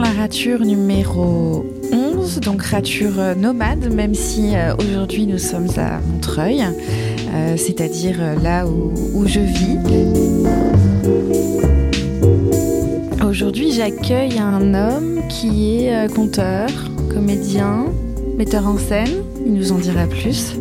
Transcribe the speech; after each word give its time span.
la 0.00 0.10
rature 0.10 0.60
numéro 0.60 1.64
11, 1.92 2.40
donc 2.40 2.62
rature 2.62 3.18
euh, 3.18 3.34
nomade, 3.34 3.92
même 3.92 4.14
si 4.14 4.56
euh, 4.56 4.74
aujourd'hui 4.76 5.26
nous 5.26 5.38
sommes 5.38 5.68
à 5.76 6.00
Montreuil, 6.00 6.64
euh, 7.32 7.56
c'est-à-dire 7.56 8.16
là 8.42 8.66
où, 8.66 9.26
je 9.26 9.40
vis. 9.40 9.78
Aujourd'hui, 13.24 13.72
j'accueille 13.72 14.38
un 14.38 14.74
homme 14.74 15.20
qui 15.28 15.84
est 15.84 16.12
conteur, 16.12 16.68
comédien, 17.12 17.86
metteur 18.36 18.66
en 18.66 18.78
scène, 18.78 19.22
il 19.46 19.54
nous 19.54 19.72
en 19.72 19.78
dira 19.78 20.06
plus, 20.06 20.54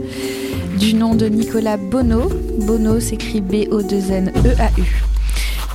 du 0.79 0.93
nom 0.93 1.15
de 1.15 1.25
Nicolas 1.27 1.77
Bono. 1.77 2.29
Bono 2.67 2.99
s'écrit 2.99 3.41
B-O-2-N-E-A-U. 3.41 5.12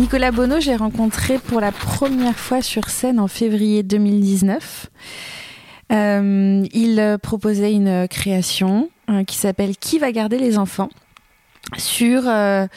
Nicolas 0.00 0.30
Bono, 0.30 0.60
j'ai 0.60 0.76
rencontré 0.76 1.38
pour 1.38 1.60
la 1.60 1.72
première 1.72 2.38
fois 2.38 2.62
sur 2.62 2.88
scène 2.88 3.18
en 3.18 3.26
février 3.26 3.82
2019. 3.82 4.90
Euh, 5.90 6.64
il 6.72 7.18
proposait 7.20 7.72
une 7.72 8.06
création 8.06 8.90
euh, 9.10 9.24
qui 9.24 9.36
s'appelle 9.36 9.76
Qui 9.76 9.98
va 9.98 10.12
garder 10.12 10.38
les 10.38 10.56
enfants? 10.56 10.88
Sur 11.76 12.28
euh, 12.28 12.68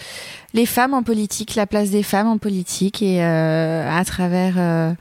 les 0.55 0.65
femmes 0.65 0.95
en 0.95 1.03
politique, 1.03 1.53
la 1.53 1.67
place 1.67 1.91
des 1.91 2.01
femmes 2.01 2.27
en 2.27 2.39
politique 2.39 3.03
et 3.03 3.21
à 3.21 4.03
travers 4.03 4.95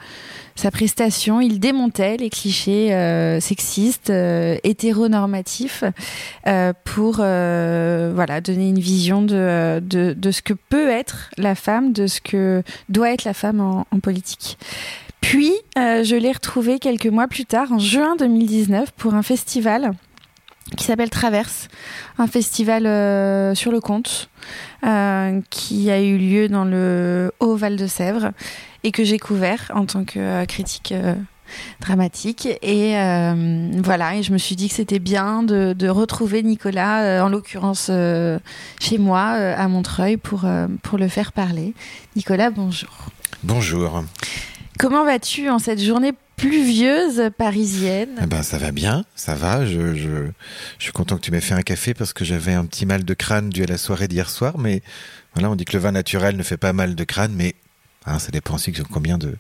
sa 0.61 0.71
prestation, 0.71 1.41
il 1.41 1.59
démontait 1.59 2.19
les 2.19 2.29
clichés 2.29 2.93
euh, 2.93 3.41
sexistes, 3.41 4.11
euh, 4.11 4.59
hétéronormatifs, 4.63 5.85
euh, 6.47 6.75
pour 6.85 7.17
voilà 7.17 8.41
donner 8.43 8.69
une 8.69 8.79
vision 8.79 9.23
de, 9.23 9.81
ce 10.31 10.43
que 10.43 10.53
peut 10.53 10.91
être 10.91 11.31
la 11.39 11.55
femme, 11.55 11.95
de 11.95 12.07
ce 12.07 12.21
que 12.21 12.63
doit 12.91 13.11
être 13.11 13.25
la 13.25 13.33
femme 13.33 13.61
en, 13.61 13.87
en 13.91 14.01
politique. 14.01 14.59
Puis, 15.23 15.53
je 15.77 16.17
l'ai 16.17 16.33
retrouvé 16.33 16.79
quelques 16.79 17.07
mois 17.07 17.27
plus 17.27 17.47
tard, 17.47 17.73
en 17.73 17.79
juin 17.79 18.17
2019, 18.17 18.91
pour 18.93 19.15
un 19.15 19.23
festival 19.23 19.93
qui 20.77 20.85
s'appelle 20.85 21.11
Traverse, 21.11 21.69
un 22.19 22.27
festival 22.27 22.83
sur 23.57 23.73
le 23.73 23.81
compte 23.81 24.31
qui 25.51 25.91
a 25.91 26.01
eu 26.01 26.17
lieu 26.17 26.49
dans 26.49 26.65
le 26.65 27.33
Haut-Val 27.41 27.77
de 27.77 27.87
Sèvres 27.87 28.33
et 28.85 28.93
que 28.93 29.05
j'ai 29.05 29.19
couvert 29.19 29.71
en 29.75 29.87
tant 29.87 30.05
que 30.05 30.19
euh, 30.19 30.45
critique 30.47 30.93
euh, 30.93 31.15
dramatique. 31.81 32.47
Et 32.63 32.97
euh, 32.97 33.71
voilà, 33.83 34.17
et 34.17 34.23
je 34.23 34.33
me 34.33 34.39
suis 34.39 34.57
dit 34.57 34.69
que 34.69 34.75
c'était 34.75 34.99
bien 34.99 35.43
de, 35.43 35.75
de, 35.77 35.89
retrouver 35.89 36.43
Nicolas, 36.43 37.25
en 37.25 37.29
l'occurrence 37.29 37.91
chez 38.81 38.99
moi, 38.99 39.23
à 39.23 39.69
Montreuil, 39.69 40.17
pour, 40.17 40.45
pour 40.83 40.99
le 40.99 41.09
faire 41.09 41.33
parler. 41.33 41.75
Nicolas, 42.15 42.51
bonjour. 42.51 43.09
Bonjour. 43.43 44.05
Comment 44.79 45.05
vas-tu 45.05 45.51
en 45.51 45.59
cette 45.59 45.83
journée 45.83 46.13
pluvieuse 46.41 47.31
parisienne 47.37 48.19
eh 48.23 48.27
ben, 48.27 48.43
Ça 48.43 48.59
va 48.59 48.73
bien, 48.73 49.05
ça 49.15 49.35
va. 49.35 49.67
Je, 49.67 49.95
je, 49.95 50.27
je 50.79 50.83
suis 50.83 50.93
content 50.93 51.17
que 51.17 51.23
tu 51.23 51.31
m'aies 51.31 51.41
fait 51.41 51.55
un 51.55 51.63
café 51.63 51.95
parce 51.95 52.13
que 52.13 52.25
j'avais 52.25 52.55
un 52.55 52.67
petit 52.67 52.87
mal 52.87 53.05
de 53.05 53.15
crâne 53.15 53.51
dû 53.51 53.63
à 53.63 53.67
la 53.67 53.79
soirée 53.79 54.09
d'hier 54.09 54.29
soir. 54.31 54.59
Mais 54.59 54.83
voilà, 55.35 55.51
on 55.51 55.57
dit 55.57 55.65
que 55.65 55.75
le 55.75 55.79
vin 55.79 55.93
naturel 55.93 56.37
ne 56.37 56.43
fait 56.43 56.57
pas 56.57 56.73
mal 56.73 56.95
de 56.95 57.05
crâne, 57.05 57.33
mais 57.35 57.55
Hein, 58.07 58.19
ça 58.19 58.31
dépend 58.31 58.55
aussi 58.55 58.73
de 58.73 58.83
combien 58.83 59.19
de, 59.19 59.37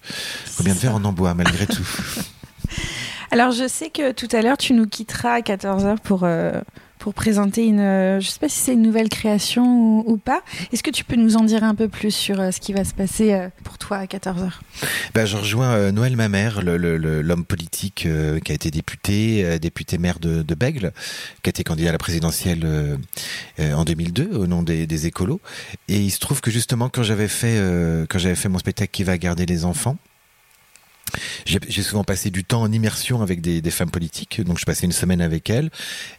combien 0.56 0.74
de 0.74 0.78
verres 0.78 0.94
on 0.94 1.04
en 1.04 1.12
boit, 1.12 1.34
malgré 1.34 1.66
tout. 1.66 1.88
Alors, 3.30 3.52
je 3.52 3.66
sais 3.66 3.90
que 3.90 4.12
tout 4.12 4.28
à 4.32 4.42
l'heure, 4.42 4.58
tu 4.58 4.74
nous 4.74 4.86
quitteras 4.86 5.34
à 5.34 5.40
14h 5.40 5.98
pour, 6.00 6.24
euh, 6.24 6.60
pour 7.00 7.14
présenter 7.14 7.66
une. 7.66 7.80
Euh, 7.80 8.20
je 8.20 8.26
ne 8.26 8.30
sais 8.30 8.38
pas 8.38 8.48
si 8.48 8.58
c'est 8.58 8.74
une 8.74 8.82
nouvelle 8.82 9.08
création 9.08 10.08
ou, 10.08 10.18
pas. 10.18 10.42
Est-ce 10.70 10.82
que 10.82 10.90
tu 10.90 11.02
peux 11.02 11.16
nous 11.16 11.36
en 11.36 11.44
dire 11.44 11.64
un 11.64 11.74
peu 11.74 11.88
plus 11.88 12.12
sur 12.12 12.38
euh, 12.38 12.50
ce 12.52 12.60
qui 12.60 12.72
va 12.72 12.84
se 12.84 12.94
passer 12.94 13.32
euh, 13.32 13.48
pour 13.64 13.78
toi 13.78 13.96
à 13.96 14.04
14h 14.04 14.50
ben, 15.14 15.26
Je 15.26 15.36
rejoins 15.36 15.90
Noël 15.92 16.14
Mamère, 16.14 16.60
l'homme 16.62 17.44
politique 17.44 18.06
qui 18.44 18.52
a 18.52 18.54
été 18.54 18.70
député, 18.70 19.58
député 19.58 19.96
maire 19.96 20.20
de, 20.20 20.42
de, 20.42 20.54
Bègle, 20.54 20.92
qui 21.42 21.48
a 21.48 21.50
été 21.50 21.64
candidat 21.64 21.88
à 21.88 21.92
la 21.92 21.98
présidentielle 21.98 22.98
en 23.58 23.84
2002 23.84 24.30
au 24.34 24.46
nom 24.46 24.62
des, 24.62 24.86
des, 24.86 25.06
écolos. 25.06 25.40
Et 25.88 25.98
il 25.98 26.10
se 26.10 26.18
trouve 26.18 26.42
que 26.42 26.50
justement, 26.50 26.90
quand 26.90 27.02
j'avais 27.02 27.28
fait, 27.28 27.58
quand 28.08 28.18
j'avais 28.18 28.36
fait 28.36 28.50
mon 28.50 28.58
spectacle 28.58 28.90
Qui 28.92 29.04
va 29.04 29.16
garder 29.16 29.46
les 29.46 29.64
enfants, 29.64 29.96
j'ai 31.46 31.82
souvent 31.82 32.04
passé 32.04 32.30
du 32.30 32.44
temps 32.44 32.62
en 32.62 32.72
immersion 32.72 33.22
avec 33.22 33.40
des, 33.40 33.60
des, 33.60 33.70
femmes 33.70 33.90
politiques, 33.90 34.40
donc 34.42 34.58
je 34.58 34.64
passais 34.64 34.86
une 34.86 34.92
semaine 34.92 35.20
avec 35.20 35.50
elles, 35.50 35.70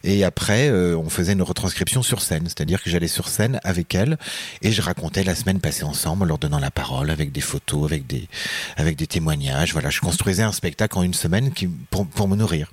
et 0.04 0.24
après 0.24 0.68
euh, 0.68 0.96
on 0.96 1.08
faisait 1.08 1.32
une 1.32 1.42
retranscription 1.42 2.02
sur 2.02 2.20
scène, 2.20 2.44
c'est-à-dire 2.44 2.82
que 2.82 2.90
j'allais 2.90 3.08
sur 3.08 3.28
scène 3.28 3.60
avec 3.64 3.94
elles 3.94 4.18
et 4.62 4.72
je 4.72 4.82
racontais 4.82 5.24
la 5.24 5.34
semaine 5.34 5.60
passée 5.60 5.84
ensemble 5.84 6.24
en 6.24 6.26
leur 6.26 6.38
donnant 6.38 6.58
la 6.58 6.70
parole 6.70 7.10
avec 7.10 7.32
des 7.32 7.40
photos, 7.40 7.84
avec 7.84 8.06
des 8.06 8.28
avec 8.76 8.96
des 8.96 9.06
témoignages. 9.06 9.72
Voilà, 9.72 9.90
je 9.90 10.00
construisais 10.00 10.42
un 10.42 10.52
spectacle 10.52 10.98
en 10.98 11.02
une 11.02 11.14
semaine 11.14 11.52
qui 11.52 11.68
pour, 11.68 12.06
pour 12.06 12.28
me 12.28 12.36
nourrir. 12.36 12.70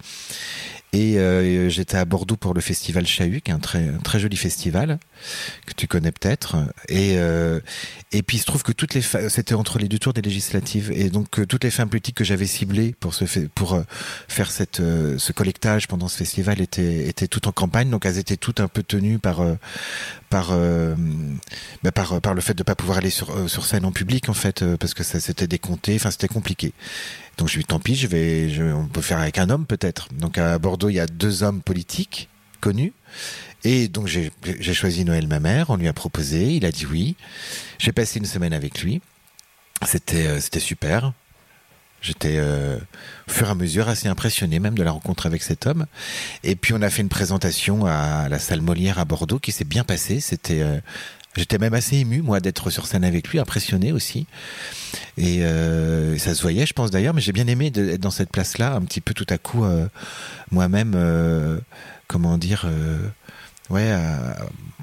Et 0.92 1.20
euh, 1.20 1.70
j'étais 1.70 1.98
à 1.98 2.06
Bordeaux 2.06 2.36
pour 2.36 2.56
le 2.56 2.62
festival 2.62 3.06
Chahut, 3.06 3.42
qui 3.42 3.52
est 3.52 3.54
un 3.54 3.60
très, 3.60 3.92
très 4.04 4.20
joli 4.20 4.36
festival 4.36 4.98
que 5.68 5.74
tu 5.74 5.88
connais 5.88 6.12
peut-être. 6.12 6.56
Et, 6.88 7.18
euh, 7.18 7.60
et 8.12 8.24
puis 8.24 8.38
il 8.38 8.40
se 8.40 8.46
trouve 8.46 8.64
que 8.64 8.72
toutes 8.72 8.96
les 8.96 9.02
c'était 9.02 9.54
entre 9.54 9.78
les 9.78 9.88
deux 9.88 10.00
tours 10.00 10.14
des 10.14 10.24
législatives, 10.24 10.92
et 10.92 11.10
donc 11.10 11.40
euh, 11.40 11.46
toutes 11.46 11.64
les 11.64 11.70
femmes 11.70 11.90
politiques 11.90 12.16
que 12.16 12.24
j'avais 12.24 12.48
ciblées 12.48 12.96
pour 13.00 13.14
ce 13.14 13.26
pour 13.50 13.80
faire 14.28 14.50
cette 14.50 14.78
ce 14.78 15.32
collectage 15.32 15.88
pendant 15.88 16.08
ce 16.08 16.18
festival 16.18 16.60
étaient 16.60 17.08
étaient 17.08 17.28
toutes 17.28 17.46
en 17.46 17.52
campagne, 17.52 17.92
donc 17.92 18.08
elles 18.08 18.18
étaient 18.18 18.38
toutes 18.38 18.60
un 18.60 18.68
peu 18.68 18.82
tenues 18.82 19.20
par 19.20 19.44
bah 20.32 21.92
par 21.94 22.22
par 22.22 22.34
le 22.34 22.42
fait 22.42 22.56
de 22.56 22.64
pas 22.64 22.76
pouvoir 22.76 22.98
aller 22.98 23.12
sur 23.12 23.48
sur 23.48 23.66
scène 23.66 23.86
en 23.86 23.92
public 23.92 24.28
en 24.30 24.34
fait, 24.34 24.66
parce 24.78 24.96
que 24.96 25.04
ça 25.04 25.20
s'était 25.20 25.48
décompté, 25.48 25.96
enfin 25.96 26.10
c'était 26.10 26.28
compliqué. 26.28 26.74
Donc 27.40 27.48
je 27.48 27.56
lui 27.56 27.64
tant 27.64 27.80
pis, 27.80 27.96
je 27.96 28.06
vais, 28.08 28.74
on 28.74 28.88
peut 28.88 29.02
faire 29.02 29.20
avec 29.20 29.38
un 29.38 29.50
homme 29.50 29.66
peut-être. 29.66 30.10
Donc 30.14 30.38
à 30.38 30.60
Bordeaux, 30.60 30.90
il 30.90 30.96
y 30.96 31.00
a 31.00 31.08
deux 31.08 31.42
hommes 31.42 31.62
politiques 31.62 32.28
connus. 32.60 32.92
Et 33.64 33.88
donc 33.88 34.08
j'ai 34.08 34.74
choisi 34.74 35.06
Noël 35.06 35.26
ma 35.28 35.40
mère, 35.40 35.70
on 35.70 35.78
lui 35.78 35.88
a 35.88 35.94
proposé, 35.94 36.54
il 36.54 36.66
a 36.66 36.72
dit 36.72 36.86
oui. 36.86 37.16
J'ai 37.78 37.94
passé 37.94 38.20
une 38.20 38.26
semaine 38.26 38.52
avec 38.52 38.82
lui. 38.82 39.02
C'était 39.86 40.28
euh, 40.28 40.40
super. 40.60 41.14
J'étais 42.02 42.36
euh, 42.38 42.78
au 43.28 43.32
fur 43.32 43.48
et 43.48 43.52
à 43.52 43.56
mesure 43.56 43.88
assez 43.88 44.10
impressionné 44.10 44.60
même 44.60 44.78
de 44.78 44.84
la 44.84 44.92
rencontre 44.92 45.26
avec 45.26 45.42
cet 45.42 45.66
homme. 45.66 45.86
Et 46.44 46.58
puis 46.58 46.74
on 46.74 46.82
a 46.82 46.90
fait 46.90 47.02
une 47.02 47.10
présentation 47.10 47.86
à 47.86 48.28
la 48.28 48.40
salle 48.40 48.62
Molière 48.62 49.00
à 49.00 49.06
Bordeaux 49.06 49.40
qui 49.40 49.54
s'est 49.54 49.66
bien 49.66 49.86
passée. 49.86 50.20
C'était 50.20 50.62
euh, 50.62 50.80
J'étais 51.36 51.60
même 51.60 51.76
assez 51.76 51.98
ému, 51.98 52.22
moi, 52.22 52.40
d'être 52.40 52.72
sur 52.72 52.88
scène 52.88 53.04
avec 53.04 53.28
lui, 53.30 53.40
impressionné 53.40 53.92
aussi. 53.92 54.26
Et 55.18 55.44
euh, 55.44 56.18
ça 56.18 56.34
se 56.34 56.42
voyait, 56.42 56.66
je 56.66 56.74
pense 56.74 56.90
d'ailleurs, 56.90 57.14
mais 57.14 57.22
j'ai 57.22 57.32
bien 57.32 57.46
aimé 57.48 57.68
être 57.68 58.02
dans 58.02 58.10
cette 58.10 58.32
place-là, 58.32 58.74
un 58.74 58.82
petit 58.82 59.00
peu 59.00 59.14
tout 59.14 59.28
à 59.30 59.38
coup, 59.38 59.64
euh, 59.64 59.88
moi-même, 60.50 60.94
euh, 60.96 61.60
comment 62.08 62.40
dire, 62.40 62.64
euh, 62.66 62.98
ouais, 63.70 63.94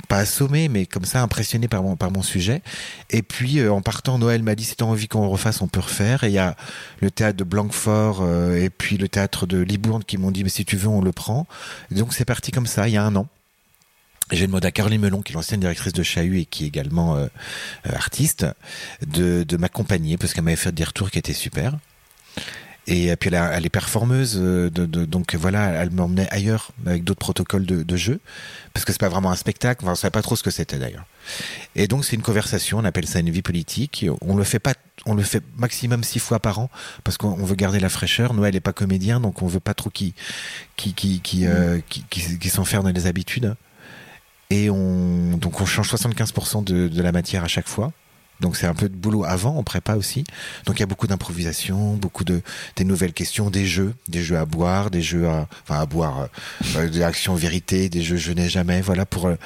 pas 0.09 0.19
assommé, 0.19 0.69
mais 0.69 0.87
comme 0.87 1.05
ça, 1.05 1.21
impressionné 1.21 1.67
par 1.67 1.83
mon, 1.83 1.97
par 1.97 2.13
mon 2.13 2.23
sujet. 2.23 2.63
Et 3.11 3.23
puis, 3.23 3.59
euh, 3.59 3.73
en 3.73 3.83
partant, 3.83 4.17
Noël 4.17 4.45
m'a 4.45 4.55
dit, 4.55 4.63
si 4.63 4.77
t'as 4.77 4.85
envie 4.85 5.09
qu'on 5.09 5.29
refasse, 5.29 5.61
on 5.63 5.69
peut 5.69 5.81
refaire. 5.81 6.23
Et 6.23 6.29
il 6.29 6.35
y 6.35 6.39
a 6.39 6.55
le 7.01 7.11
théâtre 7.11 7.37
de 7.37 7.45
Blanquefort 7.45 8.25
et 8.55 8.71
puis 8.71 8.99
le 8.99 9.09
théâtre 9.09 9.47
de 9.47 9.59
Libourne 9.59 10.05
qui 10.05 10.17
m'ont 10.17 10.31
dit, 10.31 10.45
mais 10.45 10.51
si 10.51 10.65
tu 10.65 10.77
veux, 10.77 10.89
on 10.89 11.03
le 11.03 11.11
prend. 11.13 11.49
Donc, 11.91 12.15
c'est 12.15 12.25
parti 12.25 12.53
comme 12.53 12.67
ça, 12.67 12.87
il 12.87 12.95
y 12.95 12.97
a 12.97 13.05
un 13.05 13.17
an. 13.17 13.27
J'ai 14.33 14.47
demandé 14.47 14.67
à 14.67 14.73
Caroline 14.73 15.01
Melon, 15.01 15.23
qui 15.23 15.33
est 15.33 15.35
l'ancienne 15.35 15.61
directrice 15.61 15.93
de 15.93 16.03
Chahut 16.03 16.41
et 16.41 16.45
qui 16.47 16.65
est 16.65 16.69
également 16.69 17.17
euh, 17.17 17.27
euh, 17.87 17.95
artiste, 17.95 18.47
de, 19.07 19.45
de 19.45 19.57
m'accompagner 19.57 20.17
parce 20.17 20.35
qu'elle 20.35 20.45
m'avait 20.45 20.57
fait 20.57 20.73
des 20.73 20.85
retours 20.85 21.11
qui 21.11 21.19
étaient 21.19 21.33
super. 21.33 21.77
Et 22.89 23.15
puis 23.17 23.31
elle, 23.33 23.51
elle 23.53 23.67
est 23.67 23.71
performeuse, 23.71 24.37
de, 24.37 24.69
de, 24.69 25.05
donc 25.05 25.35
voilà, 25.35 25.71
elle 25.71 25.91
m'emmenait 25.91 26.29
ailleurs 26.31 26.71
avec 26.87 27.03
d'autres 27.03 27.19
protocoles 27.19 27.67
de, 27.67 27.83
de, 27.83 27.97
jeu, 27.97 28.21
parce 28.73 28.85
que 28.85 28.93
c'est 28.93 29.01
pas 29.01 29.09
vraiment 29.09 29.33
un 29.33 29.37
spectacle, 29.37 29.83
enfin, 29.83 29.93
on 29.93 29.97
savait 29.97 30.13
pas 30.13 30.23
trop 30.23 30.37
ce 30.37 30.45
que 30.45 30.53
c'était 30.53 30.79
d'ailleurs. 30.79 31.05
Et 31.75 31.89
donc 31.89 32.05
c'est 32.05 32.15
une 32.15 32.23
conversation, 32.23 32.79
on 32.79 32.85
appelle 32.85 33.09
ça 33.09 33.19
une 33.19 33.31
vie 33.31 33.43
politique. 33.43 34.07
On 34.21 34.37
le 34.37 34.45
fait 34.45 34.61
pas, 34.61 34.75
on 35.05 35.15
le 35.15 35.25
fait 35.25 35.43
maximum 35.57 36.05
six 36.05 36.21
fois 36.21 36.39
par 36.39 36.61
an, 36.61 36.71
parce 37.03 37.17
qu'on 37.17 37.35
veut 37.35 37.57
garder 37.57 37.81
la 37.81 37.89
fraîcheur. 37.89 38.35
Noël 38.35 38.55
n'est 38.55 38.61
pas 38.61 38.73
comédien, 38.73 39.19
donc 39.19 39.43
on 39.43 39.49
veut 39.49 39.59
pas 39.59 39.75
trop 39.75 39.91
qui 39.91 40.15
qui 40.77 40.95
qui 40.95 41.21
qui, 41.21 41.47
euh, 41.47 41.81
qui, 41.89 42.05
qui, 42.09 42.39
qui 42.39 42.49
s'enferme 42.49 42.85
dans 42.85 42.93
les 42.93 43.09
habitudes 43.09 43.57
et 44.51 44.71
on 44.71 45.37
donc 45.37 45.61
on 45.61 45.67
change 45.67 45.93
75% 45.93 46.65
de, 46.65 46.89
de 46.89 47.03
la 47.03 47.13
matière 47.13 47.45
à 47.45 47.49
chaque 47.49 47.69
fois. 47.69 47.93
Donc 48.41 48.57
c'est 48.57 48.67
un 48.67 48.75
peu 48.75 48.89
de 48.89 48.95
boulot 48.95 49.25
avant, 49.25 49.57
on 49.57 49.63
prépa 49.63 49.95
aussi. 49.95 50.25
Donc 50.67 50.77
il 50.79 50.81
y 50.81 50.83
a 50.83 50.87
beaucoup 50.87 51.07
d'improvisation, 51.07 51.95
beaucoup 51.95 52.25
de 52.25 52.43
des 52.77 52.85
nouvelles 52.85 53.15
questions, 53.15 53.49
des 53.49 53.65
jeux, 53.65 53.95
des 54.09 54.23
jeux 54.23 54.37
à 54.37 54.45
boire, 54.45 54.91
des 54.91 55.01
jeux 55.01 55.27
à 55.27 55.47
enfin 55.63 55.81
à 55.81 55.87
boire, 55.87 56.29
euh, 56.77 56.89
des 56.89 57.03
actions 57.03 57.35
vérité, 57.35 57.89
des 57.89 58.03
jeux 58.03 58.17
je 58.17 58.33
n'ai 58.33 58.49
jamais. 58.49 58.83
Voilà 58.83 59.07
pour 59.07 59.27
euh, 59.27 59.37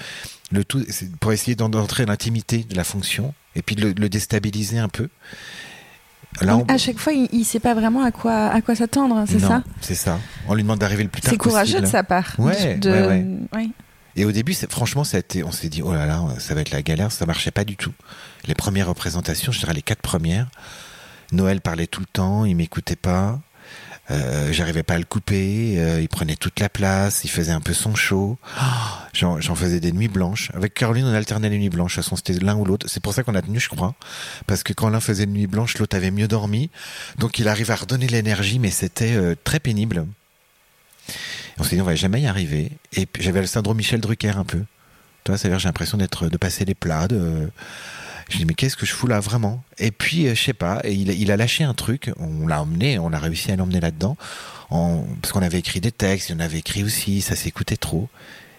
le 0.51 0.65
tout, 0.65 0.85
pour 1.21 1.33
essayer 1.33 1.55
d'entrer 1.55 2.05
l'intimité 2.05 2.65
de 2.69 2.75
la 2.75 2.83
fonction 2.83 3.33
et 3.55 3.63
puis 3.63 3.77
de 3.77 3.83
le, 3.83 3.93
le 3.93 4.09
déstabiliser 4.09 4.79
un 4.79 4.89
peu. 4.89 5.09
Là, 6.41 6.57
on... 6.57 6.65
À 6.67 6.79
chaque 6.79 6.99
fois, 6.99 7.13
il 7.13 7.39
ne 7.39 7.45
sait 7.45 7.59
pas 7.61 7.75
vraiment 7.75 8.03
à 8.05 8.13
quoi 8.13 8.49
à 8.49 8.61
quoi 8.61 8.75
s'attendre, 8.75 9.25
c'est 9.29 9.41
ça? 9.41 9.63
C'est 9.81 9.95
ça. 9.95 10.19
On 10.49 10.55
lui 10.55 10.63
demande 10.63 10.79
d'arriver 10.79 11.03
le 11.03 11.09
plus 11.09 11.21
tard 11.23 11.31
possible. 11.31 11.45
C'est 11.45 11.51
courageux 11.51 11.81
de 11.81 11.87
sa 11.87 12.03
part. 12.03 12.35
Ouais, 12.39 12.77
de... 12.77 12.91
ouais, 12.91 13.27
ouais. 13.53 13.69
Et 14.17 14.25
au 14.25 14.33
début, 14.33 14.55
franchement, 14.55 15.05
ça 15.05 15.17
a 15.17 15.21
été, 15.21 15.45
on 15.45 15.53
s'est 15.53 15.69
dit, 15.69 15.83
oh 15.83 15.93
là 15.93 16.07
là, 16.07 16.23
ça 16.39 16.55
va 16.55 16.61
être 16.61 16.71
la 16.71 16.83
galère, 16.83 17.13
ça 17.13 17.27
marchait 17.27 17.51
pas 17.51 17.65
du 17.65 17.77
tout. 17.77 17.93
Les 18.47 18.55
premières 18.55 18.89
représentations, 18.89 19.53
je 19.53 19.61
dirais 19.61 19.75
les 19.75 19.83
quatre 19.83 20.03
premières, 20.03 20.49
Noël 21.33 21.61
parlait 21.61 21.87
tout 21.87 22.01
le 22.01 22.07
temps, 22.07 22.45
il 22.45 22.57
m'écoutait 22.57 22.97
pas. 22.97 23.41
Euh, 24.11 24.53
j'arrivais 24.53 24.83
pas 24.83 24.95
à 24.95 24.99
le 24.99 25.05
couper, 25.05 25.75
euh, 25.79 26.01
il 26.01 26.09
prenait 26.09 26.35
toute 26.35 26.59
la 26.59 26.69
place, 26.69 27.23
il 27.23 27.31
faisait 27.31 27.53
un 27.53 27.61
peu 27.61 27.73
son 27.73 27.95
show. 27.95 28.39
J'en 29.13 29.55
faisais 29.55 29.79
des 29.79 29.93
nuits 29.93 30.09
blanches. 30.09 30.51
Avec 30.55 30.75
Caroline, 30.75 31.05
on 31.05 31.15
alternait 31.15 31.49
les 31.49 31.59
nuits 31.59 31.69
blanches. 31.69 31.93
De 31.93 31.97
toute 31.97 32.05
façon, 32.05 32.17
c'était 32.17 32.33
l'un 32.45 32.57
ou 32.57 32.65
l'autre. 32.65 32.87
C'est 32.89 33.03
pour 33.03 33.15
ça 33.15 33.23
qu'on 33.23 33.35
a 33.35 33.43
tenu, 33.43 33.61
je 33.61 33.69
crois. 33.69 33.95
Parce 34.47 34.63
que 34.63 34.73
quand 34.73 34.89
l'un 34.89 35.01
faisait 35.01 35.25
une 35.25 35.33
nuit 35.33 35.47
blanche, 35.47 35.79
l'autre 35.79 35.97
avait 35.97 36.11
mieux 36.11 36.27
dormi. 36.27 36.71
Donc 37.19 37.39
il 37.39 37.47
arrive 37.47 37.71
à 37.71 37.77
redonner 37.77 38.09
l'énergie, 38.09 38.59
mais 38.59 38.71
c'était 38.71 39.15
euh, 39.15 39.37
très 39.45 39.61
pénible. 39.61 40.07
On 41.61 41.63
s'est 41.63 41.77
dit, 41.77 41.83
on 41.83 41.85
va 41.85 41.95
jamais 41.95 42.23
y 42.23 42.27
arriver. 42.27 42.73
Et 42.97 43.07
j'avais 43.19 43.43
le 43.43 43.47
syndrome 43.47 43.77
Michel 43.77 44.01
Drucker 44.01 44.31
un 44.31 44.45
peu. 44.45 44.63
Toi, 45.25 45.37
c'est-à-dire 45.37 45.59
j'ai 45.59 45.69
l'impression 45.69 45.99
d'être, 45.99 46.29
de 46.29 46.37
passer 46.39 46.65
les 46.65 46.75
plats, 46.75 47.07
de 47.07 47.51
je 48.31 48.39
dis 48.39 48.47
mais 48.47 48.55
qu'est-ce 48.55 48.77
que 48.77 48.87
je 48.87 48.93
fous 48.93 49.09
là 49.09 49.21
vraiment? 49.21 49.63
Et 49.77 49.91
puis 49.91 50.27
euh, 50.27 50.35
je 50.35 50.43
sais 50.43 50.55
pas, 50.55 50.81
et 50.85 50.93
il, 50.93 51.11
il, 51.11 51.31
a 51.31 51.37
lâché 51.37 51.65
un 51.65 51.75
truc. 51.75 52.13
On 52.19 52.47
l'a 52.47 52.63
emmené, 52.63 52.99
on 52.99 53.13
a 53.13 53.19
réussi 53.19 53.53
à 53.53 53.57
l'emmener 53.57 53.81
là-dedans, 53.81 54.17
parce 54.71 55.33
qu'on 55.33 55.43
avait 55.43 55.59
écrit 55.59 55.81
des 55.81 55.93
textes, 55.93 56.33
on 56.35 56.41
avait 56.41 56.61
écrit 56.61 56.83
aussi, 56.83 57.21
ça 57.21 57.37
s'écoutait 57.37 57.77
trop. 57.77 58.09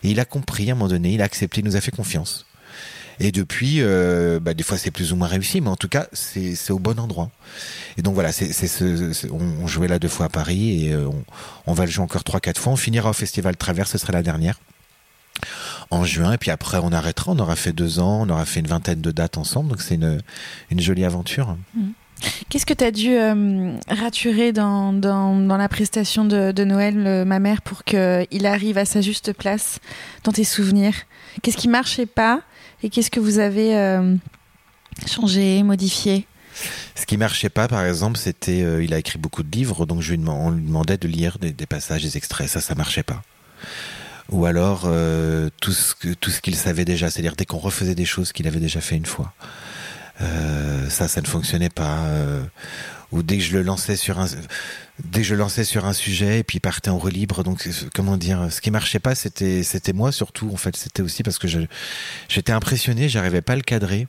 Et 0.04 0.12
il 0.12 0.20
a 0.20 0.26
compris 0.26 0.70
à 0.70 0.74
un 0.74 0.76
moment 0.76 0.90
donné, 0.90 1.14
il 1.14 1.22
a 1.22 1.26
accepté, 1.26 1.62
il 1.62 1.66
nous 1.66 1.76
a 1.76 1.82
fait 1.82 1.92
confiance. 1.92 2.46
Et 3.24 3.32
depuis, 3.32 3.82
euh, 3.82 4.40
bah, 4.40 4.56
des 4.56 4.64
fois 4.64 4.80
c'est 4.80 4.90
plus 4.90 5.14
ou 5.14 5.16
moins 5.16 5.28
réussi, 5.28 5.62
mais 5.62 5.70
en 5.70 5.76
tout 5.76 5.88
cas 5.88 6.08
c'est 6.12 6.72
au 6.72 6.80
bon 6.80 7.00
endroit. 7.00 7.30
Et 7.98 8.02
donc 8.02 8.16
voilà, 8.16 8.32
on, 9.32 9.68
jouait 9.68 9.88
là 9.88 10.00
deux 10.00 10.08
fois 10.08 10.26
à 10.26 10.30
Paris 10.30 10.88
et 10.88 10.94
euh, 10.94 11.08
on, 11.68 11.74
va 11.74 11.86
le 11.86 11.92
jouer 11.92 12.04
encore 12.04 12.24
trois 12.24 12.40
quatre 12.40 12.60
fois. 12.60 12.74
On 12.74 12.78
finira 12.78 13.12
au 13.12 13.14
Festival 13.14 13.56
Travers, 13.56 13.86
ce 13.86 14.00
sera 14.00 14.12
la 14.12 14.24
dernière 14.24 14.60
en 15.92 16.04
juin. 16.04 16.34
Et 16.34 16.40
puis 16.40 16.50
après, 16.50 16.80
on 16.82 16.92
arrêtera. 16.92 17.32
On 17.34 17.38
aura 17.38 17.56
fait 17.56 17.74
deux 17.74 18.00
ans, 18.00 18.24
on 18.24 18.30
aura 18.30 18.46
fait 18.46 18.62
une 18.62 18.68
vingtaine 18.68 19.02
de 19.02 19.12
dates 19.12 19.38
ensemble. 19.38 19.70
Donc 19.70 19.84
c'est 19.84 19.96
une, 19.96 20.80
jolie 20.80 21.06
aventure. 21.06 21.56
Mmh. 21.76 21.90
Qu'est-ce 22.50 22.66
que 22.66 22.74
tu 22.74 22.84
as 22.84 22.92
dû 22.92 23.14
euh, 23.14 23.78
raturer 23.88 24.52
dans, 24.52 25.00
la 25.48 25.70
prestation 25.70 26.26
de, 26.26 26.64
Noël, 26.64 27.24
ma 27.26 27.38
mère, 27.38 27.62
pour 27.62 27.84
qu'il 27.84 28.46
arrive 28.48 28.80
à 28.80 28.86
sa 28.86 29.02
juste 29.02 29.32
place 29.34 29.78
dans 30.24 30.32
tes 30.32 30.44
souvenirs? 30.44 30.96
Qu'est-ce 31.44 31.58
qui 31.58 31.68
marchait 31.68 32.08
pas? 32.08 32.42
Et 32.84 32.90
qu'est-ce 32.90 33.12
que 33.12 33.20
vous 33.20 33.40
avez 33.40 33.76
euh, 33.76 34.16
changé, 35.08 35.64
modifié? 35.64 36.28
Ce 36.96 37.06
qui 37.06 37.18
marchait 37.18 37.50
pas, 37.50 37.68
par 37.68 37.86
exemple, 37.86 38.18
c'était 38.18 38.62
euh, 38.62 38.84
il 38.84 38.94
a 38.94 39.00
écrit 39.00 39.18
beaucoup 39.18 39.44
de 39.44 39.52
livres, 39.52 39.86
donc 39.86 40.04
on 40.28 40.52
lui 40.52 40.64
demandait 40.64 40.98
de 40.98 41.08
lire 41.08 41.38
des, 41.40 41.54
passages, 41.66 42.04
des 42.04 42.18
extraits. 42.18 42.50
Ça, 42.50 42.62
ça 42.62 42.76
marchait 42.76 43.04
pas 43.04 43.22
ou 44.30 44.46
alors 44.46 44.84
euh, 44.86 45.50
tout 45.60 45.74
ce 45.74 46.40
qu'il 46.42 46.56
savait 46.56 46.86
déjà, 46.86 47.10
c'est-à-dire 47.10 47.36
dès 47.36 47.46
qu'on 47.46 47.58
refaisait 47.58 47.96
des 47.96 48.06
choses 48.06 48.32
qu'il 48.32 48.48
avait 48.48 48.62
déjà 48.62 48.80
fait 48.80 48.96
une 48.96 49.06
fois. 49.06 49.34
Euh, 50.22 50.90
ça, 50.90 51.10
ça 51.10 51.20
ne 51.20 51.28
fonctionnait 51.28 51.70
pas. 51.70 52.06
Ou 53.12 53.24
dès 53.24 53.38
que 53.38 53.44
je 53.44 53.58
le 53.58 53.62
lançais 53.62 53.98
sur 53.98 54.20
un, 54.20 54.28
dès 55.06 55.22
que 55.22 55.28
je 55.28 55.36
lançais 55.36 55.64
sur 55.64 55.86
un 55.86 55.94
sujet 55.94 56.40
et 56.40 56.44
puis 56.44 56.60
partait 56.60 56.90
en 56.90 56.98
roue 56.98 57.08
libre. 57.10 57.44
Donc 57.44 57.68
comment 57.96 58.18
dire, 58.18 58.52
ce 58.52 58.62
qui 58.62 58.72
marchait 58.72 59.00
pas, 59.00 59.16
c'était 59.16 59.64
c'était 59.64 59.94
moi 59.94 60.12
surtout. 60.12 60.50
En 60.54 60.58
fait, 60.58 60.76
c'était 60.76 61.02
aussi 61.02 61.24
parce 61.24 61.40
que 61.40 61.48
j'étais 62.28 62.52
impressionné, 62.52 63.10
j'arrivais 63.10 63.42
pas 63.42 63.54
à 63.54 63.56
le 63.56 63.62
cadrer. 63.62 64.08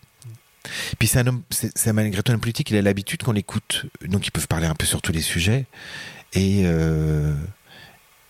Puis 0.98 1.08
c'est 1.08 1.18
un 1.18 1.26
homme, 1.26 1.42
c'est 1.50 1.92
malgré 1.92 2.22
tout 2.22 2.32
un 2.32 2.38
politique, 2.38 2.70
il 2.70 2.76
a 2.76 2.82
l'habitude 2.82 3.22
qu'on 3.22 3.32
l'écoute, 3.32 3.86
donc 4.06 4.26
ils 4.26 4.30
peuvent 4.30 4.46
parler 4.46 4.66
un 4.66 4.74
peu 4.74 4.86
sur 4.86 5.02
tous 5.02 5.10
les 5.12 5.20
sujets 5.20 5.66
et 6.34 6.62
euh, 6.64 7.34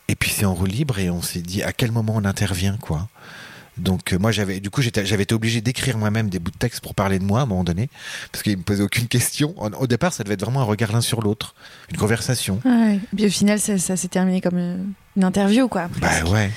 et 0.08 0.14
puis 0.14 0.30
c'est 0.30 0.46
en 0.46 0.54
roue 0.54 0.66
libre 0.66 0.98
et 0.98 1.10
on 1.10 1.20
s'est 1.20 1.42
dit 1.42 1.62
à 1.62 1.72
quel 1.72 1.92
moment 1.92 2.14
on 2.16 2.24
intervient, 2.24 2.78
quoi? 2.78 3.08
Donc 3.78 4.12
euh, 4.12 4.19
moi 4.19 4.32
j'avais 4.32 4.60
du 4.60 4.70
coup 4.70 4.82
j'avais 4.82 5.22
été 5.22 5.34
obligé 5.34 5.60
d'écrire 5.60 5.96
moi-même 5.96 6.28
des 6.28 6.38
bouts 6.38 6.50
de 6.50 6.56
texte 6.56 6.80
pour 6.80 6.94
parler 6.94 7.19
de 7.19 7.24
moi 7.24 7.40
à 7.40 7.42
un 7.44 7.46
moment 7.46 7.64
donné 7.64 7.88
parce 8.30 8.42
qu'il 8.42 8.56
me 8.56 8.62
posait 8.62 8.82
aucune 8.82 9.08
question. 9.08 9.54
Au 9.58 9.86
départ 9.86 10.12
ça 10.12 10.24
devait 10.24 10.34
être 10.34 10.44
vraiment 10.44 10.60
un 10.60 10.64
regard 10.64 10.92
l'un 10.92 11.00
sur 11.00 11.22
l'autre, 11.22 11.54
une 11.90 11.96
conversation. 11.96 12.60
Ouais. 12.64 12.96
Et 12.96 13.16
puis 13.16 13.26
au 13.26 13.30
final 13.30 13.58
ça, 13.58 13.78
ça 13.78 13.96
s'est 13.96 14.08
terminé 14.08 14.40
comme 14.40 14.58
une 15.16 15.24
interview 15.24 15.69
quoi. 15.69 15.88
Bah 16.00 16.24
ouais. 16.30 16.50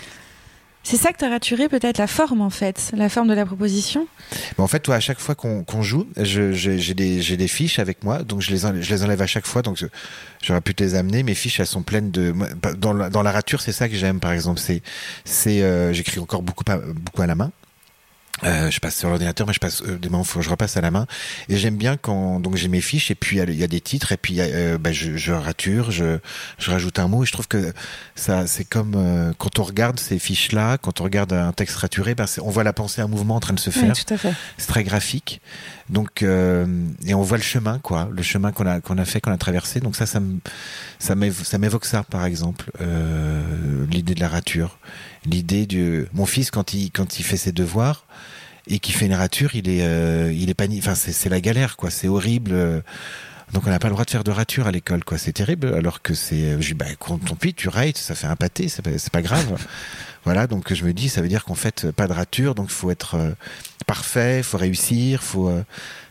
C'est 0.85 0.97
ça 0.97 1.11
que 1.11 1.17
tu 1.17 1.25
as 1.25 1.29
raturé 1.29 1.67
peut-être 1.67 1.97
la 1.97 2.05
forme 2.05 2.41
en 2.41 2.51
fait, 2.51 2.91
la 2.95 3.09
forme 3.09 3.27
de 3.27 3.33
la 3.33 3.43
proposition? 3.43 4.07
En 4.59 4.67
fait, 4.67 4.79
toi, 4.79 4.93
à 4.93 4.99
chaque 4.99 5.19
fois 5.19 5.33
qu'on 5.33 5.81
joue, 5.81 6.07
j'ai 6.15 6.93
des, 6.93 7.47
fiches 7.47 7.79
avec 7.79 8.03
moi, 8.03 8.21
donc 8.21 8.41
je 8.41 8.51
les, 8.51 8.65
enlève, 8.65 9.21
à 9.21 9.25
chaque 9.25 9.47
fois, 9.47 9.63
donc 9.63 9.83
j'aurais 10.43 10.61
pu 10.61 10.75
te 10.75 10.83
les 10.83 10.93
amener. 10.93 11.23
Mes 11.23 11.33
fiches, 11.33 11.59
elles 11.59 11.65
sont 11.65 11.81
pleines 11.81 12.11
de... 12.11 12.35
Dans 12.77 12.93
la, 12.93 13.31
rature, 13.31 13.61
c'est 13.61 13.71
ça 13.71 13.89
que 13.89 13.95
j'aime 13.95 14.19
par 14.19 14.31
exemple. 14.31 14.61
c'est 15.25 15.63
euh, 15.63 15.91
J'écris 15.91 16.19
encore 16.19 16.43
beaucoup 16.43 16.63
à 16.71 17.25
la 17.25 17.35
main. 17.35 17.51
Euh, 18.43 18.69
je 18.69 18.79
passe 18.81 18.97
sur 18.97 19.07
l'ordinateur, 19.07 19.47
mais 19.47 19.53
je 19.53 19.59
passe 19.59 19.81
euh, 19.83 19.97
des 19.97 20.09
moments 20.09 20.25
faut 20.25 20.41
je 20.41 20.49
repasse 20.49 20.75
à 20.75 20.81
la 20.81 20.91
main. 20.91 21.07
Et 21.47 21.55
j'aime 21.55 21.77
bien 21.77 21.95
quand 21.95 22.41
donc 22.41 22.57
j'ai 22.57 22.67
mes 22.67 22.81
fiches 22.81 23.09
et 23.09 23.15
puis 23.15 23.37
il 23.37 23.55
y, 23.55 23.63
a 23.63 23.67
des 23.67 23.79
titres 23.79 24.11
et 24.11 24.17
puis 24.17 24.37
euh, 24.39 24.77
bah, 24.77 24.91
je, 24.91 25.15
je, 25.15 25.31
rature, 25.31 25.89
je, 25.91 26.19
je 26.57 26.71
rajoute 26.71 26.99
un 26.99 27.07
mot 27.07 27.23
et 27.23 27.25
je 27.25 27.31
trouve 27.31 27.47
que 27.47 27.73
ça 28.15 28.45
c'est 28.45 28.65
comme 28.65 28.93
euh, 28.95 29.31
quand 29.37 29.59
on 29.59 29.63
regarde 29.63 29.99
ces 29.99 30.19
fiches 30.19 30.51
là, 30.51 30.77
quand 30.77 30.99
on 30.99 31.05
regarde 31.05 31.31
un 31.31 31.53
texte 31.53 31.77
raturé, 31.77 32.13
bah, 32.13 32.25
on 32.41 32.49
voit 32.49 32.65
la 32.65 32.73
pensée 32.73 33.01
un 33.01 33.07
mouvement 33.07 33.35
en 33.35 33.39
train 33.39 33.53
de 33.53 33.59
se 33.59 33.69
faire. 33.69 33.93
tout 33.93 34.13
à 34.13 34.17
fait. 34.17 34.33
C'est 34.57 34.67
très 34.67 34.83
graphique. 34.83 35.41
Donc 35.89 36.23
et 36.23 37.13
on 37.13 37.21
voit 37.21 37.37
le 37.37 37.43
chemin 37.43 37.79
quoi, 37.79 38.09
le 38.11 38.23
chemin 38.23 38.51
qu'on 38.51 38.65
a 38.65 38.81
qu'on 38.81 38.97
a 38.97 39.05
fait, 39.05 39.21
qu'on 39.21 39.31
a 39.31 39.37
traversé. 39.37 39.79
Donc 39.79 39.95
ça 39.95 40.05
ça 40.05 40.19
ça 40.99 41.15
m'évoque 41.57 41.85
ça 41.85 42.03
par 42.03 42.25
exemple, 42.25 42.69
l'idée 43.89 44.15
de 44.15 44.19
la 44.19 44.27
rature, 44.27 44.77
l'idée 45.25 45.65
du 45.65 46.05
mon 46.13 46.25
fils 46.25 46.51
quand 46.51 46.73
il 46.73 46.91
quand 46.91 47.19
il 47.19 47.23
fait 47.23 47.37
ses 47.37 47.51
devoirs 47.51 48.05
et 48.67 48.79
qui 48.79 48.91
fait 48.91 49.05
une 49.05 49.13
rature, 49.13 49.55
il 49.55 49.69
est, 49.69 49.83
euh, 49.83 50.33
il 50.33 50.49
est 50.49 50.55
panique. 50.55 50.81
Enfin, 50.83 50.95
c'est 50.95 51.29
la 51.29 51.39
galère, 51.39 51.77
quoi. 51.77 51.91
C'est 51.91 52.07
horrible. 52.07 52.83
Donc 53.53 53.67
on 53.67 53.69
n'a 53.69 53.77
pas 53.77 53.87
le 53.87 53.93
droit 53.93 54.05
de 54.05 54.09
faire 54.09 54.23
de 54.23 54.31
rature 54.31 54.65
à 54.65 54.71
l'école, 54.71 55.03
quoi. 55.03 55.17
C'est 55.17 55.33
terrible. 55.33 55.73
Alors 55.75 56.01
que 56.01 56.13
c'est, 56.13 56.59
je 56.59 56.67
dis, 56.67 56.73
bah, 56.73 56.85
quand 56.97 57.23
ton 57.23 57.35
pis, 57.35 57.53
tu 57.53 57.69
rates, 57.69 57.97
ça 57.97 58.15
fait 58.15 58.27
un 58.27 58.35
pâté, 58.35 58.67
c'est 58.69 59.11
pas 59.11 59.21
grave. 59.21 59.63
Voilà. 60.25 60.47
Donc 60.47 60.73
je 60.73 60.83
me 60.83 60.93
dis, 60.93 61.07
ça 61.07 61.21
veut 61.21 61.27
dire 61.27 61.45
qu'en 61.45 61.55
fait, 61.55 61.91
pas 61.91 62.07
de 62.07 62.13
rature, 62.13 62.55
donc 62.55 62.67
il 62.69 62.73
faut 62.73 62.91
être 62.91 63.15
euh, 63.15 63.31
parfait, 63.85 64.43
faut 64.43 64.57
réussir, 64.57 65.23
faut. 65.23 65.47
Euh, 65.47 65.63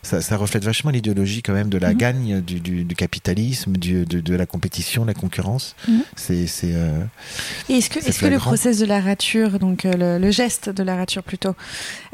ça, 0.03 0.21
ça, 0.21 0.37
reflète 0.37 0.65
vachement 0.65 0.91
l'idéologie 0.91 1.43
quand 1.43 1.55
même 1.55 1.71
de 1.71 1.79
la 1.79 1.91
mhm. 1.91 1.97
gagne 1.97 2.41
du, 2.41 2.61
du, 2.61 2.85
du 2.85 2.95
capitalisme, 2.95 3.73
du, 3.73 4.05
de, 4.05 4.21
de, 4.21 4.35
la 4.35 4.45
compétition, 4.45 5.03
de 5.03 5.09
la 5.09 5.15
concurrence. 5.15 5.75
Mhm. 5.89 6.03
C'est. 6.15 6.47
Euh, 6.65 7.05
est-ce 7.69 7.91
que, 7.91 7.99
est-ce 7.99 8.21
que 8.21 8.27
le 8.27 8.39
process 8.39 8.79
de 8.79 8.87
la 8.87 9.01
rature, 9.01 9.59
donc 9.59 9.85
le, 9.85 10.19
le, 10.19 10.31
geste 10.31 10.69
de 10.71 10.83
la 10.83 10.97
rature 10.97 11.23
plutôt, 11.23 11.55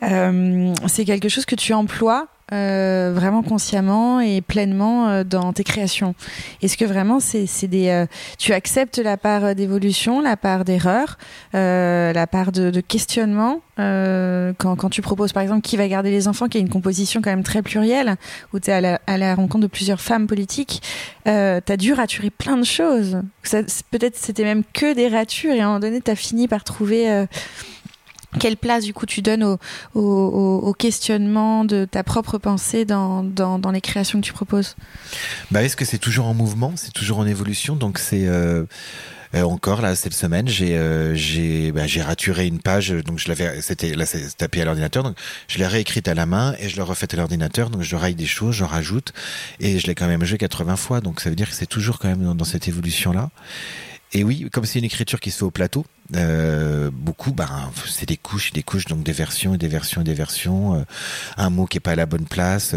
c'est 0.00 1.04
quelque 1.04 1.28
chose 1.28 1.44
que 1.44 1.54
tu 1.54 1.74
emploies 1.74 2.28
euh, 2.52 3.12
vraiment 3.14 3.42
consciemment 3.42 4.20
et 4.20 4.40
pleinement 4.40 5.08
euh, 5.08 5.24
dans 5.24 5.52
tes 5.52 5.62
créations 5.62 6.14
Est-ce 6.62 6.76
que 6.76 6.84
vraiment 6.84 7.20
c'est 7.20 7.46
des 7.68 7.88
euh, 7.88 8.06
tu 8.38 8.52
acceptes 8.52 8.98
la 8.98 9.16
part 9.16 9.54
d'évolution, 9.54 10.20
la 10.20 10.36
part 10.36 10.64
d'erreur, 10.64 11.16
la 11.52 12.26
part 12.26 12.50
de, 12.52 12.70
de 12.70 12.80
questionnement 12.80 13.60
quand, 13.76 14.76
quand 14.76 14.90
tu 14.90 15.00
proposes 15.00 15.32
par 15.32 15.42
exemple 15.42 15.62
qui 15.62 15.76
va 15.76 15.88
garder 15.88 16.10
les 16.10 16.28
enfants, 16.28 16.48
qui 16.48 16.58
est 16.58 16.60
une 16.60 16.68
composition 16.68 17.22
quand 17.22 17.30
même 17.30 17.42
très 17.42 17.62
plurielle 17.62 18.16
où 18.52 18.60
tu 18.60 18.70
es 18.70 18.74
à 18.74 18.80
la, 18.80 19.00
à 19.06 19.16
la, 19.16 19.34
rencontre 19.34 19.62
de 19.62 19.66
plusieurs 19.68 20.00
femmes 20.00 20.26
politiques, 20.26 20.82
euh, 21.26 21.60
tu 21.64 21.72
as 21.72 21.76
dû 21.76 21.92
raturer 21.92 22.30
plein 22.30 22.56
de 22.56 22.64
choses. 22.64 23.22
Peut-être 23.90 24.16
c'était 24.16 24.44
même 24.44 24.64
que 24.74 24.92
des 24.94 25.08
ratures 25.08 25.54
et 25.54 25.60
à 25.60 25.64
un 25.64 25.66
moment 25.68 25.80
donné 25.80 26.00
tu 26.00 26.10
as 26.10 26.16
fini 26.16 26.48
par 26.48 26.64
trouver 26.64 27.26
quelle 28.38 28.56
place 28.56 28.84
du 28.84 28.94
coup 28.94 29.06
tu 29.06 29.22
donnes 29.22 29.56
au, 29.94 30.74
questionnement 30.78 31.64
de 31.64 31.84
ta 31.84 32.04
propre 32.04 32.38
pensée 32.38 32.84
dans, 32.84 33.24
les 33.72 33.80
créations 33.80 34.20
que 34.20 34.26
tu 34.26 34.32
proposes? 34.32 34.76
Bah, 35.50 35.62
Est-ce 35.62 35.76
que 35.76 35.84
c'est 35.84 35.98
toujours 35.98 36.26
en 36.26 36.34
mouvement, 36.34 36.72
c'est 36.76 36.92
toujours 36.92 37.18
en 37.18 37.26
évolution? 37.26 37.76
Donc 37.76 37.98
c'est 37.98 38.26
euh, 38.26 38.64
euh 39.34 39.42
encore 39.42 39.80
là 39.80 39.94
cette 39.94 40.12
semaine 40.12 40.48
j'ai 40.48 40.76
euh, 40.76 41.72
bah, 41.72 41.86
j'ai 41.86 42.02
raturé 42.02 42.46
une 42.46 42.60
page. 42.60 42.90
Donc 42.90 43.18
je 43.18 43.28
l'avais 43.28 43.60
c'était 43.62 43.94
là 43.94 44.04
tapé 44.36 44.62
à 44.62 44.64
l'ordinateur. 44.64 45.02
Donc 45.02 45.16
je 45.48 45.58
l'ai 45.58 45.66
réécrite 45.66 46.06
à 46.08 46.14
la 46.14 46.26
main 46.26 46.54
et 46.60 46.68
je 46.68 46.76
l'ai 46.76 46.82
refait 46.82 47.12
à 47.12 47.16
l'ordinateur. 47.16 47.70
Donc 47.70 47.82
je 47.82 47.96
raille 47.96 48.14
des 48.14 48.26
choses, 48.26 48.54
je 48.54 48.64
rajoute. 48.64 49.12
Et 49.58 49.78
je 49.78 49.86
l'ai 49.86 49.94
quand 49.94 50.06
même 50.06 50.24
joué 50.24 50.38
80 50.38 50.76
fois. 50.76 51.00
Donc 51.00 51.20
ça 51.20 51.30
veut 51.30 51.36
dire 51.36 51.48
que 51.48 51.56
c'est 51.56 51.66
toujours 51.66 51.98
quand 51.98 52.08
même 52.08 52.22
dans, 52.22 52.34
dans 52.34 52.44
cette 52.44 52.68
évolution 52.68 53.12
là. 53.12 53.30
Et 54.12 54.24
oui, 54.24 54.48
comme 54.52 54.64
c'est 54.64 54.80
une 54.80 54.84
écriture 54.84 55.20
qui 55.20 55.30
se 55.30 55.38
fait 55.38 55.44
au 55.44 55.52
plateau, 55.52 55.86
euh, 56.16 56.90
beaucoup, 56.92 57.32
bah, 57.32 57.70
c'est 57.86 58.08
des 58.08 58.16
couches, 58.16 58.52
des 58.52 58.64
couches, 58.64 58.86
donc 58.86 59.04
des 59.04 59.12
versions 59.12 59.54
et 59.54 59.58
des 59.58 59.68
versions 59.68 60.00
et 60.00 60.04
des 60.04 60.14
versions. 60.14 60.74
Euh, 60.74 60.82
un 61.36 61.48
mot 61.48 61.66
qui 61.66 61.76
est 61.76 61.80
pas 61.80 61.92
à 61.92 61.96
la 61.96 62.06
bonne 62.06 62.26
place. 62.26 62.74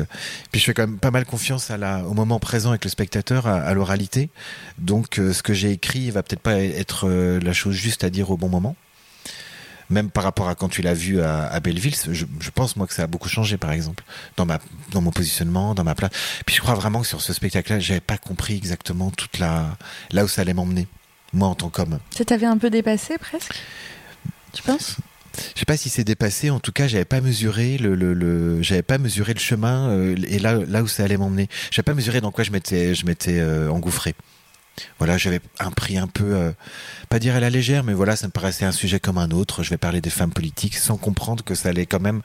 Puis 0.52 0.62
je 0.62 0.66
fais 0.66 0.76
quand 0.76 0.86
même 0.86 1.00
pas 1.00 1.10
mal 1.10 1.26
confiance 1.26 1.72
à 1.72 1.78
la, 1.78 2.06
au 2.06 2.14
moment 2.14 2.40
présent 2.40 2.70
avec 2.70 2.84
le 2.84 2.90
spectateur, 2.92 3.48
à, 3.48 3.74
l'oralité. 3.74 4.30
Donc 4.78 5.18
euh, 5.18 5.34
ce 5.34 5.42
que 5.42 5.56
j'ai 5.56 5.72
écrit 5.72 6.12
va 6.12 6.22
peut-être 6.22 6.42
pas 6.42 6.60
être 6.60 7.08
euh, 7.08 7.40
la 7.40 7.54
chose 7.54 7.76
juste 7.76 8.04
à 8.04 8.12
dire 8.12 8.30
au 8.30 8.38
bon 8.38 8.50
moment. 8.50 8.76
Même 9.90 10.12
par 10.12 10.24
rapport 10.24 10.50
à 10.50 10.56
quand 10.56 10.70
tu 10.70 10.84
l'as 10.84 10.94
vu 10.94 11.20
à, 11.20 11.48
à 11.48 11.60
Belleville, 11.60 11.96
je, 11.96 12.26
je, 12.40 12.50
pense 12.52 12.76
moi 12.76 12.86
que 12.86 12.94
ça 12.94 13.04
a 13.04 13.08
beaucoup 13.08 13.28
changé, 13.28 13.58
par 13.58 13.72
exemple, 13.72 14.04
dans 14.38 14.46
ma, 14.46 14.60
dans 14.92 15.02
mon 15.02 15.12
positionnement, 15.12 15.74
dans 15.74 15.84
ma 15.84 15.96
place. 15.96 16.12
Puis 16.46 16.56
je 16.56 16.62
crois 16.62 16.76
vraiment 16.76 17.02
que 17.02 17.08
sur 17.08 17.22
ce 17.22 17.34
spectacle-là, 17.34 17.80
j'avais 17.80 18.00
pas 18.00 18.18
compris 18.18 18.56
exactement 18.56 19.10
toute 19.12 19.40
la, 19.40 19.76
là 20.12 20.24
où 20.24 20.28
ça 20.28 20.42
allait 20.42 20.54
m'emmener 20.54 20.88
moi 21.34 21.48
en 21.48 21.56
tant 21.56 21.70
qu'homme. 21.70 22.00
Ça 22.16 22.26
t'avait 22.26 22.46
un 22.46 22.58
peu 22.58 22.70
dépassé 22.70 23.18
presque 23.18 23.54
Tu 24.54 24.64
penses? 24.64 24.98
Je 25.56 25.60
sais 25.60 25.66
pas 25.66 25.78
si 25.78 25.90
c'est 25.90 26.04
dépassé. 26.04 26.52
En 26.52 26.60
tout 26.60 26.72
cas, 26.72 26.88
j'avais 26.88 27.06
pas 27.06 27.20
mesuré 27.22 27.78
le, 27.80 27.96
le, 27.96 28.14
le 28.14 28.62
j'avais 28.62 28.84
pas 28.84 29.00
mesuré 29.00 29.34
le 29.34 29.40
chemin 29.40 29.90
euh, 29.90 30.16
et 30.28 30.38
là, 30.38 30.60
là 30.68 30.84
où 30.84 30.88
ça 30.88 31.04
allait 31.04 31.18
m'emmener. 31.18 31.50
J'avais 31.72 31.84
pas 31.84 31.96
mesuré 31.96 32.22
dans 32.22 32.32
quoi 32.32 32.44
je 32.44 32.52
m'étais, 32.52 32.94
je 32.94 33.06
m'étais 33.06 33.40
euh, 33.40 33.70
engouffré. 33.70 34.14
Voilà, 34.98 35.18
j'avais 35.18 35.40
un 35.60 35.72
prix 35.72 35.98
un 35.98 36.08
peu, 36.08 36.36
euh, 36.36 36.52
pas 37.14 37.20
dire 37.20 37.36
à 37.36 37.40
la 37.40 37.52
légère, 37.52 37.84
mais 37.84 37.94
voilà, 37.94 38.16
ça 38.16 38.26
me 38.26 38.32
paraissait 38.32 38.66
un 38.66 38.72
sujet 38.72 39.00
comme 39.00 39.20
un 39.20 39.30
autre. 39.30 39.62
Je 39.62 39.70
vais 39.70 39.78
parler 39.78 40.02
des 40.02 40.10
femmes 40.10 40.32
politiques 40.32 40.74
sans 40.74 40.98
comprendre 40.98 41.44
que 41.44 41.54
ça 41.54 41.70
allait 41.70 41.86
quand 41.86 42.00
même. 42.00 42.24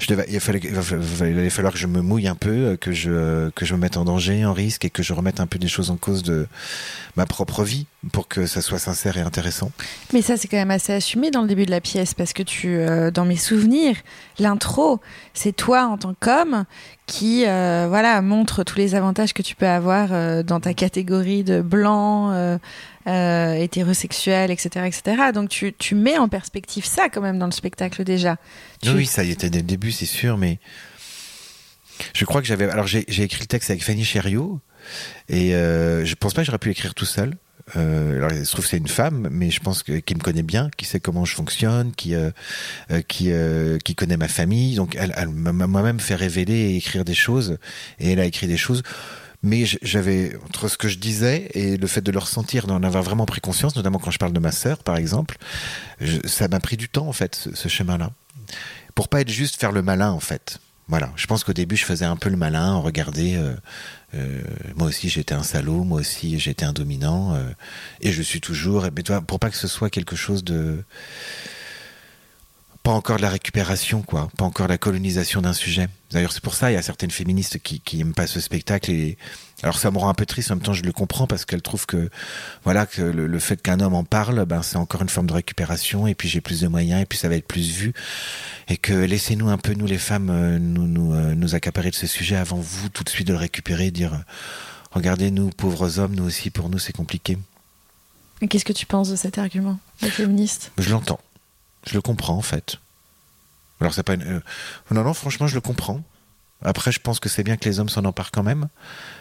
Il, 0.00 0.40
fallait, 0.40 0.60
il 0.60 1.38
allait 1.38 1.48
falloir 1.48 1.72
que 1.72 1.78
je 1.78 1.86
me 1.86 2.00
mouille 2.00 2.26
un 2.26 2.34
peu, 2.34 2.76
que 2.80 2.90
je, 2.90 3.50
que 3.50 3.64
je 3.64 3.74
me 3.74 3.78
mette 3.78 3.96
en 3.96 4.04
danger, 4.04 4.44
en 4.44 4.52
risque 4.52 4.84
et 4.84 4.90
que 4.90 5.04
je 5.04 5.12
remette 5.12 5.38
un 5.38 5.46
peu 5.46 5.60
des 5.60 5.68
choses 5.68 5.92
en 5.92 5.96
cause 5.96 6.24
de 6.24 6.48
ma 7.14 7.24
propre 7.24 7.62
vie 7.62 7.86
pour 8.10 8.26
que 8.26 8.46
ça 8.46 8.62
soit 8.62 8.80
sincère 8.80 9.16
et 9.16 9.20
intéressant. 9.20 9.70
Mais 10.12 10.22
ça, 10.22 10.36
c'est 10.36 10.48
quand 10.48 10.56
même 10.56 10.72
assez 10.72 10.92
assumé 10.92 11.30
dans 11.30 11.42
le 11.42 11.48
début 11.48 11.64
de 11.64 11.70
la 11.70 11.80
pièce 11.80 12.12
parce 12.12 12.32
que 12.32 12.42
tu, 12.42 12.76
euh, 12.76 13.12
dans 13.12 13.24
mes 13.24 13.36
souvenirs, 13.36 13.94
l'intro, 14.40 15.00
c'est 15.34 15.54
toi 15.54 15.86
en 15.86 15.98
tant 15.98 16.14
qu'homme 16.18 16.64
qui, 17.06 17.44
euh, 17.46 17.86
voilà, 17.88 18.20
montre 18.22 18.64
tous 18.64 18.76
les 18.76 18.96
avantages 18.96 19.32
que 19.32 19.42
tu 19.42 19.54
peux 19.54 19.68
avoir 19.68 20.08
euh, 20.10 20.42
dans 20.42 20.58
ta 20.58 20.74
catégorie 20.74 21.44
de 21.44 21.62
blanc, 21.62 22.58
hétérosexuel, 23.06 24.50
etc., 24.50 24.86
etc. 24.86 25.16
Donc 25.32 25.48
tu, 25.48 25.72
tu 25.72 25.94
mets 25.94 26.18
en 26.18 26.28
perspective 26.28 26.84
ça 26.84 27.08
quand 27.08 27.20
même 27.20 27.38
dans 27.38 27.46
le 27.46 27.52
spectacle 27.52 28.02
déjà. 28.04 28.36
Oui, 28.84 29.06
ça 29.06 29.22
y 29.22 29.30
était 29.30 29.48
dès 29.50 29.58
le 29.58 29.64
début, 29.64 29.92
c'est 29.92 30.06
sûr, 30.06 30.36
mais 30.36 30.58
je 32.14 32.24
crois 32.24 32.40
que 32.40 32.46
j'avais. 32.46 32.68
Alors 32.68 32.86
j'ai 32.86 33.04
écrit 33.08 33.40
le 33.40 33.46
texte 33.46 33.70
avec 33.70 33.84
Fanny 33.84 34.04
Chériot. 34.04 34.60
Et 35.28 35.50
je 35.50 36.14
pense 36.14 36.34
pas 36.34 36.42
que 36.42 36.46
j'aurais 36.46 36.58
pu 36.58 36.68
l'écrire 36.68 36.94
tout 36.94 37.04
seul. 37.04 37.36
Euh, 37.74 38.18
alors, 38.18 38.32
il 38.32 38.46
se 38.46 38.52
trouve 38.52 38.66
c'est 38.66 38.76
une 38.76 38.86
femme, 38.86 39.28
mais 39.30 39.50
je 39.50 39.60
pense 39.60 39.82
que 39.82 39.98
qui 39.98 40.14
me 40.14 40.20
connaît 40.20 40.44
bien, 40.44 40.70
qui 40.76 40.84
sait 40.84 41.00
comment 41.00 41.24
je 41.24 41.34
fonctionne, 41.34 41.92
qui 41.92 42.14
euh, 42.14 42.30
euh 42.90 43.02
qui 43.06 43.32
euh, 43.32 43.78
qui 43.78 43.94
connaît 43.94 44.16
ma 44.16 44.28
famille. 44.28 44.76
Donc, 44.76 44.96
elle, 44.98 45.12
elle 45.16 45.30
m'a 45.30 45.52
moi-même 45.52 45.98
fait 45.98 46.14
révéler 46.14 46.54
et 46.54 46.76
écrire 46.76 47.04
des 47.04 47.14
choses, 47.14 47.58
et 47.98 48.12
elle 48.12 48.20
a 48.20 48.24
écrit 48.24 48.46
des 48.46 48.56
choses. 48.56 48.82
Mais 49.46 49.64
j'avais 49.64 50.36
entre 50.44 50.66
ce 50.66 50.76
que 50.76 50.88
je 50.88 50.98
disais 50.98 51.48
et 51.54 51.76
le 51.76 51.86
fait 51.86 52.00
de 52.00 52.10
le 52.10 52.18
ressentir, 52.18 52.66
d'en 52.66 52.82
avoir 52.82 53.04
vraiment 53.04 53.26
pris 53.26 53.40
conscience, 53.40 53.76
notamment 53.76 54.00
quand 54.00 54.10
je 54.10 54.18
parle 54.18 54.32
de 54.32 54.40
ma 54.40 54.50
sœur, 54.50 54.82
par 54.82 54.96
exemple, 54.96 55.38
ça 56.24 56.48
m'a 56.48 56.58
pris 56.58 56.76
du 56.76 56.88
temps 56.88 57.06
en 57.06 57.12
fait, 57.12 57.36
ce, 57.36 57.54
ce 57.54 57.68
chemin-là, 57.68 58.10
pour 58.96 59.08
pas 59.08 59.20
être 59.20 59.30
juste 59.30 59.60
faire 59.60 59.70
le 59.70 59.82
malin 59.82 60.10
en 60.10 60.18
fait. 60.18 60.58
Voilà, 60.88 61.12
je 61.16 61.26
pense 61.26 61.44
qu'au 61.44 61.52
début 61.52 61.76
je 61.76 61.84
faisais 61.84 62.04
un 62.04 62.16
peu 62.16 62.28
le 62.28 62.36
malin, 62.36 62.76
regarder. 62.76 63.36
Euh, 63.36 63.54
euh, 64.14 64.42
moi 64.76 64.88
aussi 64.88 65.08
j'étais 65.08 65.34
un 65.34 65.42
salaud, 65.42 65.84
moi 65.84 66.00
aussi 66.00 66.38
j'étais 66.40 66.64
un 66.64 66.72
dominant, 66.72 67.34
euh, 67.34 67.48
et 68.00 68.10
je 68.10 68.22
suis 68.22 68.40
toujours. 68.40 68.84
Mais 68.94 69.02
toi, 69.02 69.20
pour 69.20 69.38
pas 69.38 69.50
que 69.50 69.56
ce 69.56 69.68
soit 69.68 69.90
quelque 69.90 70.16
chose 70.16 70.42
de 70.42 70.84
pas 72.86 72.92
encore 72.92 73.16
de 73.16 73.22
la 73.22 73.30
récupération, 73.30 74.02
quoi, 74.02 74.28
pas 74.36 74.44
encore 74.44 74.68
la 74.68 74.78
colonisation 74.78 75.42
d'un 75.42 75.52
sujet. 75.52 75.88
D'ailleurs, 76.12 76.30
c'est 76.30 76.40
pour 76.40 76.54
ça 76.54 76.70
il 76.70 76.74
y 76.74 76.76
a 76.76 76.82
certaines 76.82 77.10
féministes 77.10 77.58
qui 77.58 77.80
qui 77.80 78.00
aiment 78.00 78.14
pas 78.14 78.28
ce 78.28 78.38
spectacle 78.38 78.92
et 78.92 79.18
alors 79.64 79.76
ça 79.76 79.90
me 79.90 79.98
rend 79.98 80.08
un 80.08 80.14
peu 80.14 80.24
triste, 80.24 80.52
en 80.52 80.54
même 80.54 80.62
temps 80.62 80.72
je 80.72 80.84
le 80.84 80.92
comprends 80.92 81.26
parce 81.26 81.44
qu'elle 81.44 81.62
trouve 81.62 81.84
que 81.86 82.08
voilà 82.62 82.86
que 82.86 83.02
le, 83.02 83.38
fait 83.40 83.60
qu'un 83.60 83.80
homme 83.80 83.94
en 83.94 84.04
parle, 84.04 84.44
ben 84.44 84.62
c'est 84.62 84.76
encore 84.76 85.02
une 85.02 85.08
forme 85.08 85.26
de 85.26 85.32
récupération 85.32 86.06
et 86.06 86.14
puis 86.14 86.28
j'ai 86.28 86.40
plus 86.40 86.60
de 86.60 86.68
moyens 86.68 87.02
et 87.02 87.06
puis 87.06 87.18
ça 87.18 87.28
va 87.28 87.34
être 87.34 87.48
plus 87.48 87.72
vu 87.72 87.92
et 88.68 88.76
que 88.76 88.92
laissez-nous 88.92 89.48
un 89.48 89.58
peu 89.58 89.72
nous 89.72 89.86
les 89.86 89.98
femmes 89.98 90.30
euh, 90.30 90.60
nous 90.60 90.86
nous 90.86 91.12
euh, 91.12 91.34
nous 91.34 91.56
accaparer 91.56 91.90
de 91.90 91.96
ce 91.96 92.06
sujet 92.06 92.36
avant 92.36 92.58
vous 92.58 92.88
tout 92.88 93.02
de 93.02 93.08
suite 93.08 93.26
de 93.26 93.32
le 93.32 93.40
récupérer, 93.40 93.90
dire 93.90 94.14
euh, 94.14 94.18
regardez 94.92 95.32
nous 95.32 95.50
pauvres 95.50 95.98
hommes, 95.98 96.14
nous 96.14 96.24
aussi 96.24 96.50
pour 96.50 96.68
nous 96.68 96.78
c'est 96.78 96.94
compliqué. 96.94 97.36
Et 98.42 98.46
qu'est-ce 98.46 98.64
que 98.64 98.72
tu 98.72 98.86
penses 98.86 99.08
de 99.08 99.16
cet 99.16 99.38
argument, 99.38 99.80
de 100.02 100.08
féministe 100.08 100.70
Je 100.78 100.90
l'entends, 100.90 101.18
je 101.86 101.94
le 101.94 102.02
comprends 102.02 102.36
en 102.36 102.42
fait. 102.42 102.76
Alors 103.80 103.94
c'est 103.94 104.02
pas 104.02 104.14
une... 104.14 104.42
non 104.90 105.04
non 105.04 105.14
franchement 105.14 105.46
je 105.46 105.54
le 105.54 105.60
comprends. 105.60 106.02
Après, 106.62 106.90
je 106.90 107.00
pense 107.00 107.20
que 107.20 107.28
c'est 107.28 107.42
bien 107.42 107.56
que 107.56 107.68
les 107.68 107.80
hommes 107.80 107.90
s'en 107.90 108.04
emparent 108.06 108.30
quand 108.30 108.42
même, 108.42 108.68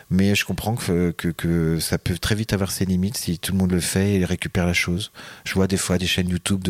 mais 0.10 0.36
je 0.36 0.46
comprends 0.46 0.76
que, 0.76 1.12
que, 1.12 1.80
ça 1.80 1.98
peut 1.98 2.18
très 2.18 2.34
vite 2.34 2.54
avoir 2.54 2.72
ses 2.72 2.86
limites 2.86 3.18
si 3.18 3.40
tout 3.40 3.52
le 3.52 3.58
monde 3.58 3.72
le 3.72 3.82
fait 3.82 4.16
et 4.16 4.26
récupère 4.26 4.66
la 4.66 4.74
chose. 4.74 5.12
Je 5.44 5.54
vois 5.54 5.68
des 5.68 5.78
fois 5.78 5.98
des 5.98 6.08
chaînes 6.08 6.30
YouTube 6.30 6.66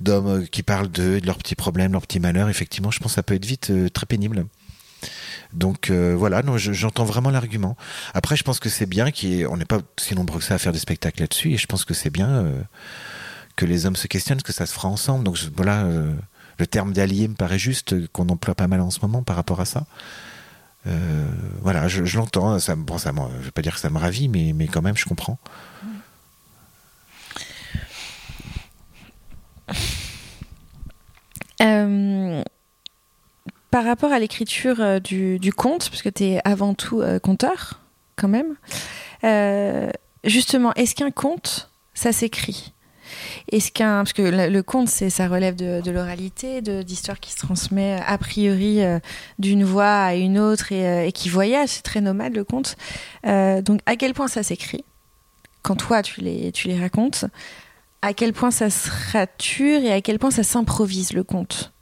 d'hommes 0.00 0.46
qui 0.46 0.62
parlent 0.62 0.90
de, 0.90 1.18
de 1.18 1.26
leurs 1.26 1.38
petits 1.38 1.56
problèmes, 1.56 1.92
leurs 1.92 2.06
petits 2.06 2.20
malheurs. 2.20 2.48
Effectivement, 2.48 2.92
je 2.92 3.00
pense 3.00 3.12
que 3.12 3.16
ça 3.16 3.22
peut 3.24 3.34
être 3.34 3.44
vite 3.44 3.70
euh, 3.70 3.88
très 3.88 4.06
pénible. 4.06 4.46
Donc 5.52 5.90
euh, 5.90 6.14
voilà, 6.16 6.42
j'entends 6.56 7.04
vraiment 7.04 7.30
l'argument. 7.30 7.76
Après, 8.14 8.36
je 8.36 8.44
pense 8.44 8.60
que 8.60 8.68
c'est 8.68 8.86
bien 8.86 9.10
qu'on 9.10 9.56
n'est 9.56 9.64
pas 9.64 9.80
si 9.98 10.14
nombreux 10.14 10.38
que 10.38 10.44
ça 10.44 10.54
à 10.54 10.58
faire 10.58 10.72
des 10.72 10.78
spectacles 10.78 11.22
là-dessus, 11.22 11.52
et 11.52 11.56
je 11.56 11.66
pense 11.66 11.84
que 11.84 11.94
c'est 11.94 12.10
bien 12.10 12.28
euh, 12.28 12.60
que 13.58 13.66
les 13.66 13.84
hommes 13.84 13.96
se 13.96 14.06
questionnent, 14.06 14.40
que 14.40 14.52
ça 14.52 14.64
se 14.64 14.72
fera 14.72 14.88
ensemble. 14.88 15.24
Donc 15.24 15.36
voilà 15.54 15.84
le 16.58 16.66
terme 16.66 16.92
d'allié 16.92 17.28
me 17.28 17.34
paraît 17.34 17.58
juste, 17.58 18.08
qu'on 18.08 18.28
emploie 18.28 18.54
pas 18.54 18.66
mal 18.66 18.80
en 18.80 18.90
ce 18.90 19.00
moment 19.00 19.22
par 19.22 19.36
rapport 19.36 19.60
à 19.60 19.64
ça. 19.64 19.86
Euh, 20.86 21.26
voilà, 21.60 21.86
je, 21.88 22.16
l'entends. 22.16 22.58
Ça, 22.58 22.74
bon, 22.74 22.98
ça, 22.98 23.12
je 23.40 23.44
vais 23.44 23.50
pas 23.50 23.62
dire 23.62 23.74
que 23.74 23.80
ça 23.80 23.90
me 23.90 23.98
ravit, 23.98 24.28
mais, 24.28 24.66
quand 24.66 24.82
même, 24.82 24.96
je 24.96 25.04
comprends. 25.04 25.38
Euh, 31.60 32.42
par 33.70 33.84
rapport 33.84 34.12
à 34.12 34.18
l'écriture 34.18 34.80
euh, 34.80 34.98
du, 35.00 35.52
conte, 35.56 35.88
puisque 35.88 36.12
tu 36.14 36.24
es 36.24 36.40
avant 36.44 36.74
tout 36.74 37.02
conteur, 37.22 37.80
quand 38.16 38.28
même, 38.28 38.56
justement, 40.24 40.72
est-ce 40.74 40.96
qu'un 40.96 41.12
conte, 41.12 41.70
ça 41.94 42.12
s'écrit? 42.12 42.72
Est-ce 43.50 43.72
qu'un 43.72 43.98
parce 43.98 44.12
que 44.12 44.22
le, 44.22 44.62
conte, 44.62 44.88
ça 44.88 45.28
relève 45.28 45.56
de, 45.56 45.90
l'oralité, 45.90 46.62
d'histoire 46.62 47.20
qui 47.20 47.32
se 47.32 47.38
transmet 47.38 48.00
a 48.06 48.18
priori 48.18 48.82
euh, 48.82 48.98
d'une 49.38 49.64
voix 49.64 50.02
à 50.02 50.14
une 50.14 50.38
autre 50.38 50.72
et, 50.72 50.86
euh, 50.86 51.10
qui 51.10 51.28
voyage. 51.28 51.70
C'est 51.70 51.82
très 51.82 52.00
nomade 52.00 52.34
le 52.34 52.44
conte. 52.44 52.76
Euh, 53.26 53.62
donc 53.62 53.80
à 53.86 53.96
quel 53.96 54.14
point 54.14 54.28
ça 54.28 54.42
s'écrit 54.42 54.84
quand 55.62 55.76
toi 55.76 56.02
tu 56.02 56.20
les 56.20 56.52
tu 56.52 56.68
les 56.68 56.78
racontes? 56.78 57.24
À 58.00 58.14
quel 58.14 58.32
point 58.32 58.52
ça 58.52 58.70
se 58.70 58.88
rature 59.12 59.82
et 59.82 59.92
à 59.92 60.00
quel 60.00 60.18
point 60.18 60.30
ça 60.30 60.44
s'improvise 60.44 61.12
le 61.12 61.24
conte? 61.24 61.72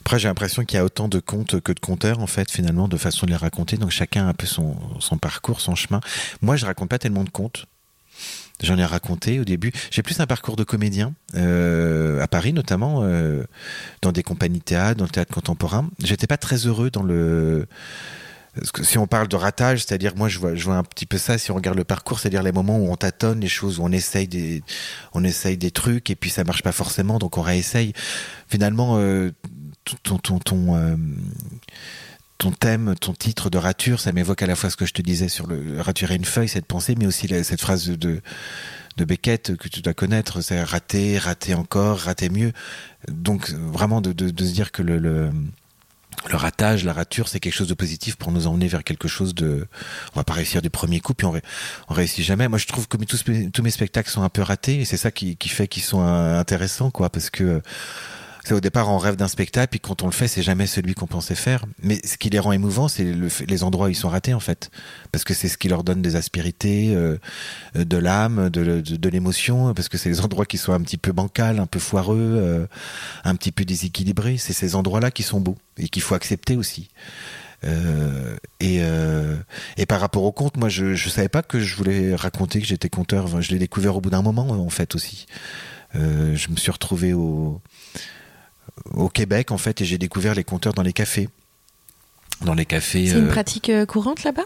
Après, 0.00 0.18
j'ai 0.18 0.28
l'impression 0.28 0.64
qu'il 0.64 0.76
y 0.76 0.80
a 0.80 0.84
autant 0.84 1.08
de 1.08 1.20
contes 1.20 1.60
que 1.60 1.72
de 1.72 1.80
conteurs, 1.80 2.18
en 2.18 2.26
fait, 2.26 2.50
finalement, 2.50 2.88
de 2.88 2.96
façon 2.96 3.26
de 3.26 3.30
les 3.30 3.36
raconter. 3.36 3.76
Donc, 3.76 3.90
chacun 3.90 4.26
a 4.26 4.28
un 4.28 4.34
peu 4.34 4.46
son, 4.46 4.76
son 5.00 5.18
parcours, 5.18 5.60
son 5.60 5.74
chemin. 5.74 6.00
Moi, 6.40 6.56
je 6.56 6.66
raconte 6.66 6.88
pas 6.88 6.98
tellement 6.98 7.24
de 7.24 7.30
contes. 7.30 7.66
J'en 8.62 8.78
ai 8.78 8.84
raconté 8.84 9.40
au 9.40 9.44
début. 9.44 9.72
J'ai 9.90 10.02
plus 10.02 10.18
un 10.20 10.26
parcours 10.26 10.56
de 10.56 10.64
comédien, 10.64 11.14
euh, 11.34 12.20
à 12.22 12.28
Paris 12.28 12.52
notamment, 12.52 13.00
euh, 13.02 13.44
dans 14.02 14.12
des 14.12 14.22
compagnies 14.22 14.60
théâtre, 14.60 14.98
dans 14.98 15.04
le 15.04 15.10
théâtre 15.10 15.34
contemporain. 15.34 15.88
J'étais 16.02 16.26
pas 16.26 16.36
très 16.36 16.66
heureux 16.66 16.90
dans 16.90 17.02
le... 17.02 17.66
Si 18.82 18.98
on 18.98 19.06
parle 19.06 19.28
de 19.28 19.36
ratage, 19.36 19.82
c'est-à-dire 19.84 20.14
moi 20.14 20.28
je 20.28 20.38
vois, 20.38 20.76
un 20.76 20.84
petit 20.84 21.06
peu 21.06 21.16
ça 21.16 21.38
si 21.38 21.50
on 21.50 21.54
regarde 21.54 21.78
le 21.78 21.84
parcours, 21.84 22.20
c'est-à-dire 22.20 22.42
les 22.42 22.52
moments 22.52 22.78
où 22.78 22.92
on 22.92 22.96
tâtonne 22.96 23.40
les 23.40 23.48
choses, 23.48 23.78
où 23.78 23.82
on 23.82 23.90
essaye 23.90 24.28
des, 24.28 24.62
on 25.14 25.24
essaye 25.24 25.56
des 25.56 25.70
trucs 25.70 26.10
et 26.10 26.16
puis 26.16 26.28
ça 26.28 26.44
marche 26.44 26.62
pas 26.62 26.72
forcément, 26.72 27.18
donc 27.18 27.38
on 27.38 27.40
réessaye. 27.40 27.94
Finalement, 28.48 28.98
euh, 28.98 29.32
ton, 30.02 30.18
ton, 30.18 30.38
ton, 30.38 30.98
ton 32.38 32.50
thème, 32.50 32.94
ton 33.00 33.12
titre 33.12 33.50
de 33.50 33.58
rature, 33.58 34.00
ça 34.00 34.12
m'évoque 34.12 34.42
à 34.42 34.46
la 34.46 34.56
fois 34.56 34.68
ce 34.70 34.76
que 34.76 34.86
je 34.86 34.92
te 34.92 35.02
disais 35.02 35.28
sur 35.28 35.46
le 35.46 35.80
raturer 35.80 36.16
une 36.16 36.24
feuille, 36.24 36.48
cette 36.48 36.66
pensée, 36.66 36.94
mais 36.98 37.06
aussi 37.06 37.28
cette 37.44 37.60
phrase 37.60 37.88
de, 37.88 38.20
Beckett 38.98 39.56
que 39.56 39.68
tu 39.68 39.80
dois 39.80 39.94
connaître, 39.94 40.40
c'est 40.40 40.62
rater, 40.62 41.18
rater 41.18 41.54
encore, 41.54 41.98
rater 41.98 42.30
mieux. 42.30 42.52
Donc 43.08 43.50
vraiment 43.50 44.00
de, 44.00 44.10
se 44.26 44.52
dire 44.52 44.72
que 44.72 44.82
le, 44.82 45.30
ratage, 46.30 46.84
la 46.84 46.92
rature, 46.92 47.28
c'est 47.28 47.38
quelque 47.38 47.54
chose 47.54 47.68
de 47.68 47.74
positif 47.74 48.16
pour 48.16 48.32
nous 48.32 48.46
emmener 48.46 48.66
vers 48.66 48.82
quelque 48.82 49.08
chose 49.08 49.34
de... 49.34 49.66
On 50.14 50.18
va 50.18 50.24
pas 50.24 50.34
réussir 50.34 50.62
du 50.62 50.70
premier 50.70 51.00
coup, 51.00 51.14
puis 51.14 51.26
on, 51.26 51.34
on 51.88 51.94
réussit 51.94 52.24
jamais. 52.24 52.48
Moi 52.48 52.58
je 52.58 52.66
trouve 52.66 52.88
que 52.88 52.96
tous, 52.96 53.62
mes 53.62 53.70
spectacles 53.70 54.10
sont 54.10 54.22
un 54.22 54.28
peu 54.28 54.42
ratés, 54.42 54.80
et 54.80 54.84
c'est 54.84 54.96
ça 54.96 55.10
qui, 55.10 55.36
qui 55.36 55.48
fait 55.48 55.68
qu'ils 55.68 55.84
sont 55.84 56.02
intéressants, 56.02 56.90
quoi, 56.90 57.08
parce 57.08 57.30
que 57.30 57.62
au 58.50 58.60
départ 58.60 58.90
on 58.90 58.98
rêve 58.98 59.16
d'un 59.16 59.28
spectacle, 59.28 59.68
puis 59.70 59.80
quand 59.80 60.02
on 60.02 60.06
le 60.06 60.12
fait, 60.12 60.28
c'est 60.28 60.42
jamais 60.42 60.66
celui 60.66 60.94
qu'on 60.94 61.06
pensait 61.06 61.34
faire. 61.34 61.64
Mais 61.82 62.00
ce 62.04 62.16
qui 62.16 62.30
les 62.30 62.38
rend 62.38 62.52
émouvants, 62.52 62.88
c'est 62.88 63.04
le, 63.04 63.28
les 63.46 63.62
endroits 63.62 63.86
où 63.86 63.90
ils 63.90 63.94
sont 63.94 64.08
ratés 64.08 64.34
en 64.34 64.40
fait, 64.40 64.70
parce 65.12 65.24
que 65.24 65.34
c'est 65.34 65.48
ce 65.48 65.56
qui 65.56 65.68
leur 65.68 65.84
donne 65.84 66.02
des 66.02 66.16
aspérités, 66.16 66.94
euh, 66.94 67.18
de 67.74 67.96
l'âme, 67.96 68.50
de, 68.50 69.08
l'émotion, 69.08 69.74
parce 69.74 69.88
que 69.88 69.98
c'est 69.98 70.08
les 70.08 70.20
endroits 70.20 70.46
qui 70.46 70.58
sont 70.58 70.72
un 70.72 70.80
petit 70.80 70.98
peu 70.98 71.12
bancals, 71.12 71.58
un 71.58 71.66
peu 71.66 71.78
foireux, 71.78 72.18
euh, 72.18 72.66
un 73.24 73.36
petit 73.36 73.52
peu 73.52 73.64
déséquilibrés. 73.64 74.38
C'est 74.38 74.52
ces 74.52 74.74
endroits-là 74.74 75.10
qui 75.10 75.22
sont 75.22 75.40
beaux 75.40 75.56
et 75.78 75.88
qu'il 75.88 76.02
faut 76.02 76.14
accepter 76.14 76.56
aussi. 76.56 76.88
Euh, 77.64 78.36
et, 78.60 78.78
euh, 78.80 79.36
et 79.76 79.86
par 79.86 80.00
rapport 80.00 80.24
au 80.24 80.32
conte, 80.32 80.56
moi, 80.56 80.68
je, 80.68 80.94
je 80.94 81.08
savais 81.08 81.28
pas 81.28 81.42
que 81.42 81.60
je 81.60 81.76
voulais 81.76 82.14
raconter 82.14 82.60
que 82.60 82.66
j'étais 82.66 82.88
conteur. 82.88 83.40
je 83.40 83.50
l'ai 83.50 83.58
découvert 83.58 83.96
au 83.96 84.00
bout 84.00 84.10
d'un 84.10 84.22
moment, 84.22 84.48
en 84.48 84.70
fait 84.70 84.94
aussi. 84.94 85.26
Euh, 85.94 86.34
je 86.36 86.50
me 86.50 86.56
suis 86.56 86.70
retrouvé 86.70 87.12
au 87.12 87.60
au 88.92 89.08
Québec 89.08 89.50
en 89.50 89.58
fait 89.58 89.80
et 89.80 89.84
j'ai 89.84 89.98
découvert 89.98 90.34
les 90.34 90.44
compteurs 90.44 90.74
dans 90.74 90.82
les 90.82 90.92
cafés 90.92 91.28
dans 92.40 92.54
les 92.54 92.66
cafés. 92.66 93.06
C'est 93.06 93.18
une 93.18 93.26
euh, 93.26 93.30
pratique 93.30 93.70
euh, 93.70 93.86
courante 93.86 94.24
là-bas? 94.24 94.42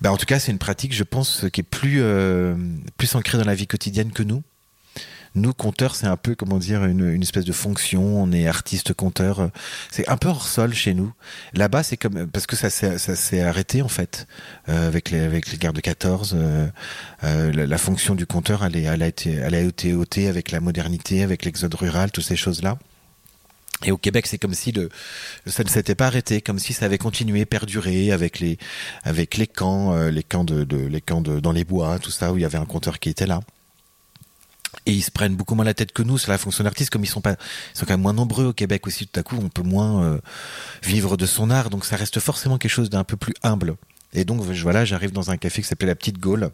Ben, 0.00 0.10
En 0.10 0.16
tout 0.16 0.26
cas, 0.26 0.38
c'est 0.38 0.52
une 0.52 0.58
pratique, 0.58 0.94
je 0.94 1.02
pense, 1.02 1.46
qui 1.52 1.60
est 1.62 1.64
plus, 1.64 2.00
euh, 2.00 2.54
plus 2.98 3.12
ancrée 3.16 3.36
dans 3.36 3.44
la 3.44 3.56
vie 3.56 3.66
quotidienne 3.66 4.12
que 4.12 4.22
nous. 4.22 4.44
Nous, 5.34 5.54
conteurs, 5.54 5.94
c'est 5.94 6.06
un 6.06 6.18
peu, 6.18 6.34
comment 6.34 6.58
dire, 6.58 6.84
une, 6.84 7.08
une 7.08 7.22
espèce 7.22 7.46
de 7.46 7.52
fonction. 7.52 8.22
On 8.22 8.32
est 8.32 8.46
artiste 8.46 8.92
conteur. 8.92 9.50
C'est 9.90 10.06
un 10.08 10.18
peu 10.18 10.28
hors 10.28 10.46
sol 10.46 10.74
chez 10.74 10.92
nous. 10.92 11.10
Là-bas, 11.54 11.82
c'est 11.82 11.96
comme 11.96 12.26
parce 12.26 12.46
que 12.46 12.54
ça 12.54 12.68
s'est 12.68 12.98
ça 12.98 13.16
s'est 13.16 13.40
arrêté 13.40 13.80
en 13.80 13.88
fait 13.88 14.26
euh, 14.68 14.86
avec 14.86 15.10
les 15.10 15.20
avec 15.20 15.50
les 15.50 15.56
guerres 15.56 15.72
de 15.72 15.80
14. 15.80 16.34
Euh, 16.36 16.68
euh, 17.24 17.50
la, 17.52 17.66
la, 17.66 17.78
fonction 17.78 18.14
du 18.14 18.26
conteur, 18.26 18.62
elle, 18.62 18.76
est, 18.76 18.82
elle 18.82 19.02
a 19.02 19.06
été 19.06 19.32
elle 19.32 19.54
a 19.54 19.60
été 19.60 19.94
ôtée 19.94 20.28
avec 20.28 20.50
la 20.50 20.60
modernité, 20.60 21.22
avec 21.22 21.46
l'exode 21.46 21.74
rural, 21.74 22.10
toutes 22.10 22.24
ces 22.24 22.36
choses 22.36 22.62
là. 22.62 22.76
Et 23.84 23.90
au 23.90 23.96
Québec, 23.96 24.26
c'est 24.26 24.38
comme 24.38 24.54
si 24.54 24.72
le, 24.72 24.88
ça 25.46 25.64
ne 25.64 25.68
s'était 25.68 25.94
pas 25.94 26.06
arrêté, 26.06 26.40
comme 26.40 26.58
si 26.58 26.72
ça 26.72 26.86
avait 26.86 26.98
continué, 26.98 27.44
perduré 27.44 28.12
avec 28.12 28.38
les, 28.38 28.58
avec 29.02 29.36
les 29.36 29.46
camps, 29.46 29.94
euh, 29.94 30.10
les 30.10 30.22
camps 30.22 30.44
de, 30.44 30.64
de, 30.64 30.76
les 30.76 31.00
camps 31.00 31.20
de, 31.20 31.40
dans 31.40 31.52
les 31.52 31.64
bois, 31.64 31.98
tout 31.98 32.10
ça, 32.10 32.32
où 32.32 32.38
il 32.38 32.42
y 32.42 32.44
avait 32.44 32.58
un 32.58 32.64
compteur 32.64 32.98
qui 32.98 33.08
était 33.08 33.26
là. 33.26 33.40
Et 34.86 34.92
ils 34.92 35.02
se 35.02 35.10
prennent 35.10 35.36
beaucoup 35.36 35.54
moins 35.54 35.64
la 35.64 35.74
tête 35.74 35.92
que 35.92 36.02
nous 36.02 36.18
sur 36.18 36.30
la 36.30 36.38
fonction 36.38 36.64
d'artiste, 36.64 36.90
comme 36.90 37.04
ils 37.04 37.08
sont 37.08 37.20
pas, 37.20 37.32
ils 37.32 37.78
sont 37.78 37.86
quand 37.86 37.92
même 37.92 38.00
moins 38.00 38.12
nombreux 38.12 38.46
au 38.46 38.52
Québec 38.52 38.86
aussi. 38.86 39.06
Tout 39.06 39.20
à 39.20 39.22
coup, 39.22 39.36
on 39.40 39.48
peut 39.48 39.62
moins 39.62 40.02
euh, 40.04 40.18
vivre 40.82 41.16
de 41.16 41.26
son 41.26 41.50
art, 41.50 41.70
donc 41.70 41.84
ça 41.84 41.96
reste 41.96 42.18
forcément 42.20 42.58
quelque 42.58 42.70
chose 42.70 42.90
d'un 42.90 43.04
peu 43.04 43.16
plus 43.16 43.34
humble. 43.42 43.76
Et 44.12 44.24
donc 44.24 44.42
voilà, 44.42 44.84
j'arrive 44.84 45.12
dans 45.12 45.30
un 45.30 45.36
café 45.36 45.62
qui 45.62 45.68
s'appelait 45.68 45.88
la 45.88 45.94
Petite 45.94 46.18
Gaule 46.18 46.50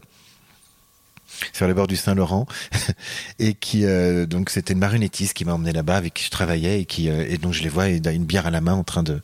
sur 1.53 1.67
les 1.67 1.75
bords 1.75 1.87
du 1.87 1.97
Saint-Laurent. 1.97 2.47
Et 3.39 3.55
qui 3.55 3.85
euh, 3.85 4.27
donc 4.27 4.51
c'était 4.51 4.73
une 4.73 4.79
marionnettiste 4.79 5.35
qui 5.35 5.45
m'a 5.45 5.55
emmené 5.55 5.73
là-bas 5.73 5.97
avec 5.97 6.15
qui 6.15 6.25
je 6.25 6.31
travaillais 6.31 6.81
et 6.81 6.85
qui 6.85 7.09
euh, 7.09 7.27
et 7.29 7.39
donc 7.39 7.53
je 7.53 7.63
les 7.63 7.69
vois 7.69 7.89
et 7.89 8.01
une 8.13 8.25
bière 8.25 8.47
à 8.47 8.51
la 8.51 8.61
main 8.61 8.75
en 8.75 8.85
train 8.85 9.03
de 9.03 9.21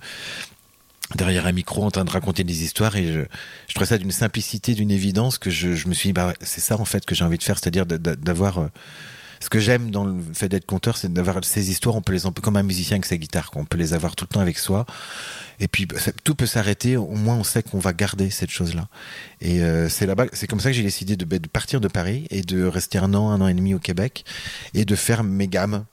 derrière 1.15 1.47
un 1.47 1.53
micro 1.53 1.85
en 1.85 1.91
train 1.91 2.05
de 2.05 2.11
raconter 2.11 2.45
des 2.45 2.63
histoires. 2.63 2.97
Et 2.97 3.07
je, 3.07 3.21
je 3.69 3.75
trouvais 3.75 3.87
ça 3.87 3.99
d'une 3.99 4.11
simplicité 4.11 4.75
d'une 4.75 4.91
évidence 4.91 5.39
que 5.39 5.51
je, 5.51 5.75
je 5.75 5.89
me 5.89 5.95
suis 5.95 6.11
dit 6.11 6.13
bah 6.13 6.35
c'est 6.41 6.61
ça 6.61 6.79
en 6.81 6.85
fait 6.85 7.05
que 7.05 7.15
j'ai 7.15 7.25
envie 7.25 7.39
de 7.39 7.43
faire 7.43 7.59
c'est-à-dire 7.59 7.87
d'avoir 7.87 8.59
euh, 8.59 8.69
ce 9.45 9.51
que 9.51 9.61
j'aime 9.61 9.91
dans 9.91 10.05
le 10.05 10.15
fait 10.33 10.49
d'être 10.49 10.65
conteur, 10.65 10.97
c'est 10.97 11.13
d'avoir 11.13 11.45
ces 11.45 11.71
histoires, 11.71 11.95
on 11.97 12.01
peut 12.01 12.15
les, 12.15 12.21
comme 12.41 12.57
un 12.57 12.63
musicien 12.63 12.95
avec 12.95 13.05
sa 13.05 13.19
guitare, 13.19 13.51
on 13.57 13.67
peut 13.67 13.77
les 13.77 13.93
avoir 13.93 14.17
tout 14.17 14.25
le 14.25 14.33
temps 14.33 14.41
avec 14.41 14.57
soi. 14.57 14.87
Et 15.61 15.69
puis 15.69 15.87
tout 16.25 16.35
peut 16.35 16.47
s'arrêter, 16.47 16.97
au 16.97 17.15
moins 17.15 17.35
on 17.37 17.45
sait 17.45 17.63
qu'on 17.63 17.79
va 17.79 17.93
garder 17.93 18.31
cette 18.31 18.49
chose-là. 18.49 18.89
Et 19.43 19.61
euh, 19.61 19.91
c'est 19.91 20.07
là-bas, 20.07 20.29
c'est 20.33 20.47
comme 20.47 20.61
ça 20.61 20.71
que 20.71 20.77
j'ai 20.77 20.83
décidé 20.83 21.17
de, 21.17 21.27
de, 21.27 21.49
partir 21.49 21.83
de 21.83 21.89
Paris 21.89 22.27
et 22.31 22.41
de 22.41 22.65
rester 22.65 22.97
un 22.97 23.13
an, 23.13 23.29
un 23.29 23.43
an 23.43 23.49
et 23.49 23.53
demi 23.53 23.75
au 23.75 23.79
Québec 23.79 24.25
et 24.73 24.87
de 24.87 24.97
faire 24.97 25.23
mes 25.25 25.47
gammes, 25.47 25.85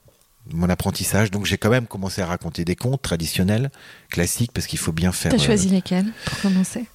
mon 0.49 0.69
apprentissage. 0.69 1.29
Donc 1.29 1.45
j'ai 1.45 1.57
quand 1.57 1.71
même 1.71 1.87
commencé 1.87 2.21
à 2.21 2.27
raconter 2.27 2.63
des 2.63 2.77
contes 2.77 3.01
traditionnels, 3.01 3.69
classiques, 4.09 4.53
parce 4.53 4.65
qu'il 4.65 4.79
faut 4.79 4.93
bien 4.93 5.11
faire. 5.11 5.29
T'as 5.29 5.37
choisi 5.43 5.67
euh, 5.67 5.71
lesquels 5.71 6.13
pour 6.23 6.39
commencer? 6.39 6.85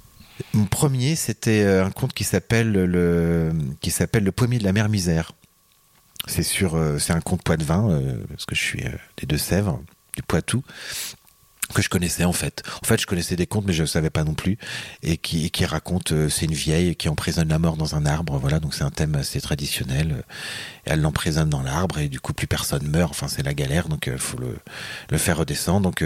Mon 0.54 0.64
premier, 0.64 1.16
c'était 1.16 1.60
euh, 1.64 1.84
un 1.84 1.90
conte 1.90 2.14
qui 2.14 2.24
s'appelle 2.24 2.72
le 2.72 3.52
qui 3.82 3.90
s'appelle 3.90 4.24
le 4.24 4.32
pommier 4.32 4.58
de 4.58 4.64
la 4.64 4.72
mer 4.72 4.88
misère. 4.88 5.32
C'est 6.26 6.42
sur, 6.42 6.74
euh, 6.74 6.98
c'est 6.98 7.12
un 7.12 7.20
conte 7.20 7.42
Poitevin, 7.42 7.90
euh, 7.90 8.24
parce 8.28 8.44
que 8.44 8.54
je 8.54 8.60
suis 8.60 8.84
euh, 8.84 8.90
des 9.18 9.26
Deux-Sèvres, 9.26 9.80
du 10.16 10.22
Poitou, 10.22 10.62
que 11.74 11.82
je 11.82 11.88
connaissais 11.88 12.24
en 12.24 12.32
fait. 12.32 12.62
En 12.82 12.86
fait, 12.86 13.00
je 13.00 13.06
connaissais 13.06 13.36
des 13.36 13.46
contes, 13.46 13.64
mais 13.66 13.72
je 13.72 13.82
ne 13.82 13.86
savais 13.86 14.10
pas 14.10 14.24
non 14.24 14.34
plus, 14.34 14.56
et 15.02 15.16
qui, 15.18 15.50
raconte, 15.64 16.12
c'est 16.28 16.46
une 16.46 16.54
vieille 16.54 16.94
qui 16.94 17.08
emprisonne 17.08 17.48
la 17.48 17.58
mort 17.58 17.76
dans 17.76 17.96
un 17.96 18.06
arbre, 18.06 18.38
voilà, 18.38 18.60
donc 18.60 18.74
c'est 18.74 18.84
un 18.84 18.90
thème 18.90 19.14
assez 19.16 19.40
traditionnel. 19.40 20.22
elle 20.84 21.00
l'emprisonne 21.00 21.50
dans 21.50 21.62
l'arbre, 21.62 21.98
et 21.98 22.08
du 22.08 22.20
coup, 22.20 22.32
plus 22.32 22.46
personne 22.46 22.88
meurt, 22.88 23.10
enfin, 23.10 23.26
c'est 23.28 23.42
la 23.42 23.54
galère, 23.54 23.88
donc 23.88 24.06
il 24.06 24.18
faut 24.18 24.38
le, 24.38 25.18
faire 25.18 25.38
redescendre. 25.38 25.82
Donc, 25.82 26.04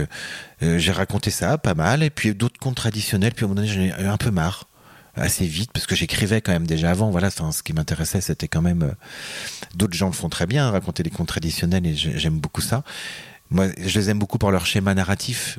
j'ai 0.62 0.92
raconté 0.92 1.30
ça 1.30 1.58
pas 1.58 1.74
mal, 1.74 2.02
et 2.02 2.10
puis 2.10 2.34
d'autres 2.34 2.58
contes 2.58 2.76
traditionnels, 2.76 3.34
puis 3.34 3.44
à 3.44 3.46
un 3.46 3.48
moment 3.48 3.60
donné, 3.60 3.72
j'en 3.72 4.04
ai 4.04 4.08
un 4.08 4.16
peu 4.16 4.30
marre 4.30 4.69
assez 5.14 5.46
vite 5.46 5.70
parce 5.72 5.86
que 5.86 5.94
j'écrivais 5.94 6.40
quand 6.40 6.52
même 6.52 6.66
déjà 6.66 6.90
avant. 6.90 7.10
Voilà, 7.10 7.30
ce 7.30 7.62
qui 7.62 7.72
m'intéressait, 7.72 8.20
c'était 8.20 8.48
quand 8.48 8.62
même. 8.62 8.82
Euh, 8.82 8.92
d'autres 9.74 9.94
gens 9.94 10.06
le 10.06 10.12
font 10.12 10.28
très 10.28 10.46
bien, 10.46 10.70
raconter 10.70 11.02
des 11.02 11.10
contes 11.10 11.28
traditionnels, 11.28 11.86
et 11.86 11.94
j'aime 11.94 12.38
beaucoup 12.38 12.60
ça. 12.60 12.84
Moi, 13.52 13.66
je 13.78 13.98
les 13.98 14.10
aime 14.10 14.18
beaucoup 14.20 14.38
pour 14.38 14.52
leur 14.52 14.64
schéma 14.64 14.94
narratif. 14.94 15.58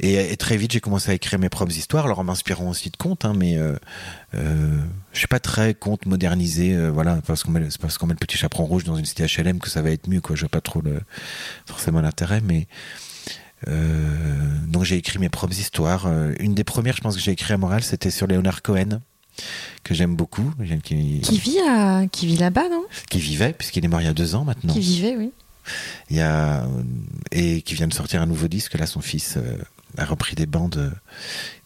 Et, 0.00 0.34
très 0.38 0.56
vite, 0.56 0.72
j'ai 0.72 0.80
commencé 0.80 1.10
à 1.10 1.14
écrire 1.14 1.38
mes 1.38 1.50
propres 1.50 1.76
histoires, 1.76 2.06
alors 2.06 2.18
en 2.18 2.24
m'inspirant 2.24 2.70
aussi 2.70 2.88
de 2.88 2.96
contes. 2.96 3.26
Hein, 3.26 3.34
mais 3.36 3.58
euh, 3.58 3.76
euh, 4.34 4.80
je 5.12 5.18
suis 5.18 5.28
pas 5.28 5.38
très 5.38 5.74
conte 5.74 6.06
modernisé. 6.06 6.74
Euh, 6.74 6.90
voilà, 6.90 7.20
parce 7.26 7.42
qu'on 7.44 7.50
met, 7.50 7.68
parce 7.78 7.98
qu'on 7.98 8.06
met 8.06 8.14
le 8.14 8.18
petit 8.18 8.38
chaperon 8.38 8.64
rouge 8.64 8.84
dans 8.84 8.96
une 8.96 9.04
cité 9.04 9.26
HLM 9.26 9.58
que 9.58 9.68
ça 9.68 9.82
va 9.82 9.90
être 9.90 10.08
mieux. 10.08 10.22
Quoi, 10.22 10.34
je 10.34 10.40
vois 10.42 10.48
pas 10.48 10.62
trop 10.62 10.80
le, 10.80 11.02
forcément 11.66 12.00
l'intérêt, 12.00 12.40
mais 12.42 12.66
donc 13.66 14.84
j'ai 14.84 14.96
écrit 14.96 15.18
mes 15.18 15.28
propres 15.28 15.58
histoires. 15.58 16.06
Euh, 16.06 16.34
une 16.38 16.54
des 16.54 16.64
premières, 16.64 16.96
je 16.96 17.00
pense 17.00 17.16
que 17.16 17.22
j'ai 17.22 17.32
écrit 17.32 17.52
à 17.52 17.58
Montréal, 17.58 17.82
c'était 17.82 18.10
sur 18.10 18.26
Leonard 18.26 18.62
Cohen 18.62 19.00
que 19.84 19.94
j'aime 19.94 20.16
beaucoup. 20.16 20.52
Qui, 20.82 21.20
qui 21.20 21.38
vit 21.38 21.58
à, 21.68 22.06
qui 22.10 22.26
vit 22.26 22.36
là-bas, 22.36 22.68
non? 22.70 22.84
Qui 23.10 23.18
vivait, 23.18 23.52
puisqu'il 23.52 23.84
est 23.84 23.88
mort 23.88 24.00
il 24.00 24.06
y 24.06 24.08
a 24.08 24.14
deux 24.14 24.34
ans 24.34 24.44
maintenant. 24.44 24.72
Qui 24.72 24.80
vivait, 24.80 25.16
oui. 25.16 25.32
Il 26.10 26.16
y 26.16 26.20
a 26.20 26.66
et 27.32 27.62
qui 27.62 27.74
vient 27.74 27.88
de 27.88 27.94
sortir 27.94 28.22
un 28.22 28.26
nouveau 28.26 28.48
disque. 28.48 28.78
Là, 28.78 28.86
son 28.86 29.00
fils 29.00 29.36
euh, 29.36 29.56
a 29.98 30.04
repris 30.04 30.36
des 30.36 30.46
bandes 30.46 30.94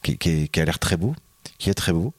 qui, 0.02 0.16
qui, 0.16 0.48
qui 0.48 0.60
a 0.60 0.64
l'air 0.64 0.78
très 0.78 0.96
beau 0.96 1.14
qui 1.60 1.70
est 1.70 1.74
très 1.74 1.92
beau. 1.92 2.12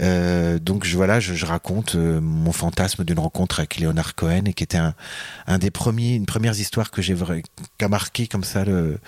Euh, 0.00 0.58
donc 0.58 0.86
voilà, 0.86 1.20
je, 1.20 1.44
raconte 1.44 1.96
euh, 1.96 2.20
mon 2.20 2.52
fantasme 2.52 3.04
d'une 3.04 3.18
rencontre 3.18 3.58
avec 3.58 3.78
Leonard 3.78 4.14
Cohen 4.14 4.44
et 4.46 4.54
qui 4.54 4.62
était 4.62 4.78
un, 4.78 5.58
des 5.58 5.70
premiers, 5.70 6.14
une 6.14 6.26
première 6.26 6.58
histoire 6.58 6.90
que 6.90 7.02
j'ai 7.02 7.14
qui 7.14 7.84
a 7.84 7.88
marqué 7.88 8.26
comme 8.28 8.44
ça 8.44 8.64
le, 8.64 8.98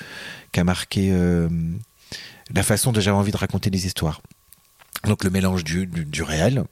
qui 0.52 0.60
a 0.60 0.64
marqué 0.64 1.10
euh, 1.12 1.48
la 2.52 2.62
façon 2.62 2.92
dont 2.92 3.00
j'avais 3.00 3.16
envie 3.16 3.32
de 3.32 3.36
raconter 3.36 3.70
des 3.70 3.86
histoires. 3.86 4.20
Donc 5.04 5.22
le 5.22 5.30
mélange 5.30 5.62
du, 5.62 5.86
du 5.86 6.22
réel, 6.22 6.64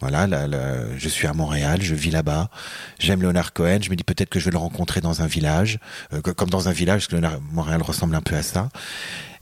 voilà, 0.00 0.26
là, 0.26 0.46
là, 0.46 0.76
je 0.96 1.08
suis 1.08 1.26
à 1.26 1.32
Montréal, 1.32 1.80
je 1.82 1.94
vis 1.94 2.10
là-bas. 2.10 2.50
J'aime 2.98 3.22
Leonard 3.22 3.52
Cohen. 3.52 3.78
Je 3.82 3.90
me 3.90 3.96
dis 3.96 4.04
peut-être 4.04 4.30
que 4.30 4.38
je 4.38 4.44
vais 4.44 4.52
le 4.52 4.58
rencontrer 4.58 5.00
dans 5.00 5.22
un 5.22 5.26
village, 5.26 5.78
euh, 6.12 6.20
comme 6.20 6.50
dans 6.50 6.68
un 6.68 6.72
village, 6.72 7.00
parce 7.00 7.08
que 7.08 7.16
Leonard, 7.16 7.40
Montréal 7.52 7.82
ressemble 7.82 8.14
un 8.14 8.20
peu 8.20 8.36
à 8.36 8.42
ça. 8.42 8.68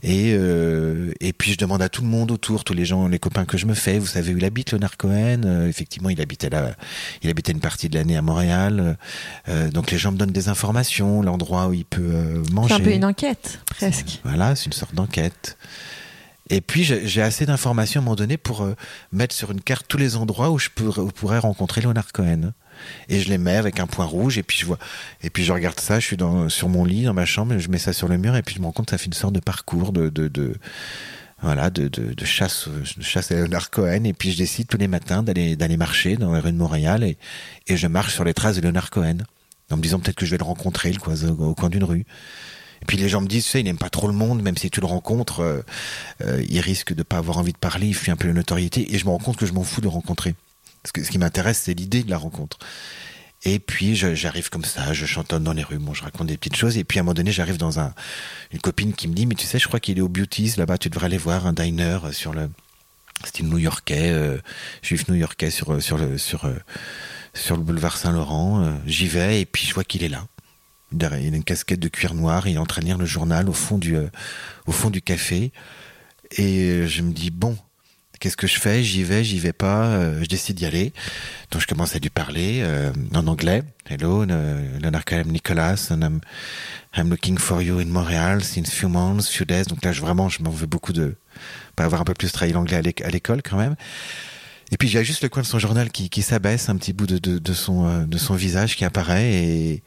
Et 0.03 0.33
euh, 0.33 1.11
et 1.21 1.33
puis 1.33 1.53
je 1.53 1.57
demande 1.57 1.81
à 1.81 1.89
tout 1.89 2.01
le 2.03 2.07
monde 2.07 2.29
autour, 2.31 2.63
tous 2.63 2.73
les 2.73 2.85
gens, 2.85 3.07
les 3.07 3.17
copains 3.17 3.45
que 3.45 3.57
je 3.57 3.65
me 3.65 3.73
fais, 3.73 3.97
vous 3.97 4.05
savez 4.05 4.33
où 4.33 4.37
il 4.37 4.45
habite, 4.45 4.71
Leonard 4.71 4.95
Cohen? 4.95 5.41
Euh, 5.45 5.67
Effectivement, 5.67 6.09
il 6.09 6.21
habitait 6.21 6.49
là, 6.49 6.75
il 7.23 7.29
habitait 7.29 7.51
une 7.51 7.59
partie 7.59 7.89
de 7.89 7.97
l'année 7.97 8.15
à 8.15 8.21
Montréal. 8.21 8.97
Euh, 9.49 9.69
donc 9.71 9.89
les 9.91 9.97
gens 9.97 10.11
me 10.11 10.17
donnent 10.17 10.31
des 10.31 10.49
informations, 10.49 11.23
l'endroit 11.23 11.67
où 11.67 11.73
il 11.73 11.85
peut 11.85 12.01
euh, 12.01 12.43
manger. 12.51 12.75
C'est 12.75 12.81
un 12.81 12.83
peu 12.83 12.93
une 12.93 13.05
enquête, 13.05 13.59
presque. 13.65 14.21
Voilà, 14.23 14.55
c'est 14.55 14.67
une 14.67 14.73
sorte 14.73 14.93
d'enquête. 14.93 15.57
Et 16.49 16.61
puis 16.61 16.83
j'ai 16.83 17.21
assez 17.21 17.45
d'informations 17.45 17.99
à 17.99 18.01
un 18.01 18.05
moment 18.05 18.15
donné 18.15 18.37
pour 18.37 18.61
euh, 18.61 18.75
mettre 19.11 19.35
sur 19.35 19.51
une 19.51 19.61
carte 19.61 19.85
tous 19.87 19.97
les 19.97 20.15
endroits 20.15 20.49
où 20.49 20.59
je 20.59 20.69
pourrais, 20.69 21.39
rencontrer 21.39 21.81
Leonard 21.81 22.11
Cohen. 22.13 22.53
Et 23.09 23.19
je 23.19 23.29
les 23.29 23.37
mets 23.37 23.55
avec 23.55 23.79
un 23.79 23.87
point 23.87 24.05
rouge 24.05 24.37
et 24.37 24.43
puis 24.43 24.57
je 24.57 24.65
vois 24.65 24.77
et 25.23 25.29
puis 25.29 25.43
je 25.43 25.51
regarde 25.51 25.79
ça. 25.79 25.99
Je 25.99 26.05
suis 26.05 26.17
dans, 26.17 26.47
sur 26.47 26.69
mon 26.69 26.85
lit 26.85 27.03
dans 27.03 27.13
ma 27.13 27.25
chambre, 27.25 27.57
je 27.57 27.69
mets 27.69 27.77
ça 27.77 27.91
sur 27.91 28.07
le 28.07 28.17
mur 28.17 28.35
et 28.35 28.43
puis 28.43 28.55
je 28.55 28.61
me 28.61 28.65
rends 28.65 28.71
compte 28.71 28.85
que 28.85 28.91
ça 28.91 28.97
fait 28.97 29.07
une 29.07 29.13
sorte 29.13 29.33
de 29.33 29.39
parcours 29.39 29.91
de, 29.91 30.09
de, 30.09 30.27
de 30.27 30.55
voilà 31.41 31.69
de, 31.69 31.87
de, 31.87 32.25
chasse 32.25 32.67
de 32.67 33.03
chasse 33.03 33.31
à 33.31 33.35
Leonard 33.35 33.69
Cohen 33.69 34.05
et 34.05 34.13
puis 34.13 34.31
je 34.31 34.37
décide 34.37 34.67
tous 34.67 34.77
les 34.77 34.87
matins 34.87 35.21
d'aller 35.21 35.55
d'aller 35.55 35.77
marcher 35.77 36.17
dans 36.17 36.33
les 36.33 36.39
rues 36.39 36.51
de 36.51 36.57
Montréal 36.57 37.03
et, 37.03 37.17
je 37.67 37.87
marche 37.87 38.13
sur 38.13 38.23
les 38.23 38.33
traces 38.33 38.55
de 38.55 38.61
Leonard 38.61 38.89
Cohen 38.89 39.17
en 39.69 39.77
me 39.77 39.81
disant 39.81 39.99
peut-être 39.99 40.15
que 40.15 40.25
je 40.25 40.31
vais 40.31 40.37
le 40.37 40.45
rencontrer 40.45 40.91
le 40.91 41.29
au 41.29 41.53
coin 41.53 41.69
d'une 41.69 41.83
rue. 41.83 42.05
Et 42.81 42.85
puis 42.85 42.97
les 42.97 43.09
gens 43.09 43.21
me 43.21 43.27
disent, 43.27 43.45
tu 43.45 43.51
sais, 43.51 43.59
il 43.61 43.63
n'aime 43.63 43.77
pas 43.77 43.89
trop 43.89 44.07
le 44.07 44.13
monde, 44.13 44.41
même 44.41 44.57
si 44.57 44.69
tu 44.69 44.79
le 44.79 44.87
rencontres, 44.87 45.41
euh, 45.41 45.61
euh, 46.21 46.43
il 46.49 46.59
risque 46.59 46.93
de 46.93 47.03
pas 47.03 47.17
avoir 47.17 47.37
envie 47.37 47.53
de 47.53 47.57
parler, 47.57 47.87
il 47.87 47.95
fuit 47.95 48.11
un 48.11 48.15
peu 48.15 48.27
la 48.27 48.33
notoriété. 48.33 48.93
Et 48.93 48.97
je 48.97 49.05
me 49.05 49.11
rends 49.11 49.17
compte 49.19 49.37
que 49.37 49.45
je 49.45 49.53
m'en 49.53 49.63
fous 49.63 49.81
de 49.81 49.87
rencontrer. 49.87 50.35
Ce 50.85 50.91
qui 50.91 51.17
m'intéresse, 51.17 51.61
c'est 51.65 51.73
l'idée 51.73 52.03
de 52.03 52.09
la 52.09 52.17
rencontre. 52.17 52.59
Et 53.43 53.59
puis 53.59 53.95
j'arrive 53.95 54.49
comme 54.49 54.65
ça, 54.65 54.93
je 54.93 55.05
chantonne 55.05 55.43
dans 55.43 55.53
les 55.53 55.63
rues, 55.63 55.77
bon, 55.77 55.93
je 55.93 56.03
raconte 56.03 56.27
des 56.27 56.37
petites 56.37 56.55
choses. 56.55 56.77
Et 56.77 56.83
puis 56.83 56.97
à 56.97 57.01
un 57.01 57.03
moment 57.03 57.13
donné, 57.13 57.31
j'arrive 57.31 57.57
dans 57.57 57.79
un, 57.79 57.93
une 58.51 58.59
copine 58.59 58.93
qui 58.93 59.07
me 59.07 59.13
dit, 59.13 59.25
mais 59.25 59.35
tu 59.35 59.45
sais, 59.45 59.59
je 59.59 59.67
crois 59.67 59.79
qu'il 59.79 59.97
est 59.97 60.01
au 60.01 60.09
Beauties 60.09 60.53
là-bas, 60.57 60.77
tu 60.77 60.89
devrais 60.89 61.05
aller 61.05 61.17
voir 61.17 61.45
un 61.45 61.53
diner 61.53 61.99
sur 62.11 62.33
le 62.33 62.49
style 63.25 63.47
new-yorkais, 63.47 64.09
euh, 64.11 64.37
juif 64.81 65.07
new-yorkais 65.07 65.49
sur 65.49 65.81
sur 65.81 65.97
le 65.97 66.17
sur 66.17 66.45
euh, 66.45 66.55
sur 67.33 67.57
le 67.57 67.63
boulevard 67.63 67.97
Saint-Laurent. 67.97 68.63
Euh, 68.63 68.71
J'y 68.85 69.07
vais 69.07 69.41
et 69.41 69.45
puis 69.45 69.65
je 69.65 69.73
vois 69.73 69.83
qu'il 69.83 70.03
est 70.03 70.09
là. 70.09 70.25
Il 70.93 71.03
a 71.03 71.17
une 71.17 71.43
casquette 71.43 71.79
de 71.79 71.89
cuir 71.89 72.13
noir, 72.13 72.47
il 72.47 72.55
est 72.55 72.59
en 72.59 72.65
train 72.65 72.81
de 72.81 72.85
lire 72.85 72.97
le 72.97 73.05
journal 73.05 73.49
au 73.49 73.53
fond 73.53 73.77
du, 73.77 73.97
euh, 73.97 74.07
au 74.67 74.71
fond 74.71 74.89
du 74.89 75.01
café. 75.01 75.51
Et 76.37 76.87
je 76.87 77.01
me 77.01 77.11
dis, 77.11 77.29
bon, 77.29 77.57
qu'est-ce 78.19 78.37
que 78.37 78.47
je 78.47 78.59
fais? 78.59 78.83
J'y 78.83 79.03
vais, 79.03 79.23
j'y 79.23 79.39
vais 79.39 79.53
pas, 79.53 79.87
euh, 79.87 80.19
je 80.21 80.27
décide 80.27 80.55
d'y 80.55 80.65
aller. 80.65 80.93
Donc 81.51 81.61
je 81.61 81.67
commence 81.67 81.95
à 81.95 81.99
lui 81.99 82.09
parler 82.09 82.61
euh, 82.61 82.91
en 83.13 83.27
anglais. 83.27 83.63
Hello, 83.89 84.23
Leonard 84.23 85.05
Cohen, 85.05 85.25
Nicolas, 85.27 85.87
and 85.91 86.01
I'm, 86.01 86.21
I'm 86.95 87.09
looking 87.09 87.37
for 87.37 87.61
you 87.61 87.79
in 87.79 87.85
Montreal 87.85 88.41
since 88.41 88.71
few 88.71 88.87
months, 88.87 89.29
few 89.29 89.45
days. 89.45 89.65
Donc 89.65 89.83
là, 89.83 89.91
je, 89.91 90.01
vraiment, 90.01 90.29
je 90.29 90.41
m'en 90.41 90.51
veux 90.51 90.67
beaucoup 90.67 90.93
de 90.93 91.15
pas 91.75 91.83
avoir 91.83 92.01
un 92.01 92.05
peu 92.05 92.13
plus 92.13 92.31
travaillé 92.31 92.53
l'anglais 92.53 92.81
à 93.03 93.09
l'école 93.09 93.41
quand 93.43 93.57
même. 93.57 93.75
Et 94.71 94.77
puis 94.77 94.87
j'ai 94.87 95.03
juste 95.03 95.21
le 95.23 95.29
coin 95.29 95.43
de 95.43 95.47
son 95.47 95.59
journal 95.59 95.91
qui, 95.91 96.09
qui 96.09 96.21
s'abaisse, 96.21 96.69
un 96.69 96.75
petit 96.75 96.91
bout 96.91 97.07
de, 97.07 97.17
de, 97.17 97.39
de 97.39 97.53
son, 97.53 98.05
de 98.05 98.17
son 98.17 98.35
visage 98.35 98.75
qui 98.75 98.83
apparaît 98.83 99.31
et 99.33 99.83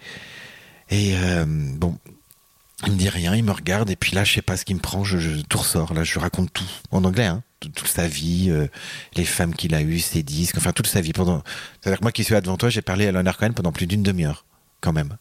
et 0.90 1.16
euh, 1.16 1.44
bon, 1.46 1.96
il 2.86 2.92
me 2.92 2.98
dit 2.98 3.08
rien, 3.08 3.34
il 3.36 3.44
me 3.44 3.52
regarde, 3.52 3.90
et 3.90 3.96
puis 3.96 4.12
là, 4.12 4.24
je 4.24 4.34
sais 4.34 4.42
pas 4.42 4.56
ce 4.56 4.64
qui 4.64 4.74
me 4.74 4.80
prend, 4.80 5.04
je, 5.04 5.18
je 5.18 5.40
tout 5.42 5.58
ressort. 5.58 5.94
Là, 5.94 6.02
je 6.02 6.18
raconte 6.18 6.52
tout 6.52 6.64
en 6.90 7.04
anglais, 7.04 7.26
hein, 7.26 7.42
toute, 7.60 7.86
sa 7.86 8.08
vie, 8.08 8.46
euh, 8.50 8.66
les 9.14 9.24
femmes 9.24 9.54
qu'il 9.54 9.74
a 9.74 9.82
eues, 9.82 10.00
ses 10.00 10.24
disques, 10.24 10.56
enfin 10.58 10.72
toute 10.72 10.88
sa 10.88 11.00
vie. 11.00 11.12
Pendant, 11.12 11.42
c'est-à-dire 11.80 12.00
que 12.00 12.04
moi 12.04 12.12
qui 12.12 12.24
suis 12.24 12.34
là 12.34 12.40
devant 12.40 12.56
toi, 12.56 12.70
j'ai 12.70 12.82
parlé 12.82 13.06
à 13.06 13.12
Leonard 13.12 13.36
Cohen 13.36 13.52
pendant 13.52 13.72
plus 13.72 13.86
d'une 13.86 14.02
demi-heure. 14.02 14.44
quand 14.80 14.92
même. 14.92 15.16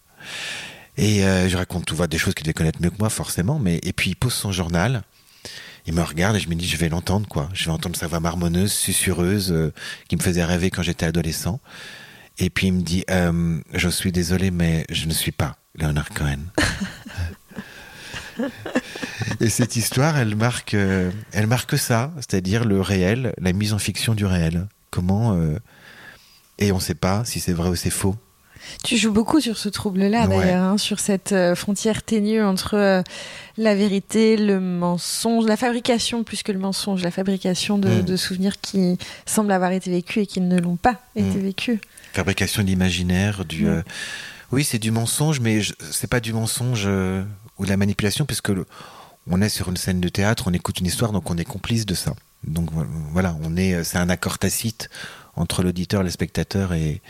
Et 0.97 1.21
je 1.21 1.55
raconte 1.55 1.85
tout, 1.85 1.95
des 2.07 2.17
choses 2.17 2.33
qu'il 2.33 2.43
devait 2.43 2.53
connaître 2.53 2.81
mieux 2.81 2.89
que 2.89 2.97
moi, 2.99 3.09
forcément. 3.09 3.57
Mais 3.57 3.79
et 3.83 3.93
puis 3.93 4.11
il 4.11 4.15
pose 4.15 4.33
son 4.33 4.51
journal. 4.51 5.03
Il 5.85 5.93
me 5.93 6.01
regarde 6.01 6.35
et 6.35 6.39
je 6.39 6.49
me 6.49 6.55
dis, 6.55 6.67
je 6.67 6.75
vais 6.75 6.89
l'entendre, 6.89 7.27
quoi. 7.27 7.49
Je 7.53 7.65
vais 7.65 7.71
entendre 7.71 7.95
sa 7.95 8.07
voix 8.07 8.19
marmonneuse, 8.19 8.73
susurreuse, 8.73 9.71
qui 10.09 10.17
me 10.17 10.21
faisait 10.21 10.43
rêver 10.43 10.71
quand 10.71 10.83
j'étais 10.83 11.05
adolescent. 11.05 11.61
Et 12.37 12.49
puis 12.49 12.67
il 12.67 12.73
me 12.73 12.81
dit, 12.81 13.05
je 13.73 13.89
suis 13.89 14.11
désolé, 14.11 14.51
mais 14.51 14.85
je 14.89 15.05
ne 15.05 15.13
suis 15.13 15.31
pas 15.31 15.58
Leonard 15.75 16.09
Cohen. 16.09 16.39
Et 19.41 19.49
cette 19.49 19.75
histoire, 19.75 20.17
elle 20.17 20.35
marque, 20.35 20.73
euh, 20.73 21.11
elle 21.31 21.47
marque 21.47 21.77
ça, 21.77 22.11
c'est-à-dire 22.17 22.65
le 22.65 22.81
réel, 22.81 23.33
la 23.39 23.53
mise 23.53 23.73
en 23.73 23.79
fiction 23.79 24.13
du 24.13 24.25
réel. 24.25 24.67
Comment 24.91 25.33
euh, 25.35 25.57
et 26.57 26.71
on 26.71 26.75
ne 26.75 26.81
sait 26.81 26.95
pas 26.95 27.23
si 27.25 27.39
c'est 27.39 27.53
vrai 27.53 27.69
ou 27.69 27.75
c'est 27.75 27.89
faux. 27.89 28.15
Tu 28.83 28.97
joues 28.97 29.13
beaucoup 29.13 29.39
sur 29.39 29.57
ce 29.57 29.69
trouble-là, 29.69 30.27
d'ailleurs, 30.27 30.63
hein, 30.63 30.77
sur 30.77 30.99
cette 30.99 31.31
euh, 31.31 31.55
frontière 31.55 32.03
ténue 32.03 32.43
entre 32.43 33.03
la 33.57 33.75
vérité, 33.75 34.35
le 34.35 34.59
mensonge, 34.59 35.45
la 35.45 35.55
fabrication 35.55 36.25
plus 36.25 36.43
que 36.43 36.51
le 36.51 36.59
mensonge, 36.59 37.01
la 37.01 37.11
fabrication 37.11 37.77
de, 37.77 38.01
mm. 38.01 38.17
souvenirs 38.17 38.59
qui 38.59 38.97
semblent 39.25 39.53
avoir 39.53 39.71
été 39.71 39.89
vécus 39.89 40.23
et 40.23 40.25
qui 40.25 40.41
ne 40.41 40.59
l'ont 40.59 40.75
pas 40.75 40.99
été 41.15 41.37
mm. 41.37 41.41
vécus. 41.41 41.79
Fabrication 42.13 42.61
de 42.61 42.67
l'imaginaire, 42.67 43.45
du. 43.45 43.65
Mm. 43.65 43.83
Oui, 44.51 44.63
c'est 44.63 44.79
du 44.79 44.91
mensonge, 44.91 45.39
mais 45.39 45.61
c'est 45.91 46.07
pas 46.07 46.19
du 46.19 46.33
mensonge 46.33 46.85
ou 46.85 47.65
de 47.65 47.69
la 47.69 47.77
manipulation, 47.77 48.25
puisque 48.25 48.49
le, 48.49 48.65
on 49.29 49.41
est 49.41 49.49
sur 49.49 49.69
une 49.69 49.77
scène 49.77 50.01
de 50.01 50.09
théâtre, 50.09 50.45
on 50.47 50.53
écoute 50.53 50.79
une 50.79 50.87
histoire, 50.87 51.11
donc 51.11 51.29
on 51.29 51.37
est 51.37 51.45
complice 51.45 51.85
de 51.85 51.93
ça. 51.93 52.13
Donc 52.45 52.69
voilà, 53.11 53.37
on 53.43 53.57
est, 53.57 53.83
c'est 53.83 53.97
un 53.97 54.09
accord 54.09 54.39
tacite 54.39 54.89
entre 55.35 55.63
l'auditeur, 55.63 56.03
le 56.03 56.09
spectateur 56.09 56.73
et, 56.73 57.01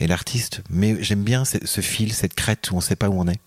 l'artiste. 0.00 0.62
Mais 0.70 1.02
j'aime 1.02 1.22
bien 1.22 1.44
ce, 1.44 1.80
fil, 1.80 2.12
cette 2.12 2.34
crête 2.34 2.70
où 2.70 2.74
on 2.74 2.78
ne 2.78 2.82
sait 2.82 2.96
pas 2.96 3.08
où 3.08 3.20
on 3.20 3.28
est. 3.28 3.40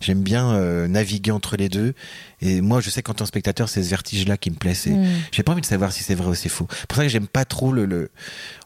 J'aime 0.00 0.22
bien 0.22 0.52
euh, 0.52 0.88
naviguer 0.88 1.30
entre 1.30 1.56
les 1.56 1.68
deux. 1.68 1.94
Et 2.40 2.62
moi, 2.62 2.80
je 2.80 2.88
sais 2.88 3.02
qu'en 3.02 3.12
tant 3.12 3.24
que 3.24 3.28
spectateur, 3.28 3.68
c'est 3.68 3.82
ce 3.82 3.90
vertige-là 3.90 4.38
qui 4.38 4.50
me 4.50 4.56
plaît. 4.56 4.72
Mm. 4.86 5.06
J'ai 5.30 5.42
pas 5.42 5.52
envie 5.52 5.60
de 5.60 5.66
savoir 5.66 5.92
si 5.92 6.02
c'est 6.02 6.14
vrai 6.14 6.28
ou 6.28 6.34
c'est 6.34 6.48
faux. 6.48 6.66
C'est 6.70 6.86
pour 6.86 6.96
ça 6.96 7.02
que 7.02 7.08
j'aime 7.10 7.26
pas 7.26 7.44
trop 7.44 7.70
le, 7.72 8.10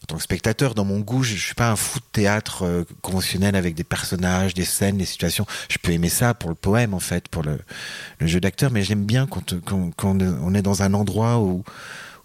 En 0.02 0.06
tant 0.06 0.16
que 0.16 0.22
spectateur, 0.22 0.74
dans 0.74 0.84
mon 0.84 1.00
goût, 1.00 1.24
je, 1.24 1.34
suis 1.34 1.54
pas 1.54 1.70
un 1.70 1.76
fou 1.76 1.98
de 1.98 2.04
théâtre 2.12 2.64
euh, 2.64 2.84
conventionnel 3.02 3.56
avec 3.56 3.74
des 3.74 3.84
personnages, 3.84 4.54
des 4.54 4.64
scènes, 4.64 4.96
des 4.96 5.06
situations. 5.06 5.44
Je 5.68 5.78
peux 5.78 5.90
aimer 5.90 6.08
ça 6.08 6.34
pour 6.34 6.50
le 6.50 6.56
poème, 6.56 6.94
en 6.94 7.00
fait, 7.00 7.26
pour 7.28 7.42
le, 7.42 7.58
jeu 8.20 8.40
d'acteur, 8.40 8.70
mais 8.70 8.82
j'aime 8.82 9.04
bien 9.04 9.26
quand, 9.26 9.60
quand, 9.64 9.90
quand 9.96 10.16
on 10.22 10.54
est 10.54 10.62
dans 10.62 10.82
un 10.82 10.94
endroit 10.94 11.40
où 11.40 11.64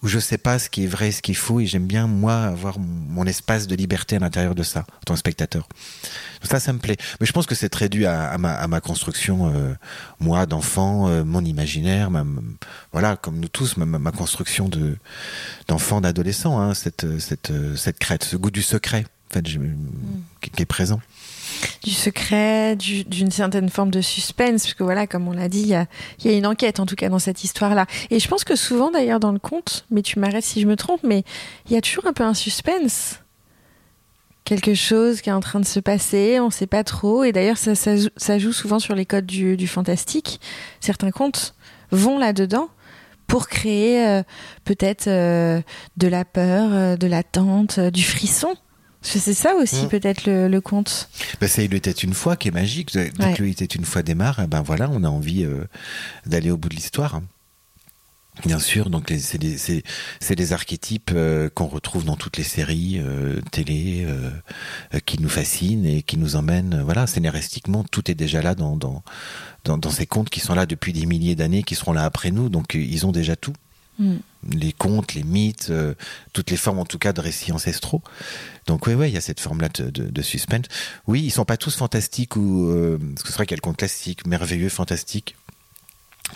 où 0.01 0.07
je 0.07 0.19
sais 0.19 0.37
pas 0.37 0.59
ce 0.59 0.69
qui 0.69 0.85
est 0.85 0.87
vrai, 0.87 1.11
ce 1.11 1.21
qui 1.21 1.31
est 1.31 1.35
faux, 1.35 1.59
et 1.59 1.65
j'aime 1.65 1.85
bien 1.85 2.07
moi 2.07 2.43
avoir 2.43 2.79
mon, 2.79 3.25
espace 3.25 3.67
de 3.67 3.75
liberté 3.75 4.15
à 4.15 4.19
l'intérieur 4.19 4.55
de 4.55 4.63
ça, 4.63 4.81
en 4.81 5.03
tant 5.05 5.13
que 5.13 5.19
spectateur. 5.19 5.67
Ça, 6.41 6.59
ça 6.59 6.71
me 6.71 6.79
plaît. 6.79 6.97
Mais 7.19 7.27
je 7.27 7.33
pense 7.33 7.45
que 7.45 7.55
c'est 7.55 7.69
très 7.69 7.89
dû 7.89 8.05
à, 8.05 8.37
ma, 8.37 8.53
à 8.53 8.67
ma, 8.67 8.81
construction, 8.81 9.53
euh, 9.53 9.73
moi 10.19 10.45
d'enfant, 10.45 11.09
euh, 11.09 11.23
mon 11.23 11.43
imaginaire, 11.43 12.09
ma, 12.11 12.25
voilà, 12.91 13.17
comme 13.17 13.39
nous 13.39 13.49
tous, 13.49 13.77
ma, 13.77 13.85
ma 13.85 14.11
construction 14.11 14.69
de 14.69 14.97
d'enfant, 15.67 16.01
d'adolescent, 16.01 16.59
hein, 16.59 16.73
cette, 16.73 17.19
cette, 17.19 17.51
cette 17.75 17.99
crête, 17.99 18.23
ce 18.23 18.37
goût 18.37 18.51
du 18.51 18.61
secret, 18.61 19.05
en 19.29 19.33
fait, 19.33 19.57
mm. 19.57 19.75
qui 20.41 20.61
est 20.61 20.65
présent 20.65 21.01
du 21.83 21.91
secret, 21.91 22.75
d'une 22.75 23.31
certaine 23.31 23.69
forme 23.69 23.91
de 23.91 24.01
suspense, 24.01 24.63
parce 24.63 24.73
que 24.73 24.83
voilà, 24.83 25.07
comme 25.07 25.27
on 25.27 25.33
l'a 25.33 25.49
dit, 25.49 25.61
il 25.61 25.67
y 25.67 25.75
a, 25.75 26.37
une 26.37 26.45
enquête 26.47 26.79
en 26.79 26.85
tout 26.85 26.95
cas 26.95 27.09
dans 27.09 27.19
cette 27.19 27.43
histoire-là. 27.43 27.85
Et 28.09 28.19
je 28.19 28.27
pense 28.27 28.43
que 28.43 28.55
souvent 28.55 28.91
d'ailleurs 28.91 29.19
dans 29.19 29.31
le 29.31 29.39
conte, 29.39 29.85
mais 29.91 30.01
tu 30.01 30.19
m'arrêtes 30.19 30.43
si 30.43 30.61
je 30.61 30.67
me 30.67 30.75
trompe, 30.75 31.01
mais 31.03 31.23
il 31.67 31.73
y 31.73 31.77
a 31.77 31.81
toujours 31.81 32.05
un 32.07 32.13
peu 32.13 32.23
un 32.23 32.33
suspense. 32.33 33.19
Quelque 34.49 34.73
chose 34.73 35.21
qui 35.21 35.29
est 35.29 35.33
en 35.33 35.41
train 35.41 35.59
de 35.59 35.65
se 35.65 35.79
passer, 35.79 36.39
on 36.39 36.47
ne 36.47 36.51
sait 36.51 36.65
pas 36.65 36.83
trop. 36.83 37.23
Et 37.23 37.31
d'ailleurs, 37.31 37.57
ça, 37.57 38.39
joue 38.39 38.51
souvent 38.51 38.79
sur 38.79 38.95
les 38.95 39.05
codes 39.05 39.27
du, 39.27 39.67
fantastique. 39.67 40.41
Certains 40.79 41.11
contes 41.11 41.53
vont 41.91 42.17
là-dedans 42.17 42.69
pour 43.27 43.47
créer 43.47 44.07
euh, 44.07 44.23
peut-être 44.65 45.07
euh, 45.07 45.61
de 45.97 46.07
la 46.07 46.25
peur, 46.25 46.69
euh, 46.73 46.97
de 46.97 47.05
l'attente, 47.05 47.79
du 47.79 48.03
frisson. 48.03 48.55
C'est 49.01 49.33
ça 49.33 49.55
aussi 49.55 49.85
mm. 49.85 49.89
peut-être 49.89 50.25
le, 50.25 50.59
conte. 50.59 51.09
Ben, 51.39 51.47
c'est 51.47 51.65
Il 51.65 51.73
était 51.73 51.91
une 51.91 52.13
fois 52.13 52.35
qui 52.35 52.49
est 52.49 52.51
magique. 52.51 52.93
Dès 52.93 53.09
que 53.09 53.43
Il 53.43 53.51
était 53.51 53.65
une 53.65 53.85
fois 53.85 54.03
démarre, 54.03 54.41
eh 54.43 54.47
ben 54.47 54.61
voilà, 54.61 54.89
on 54.91 55.03
a 55.03 55.09
envie 55.09 55.43
euh, 55.43 55.65
d'aller 56.25 56.51
au 56.51 56.57
bout 56.57 56.69
de 56.69 56.75
l'histoire. 56.75 57.21
Bien 58.45 58.59
sûr, 58.59 58.89
donc 58.89 59.11
c'est 59.19 59.37
des, 59.37 60.53
archétypes 60.53 61.11
euh, 61.13 61.49
qu'on 61.49 61.67
retrouve 61.67 62.05
dans 62.05 62.15
toutes 62.15 62.37
les 62.37 62.45
séries 62.45 62.97
euh, 62.99 63.41
télé 63.51 64.07
qui 65.05 65.21
nous 65.21 65.27
fascinent 65.27 65.85
et 65.85 66.03
qui 66.03 66.17
nous 66.17 66.35
emmènent. 66.37 66.81
Voilà, 66.83 67.05
scénaristiquement, 67.05 67.83
tout 67.83 68.09
est 68.09 68.15
déjà 68.15 68.41
là 68.41 68.55
dans, 68.55 68.77
dans, 68.77 69.03
dans, 69.65 69.89
ces 69.89 70.05
contes 70.05 70.29
qui 70.29 70.39
sont 70.39 70.55
là 70.55 70.65
depuis 70.65 70.93
des 70.93 71.05
milliers 71.05 71.35
d'années, 71.35 71.63
qui 71.63 71.75
seront 71.75 71.91
là 71.91 72.05
après 72.05 72.31
nous. 72.31 72.47
Donc 72.47 72.75
ils 72.75 73.05
ont 73.05 73.11
déjà 73.11 73.35
tout. 73.35 73.53
Mm. 73.99 74.15
Les 74.53 74.71
contes, 74.71 75.13
les 75.13 75.23
mythes, 75.23 75.71
toutes 76.33 76.49
les 76.49 76.57
formes 76.57 76.79
en 76.79 76.85
tout 76.85 76.97
cas 76.97 77.13
de 77.13 77.19
récits 77.21 77.51
ancestraux. 77.51 78.01
Donc 78.69 78.85
oui, 78.85 78.93
il 79.07 79.13
y 79.13 79.17
a 79.17 79.21
cette 79.21 79.39
forme-là 79.39 79.67
de, 79.69 80.21
suspense. 80.21 80.65
Oui, 81.07 81.23
ils 81.23 81.31
sont 81.31 81.43
pas 81.43 81.57
tous 81.57 81.75
fantastiques 81.75 82.35
ou 82.35 82.69
euh, 82.69 82.99
parce 83.15 83.23
que 83.23 83.29
c'est 83.29 83.35
vrai 83.35 83.47
qu'il 83.47 83.53
y 83.53 83.55
a 83.55 83.61
le 83.61 83.61
conte 83.61 83.77
classique, 83.77 84.27
merveilleux, 84.27 84.69
fantastique. 84.69 85.35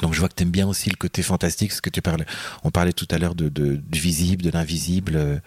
Donc 0.02 0.16
je 0.16 0.20
vois 0.20 0.30
que 0.30 0.34
tu 0.34 0.42
aimes 0.42 0.50
bien 0.50 0.68
aussi 0.68 0.90
le 0.90 0.96
côté 0.96 1.22
fantastique, 1.22 1.72
ce 1.72 1.82
que 1.82 1.92
tu 1.92 2.02
parlais. 2.02 2.26
On 2.64 2.72
parlait 2.72 2.92
tout 2.92 3.08
à 3.12 3.20
l'heure 3.20 3.36
de, 3.36 3.50
du 3.50 4.00
visible, 4.00 4.42
de 4.42 4.50
l'invisible. 4.50 5.42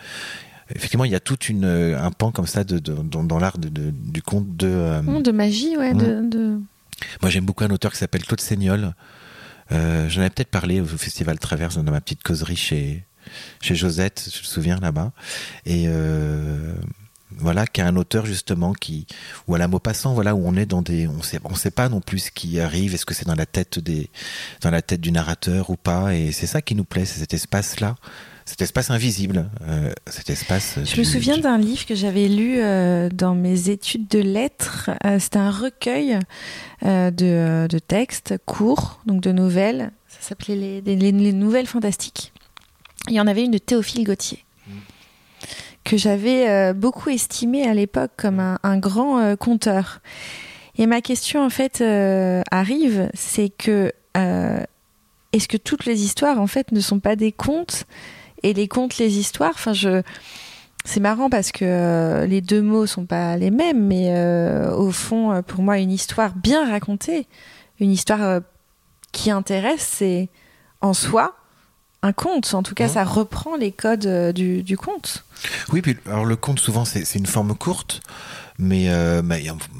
effectivement, 0.70 1.04
il 1.04 1.10
y 1.10 1.16
a 1.16 1.20
tout 1.20 1.38
une, 1.46 1.64
un 1.64 2.12
pan 2.12 2.30
comme 2.30 2.46
ça 2.46 2.62
de, 2.62 2.78
dans, 2.78 3.38
l'art 3.40 3.58
du 3.58 4.22
conte 4.22 4.56
de. 4.56 4.68
Euh, 4.68 5.02
mmh, 5.02 5.22
de 5.22 5.32
magie, 5.32 5.76
ouais. 5.76 5.92
Mmh. 5.92 6.30
De, 6.30 6.60
Moi, 7.20 7.30
j'aime 7.30 7.44
beaucoup 7.44 7.64
un 7.64 7.70
auteur 7.70 7.90
qui 7.90 7.98
s'appelle 7.98 8.24
Claude 8.24 8.40
Seignol. 8.40 8.94
Euh, 9.72 10.08
J'en 10.08 10.20
avais 10.20 10.30
peut-être 10.30 10.50
parlé 10.50 10.80
au 10.80 10.86
Festival 10.86 11.38
Traverse 11.38 11.76
dans 11.76 11.90
ma 11.90 12.00
petite 12.00 12.22
causerie 12.22 12.56
chez, 12.56 13.04
chez 13.60 13.74
Josette, 13.74 14.30
je 14.32 14.38
me 14.40 14.44
souviens 14.44 14.78
là-bas. 14.78 15.12
Et 15.64 15.84
euh, 15.88 16.74
voilà, 17.32 17.66
qui 17.66 17.80
est 17.80 17.84
un 17.84 17.96
auteur 17.96 18.26
justement 18.26 18.72
qui, 18.72 19.06
ou 19.48 19.54
à 19.54 19.58
la 19.58 19.68
mot 19.68 19.78
passant, 19.78 20.14
voilà, 20.14 20.34
où 20.34 20.46
on 20.46 20.56
est 20.56 20.66
dans 20.66 20.82
des, 20.82 21.08
on 21.08 21.22
sait, 21.22 21.40
on 21.44 21.54
sait 21.54 21.70
pas 21.70 21.88
non 21.88 22.00
plus 22.00 22.18
ce 22.20 22.30
qui 22.30 22.60
arrive, 22.60 22.94
est-ce 22.94 23.06
que 23.06 23.14
c'est 23.14 23.26
dans 23.26 23.34
la 23.34 23.46
tête 23.46 23.78
des, 23.78 24.10
dans 24.60 24.70
la 24.70 24.82
tête 24.82 25.00
du 25.00 25.12
narrateur 25.12 25.70
ou 25.70 25.76
pas, 25.76 26.14
et 26.14 26.32
c'est 26.32 26.46
ça 26.46 26.62
qui 26.62 26.74
nous 26.74 26.84
plaît, 26.84 27.04
c'est 27.04 27.20
cet 27.20 27.34
espace-là, 27.34 27.96
cet 28.46 28.62
espace 28.62 28.90
invisible, 28.90 29.50
euh, 29.68 29.92
cet 30.06 30.30
espace. 30.30 30.78
Je 30.82 30.98
me 30.98 31.04
souviens 31.04 31.36
d'un 31.36 31.58
livre 31.58 31.84
que 31.84 31.94
j'avais 31.94 32.28
lu 32.28 32.56
euh, 32.58 33.10
dans 33.10 33.34
mes 33.34 33.68
études 33.68 34.08
de 34.08 34.20
lettres. 34.20 34.90
C'était 35.18 35.38
un 35.38 35.50
recueil 35.50 36.18
de, 36.82 37.66
de, 37.66 37.78
textes 37.78 38.36
courts, 38.46 39.00
donc 39.04 39.20
de 39.20 39.32
nouvelles. 39.32 39.90
Ça 40.08 40.28
s'appelait 40.30 40.56
les, 40.56 40.96
les, 40.96 41.32
Nouvelles 41.32 41.66
Fantastiques 41.66 42.32
il 43.08 43.14
y 43.14 43.20
en 43.20 43.26
avait 43.26 43.44
une 43.44 43.52
de 43.52 43.58
Théophile 43.58 44.04
Gautier 44.04 44.44
que 45.84 45.96
j'avais 45.96 46.48
euh, 46.48 46.72
beaucoup 46.72 47.10
estimé 47.10 47.62
à 47.62 47.72
l'époque 47.72 48.10
comme 48.16 48.40
un, 48.40 48.78
grand 48.78 49.20
euh, 49.20 49.36
conteur. 49.36 50.00
Et 50.78 50.86
ma 50.86 51.00
question 51.00 51.44
en 51.44 51.48
fait 51.48 51.80
euh, 51.80 52.42
arrive, 52.50 53.08
c'est 53.14 53.50
que 53.50 53.92
est-ce 55.32 55.46
que 55.46 55.56
toutes 55.56 55.84
les 55.84 56.02
histoires 56.02 56.40
en 56.40 56.48
fait 56.48 56.72
ne 56.72 56.80
sont 56.80 56.98
pas 56.98 57.14
des 57.14 57.30
contes 57.30 57.84
et 58.50 58.54
les 58.54 58.68
contes 58.68 58.98
les 58.98 59.18
histoires 59.18 59.52
Enfin, 59.54 59.72
je 59.72 60.02
c'est 60.84 61.00
marrant 61.00 61.28
parce 61.28 61.50
que 61.50 62.24
les 62.26 62.40
deux 62.40 62.62
mots 62.62 62.86
sont 62.86 63.06
pas 63.06 63.36
les 63.36 63.50
mêmes, 63.50 63.86
mais 63.88 64.14
au 64.70 64.92
fond, 64.92 65.42
pour 65.44 65.60
moi, 65.60 65.78
une 65.78 65.90
histoire 65.90 66.36
bien 66.36 66.70
racontée, 66.70 67.26
une 67.80 67.90
histoire 67.90 68.40
qui 69.10 69.32
intéresse, 69.32 69.80
c'est 69.80 70.28
en 70.80 70.94
soi 70.94 71.34
un 72.02 72.12
conte. 72.12 72.54
En 72.54 72.62
tout 72.62 72.74
cas, 72.74 72.86
mmh. 72.86 72.90
ça 72.90 73.04
reprend 73.04 73.56
les 73.56 73.72
codes 73.72 74.06
euh, 74.06 74.32
du, 74.32 74.76
conte. 74.76 75.24
Oui, 75.72 75.82
puis 75.82 75.96
alors 76.06 76.24
le 76.24 76.36
conte, 76.36 76.60
souvent, 76.60 76.84
c'est 76.84 77.14
une 77.14 77.26
forme 77.26 77.54
courte. 77.54 78.00
Mais, 78.58 78.88
euh, 78.88 79.22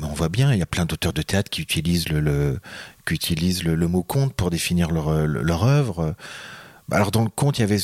on 0.02 0.09
voit 0.09 0.29
bien, 0.29 0.52
il 0.52 0.59
y 0.59 0.62
a 0.62 0.66
plein 0.66 0.85
d'auteurs 0.85 1.14
de 1.14 1.22
théâtre 1.22 1.48
qui 1.48 1.62
utilisent 1.62 2.09
le, 2.11 2.59
qui 3.07 3.14
utilisent 3.14 3.64
le, 3.64 3.88
mot 3.88 4.02
conte 4.02 4.35
pour 4.35 4.50
définir 4.50 4.90
leur, 4.90 5.26
leur 5.26 5.64
œuvre. 5.64 6.14
Alors 6.90 7.11
dans 7.11 7.22
le 7.22 7.31
conte, 7.31 7.59
il 7.59 7.62
y 7.62 7.64
avait 7.64 7.79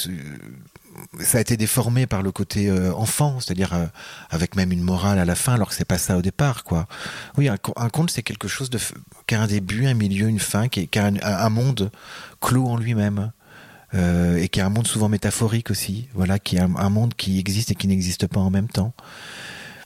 ça 1.20 1.38
a 1.38 1.40
été 1.40 1.56
déformé 1.56 2.06
par 2.06 2.22
le 2.22 2.32
côté 2.32 2.68
euh, 2.68 2.92
enfant, 2.94 3.38
c'est-à-dire 3.40 3.90
avec 4.30 4.56
même 4.56 4.72
une 4.72 4.82
morale 4.82 5.18
à 5.18 5.24
la 5.24 5.34
fin, 5.34 5.54
alors 5.54 5.68
que 5.68 5.74
c'est 5.74 5.84
pas 5.84 5.98
ça 5.98 6.16
au 6.16 6.22
départ, 6.22 6.64
quoi. 6.64 6.86
Oui, 7.36 7.48
un, 7.48 7.56
conte 7.56 8.10
c'est 8.10 8.22
quelque 8.22 8.48
chose 8.48 8.70
de 8.70 8.78
qui 9.26 9.34
a 9.34 9.42
un 9.42 9.46
début, 9.46 9.86
un 9.86 9.94
milieu, 9.94 10.28
une 10.28 10.38
fin, 10.38 10.68
qui, 10.68 10.88
a 10.98 11.10
un, 11.22 11.50
monde 11.50 11.90
clos 12.40 12.66
en 12.66 12.76
lui-même. 12.76 13.32
Euh, 13.94 14.38
et 14.38 14.48
qui 14.48 14.58
est 14.60 14.62
un 14.62 14.70
monde 14.70 14.86
souvent 14.86 15.10
métaphorique 15.10 15.70
aussi, 15.70 16.08
voilà, 16.14 16.38
qui 16.38 16.56
est 16.56 16.60
un, 16.60 16.88
monde 16.88 17.12
qui 17.14 17.38
existe 17.38 17.72
et 17.72 17.74
qui 17.74 17.88
n'existe 17.88 18.26
pas 18.26 18.40
en 18.40 18.48
même 18.48 18.68
temps. 18.68 18.94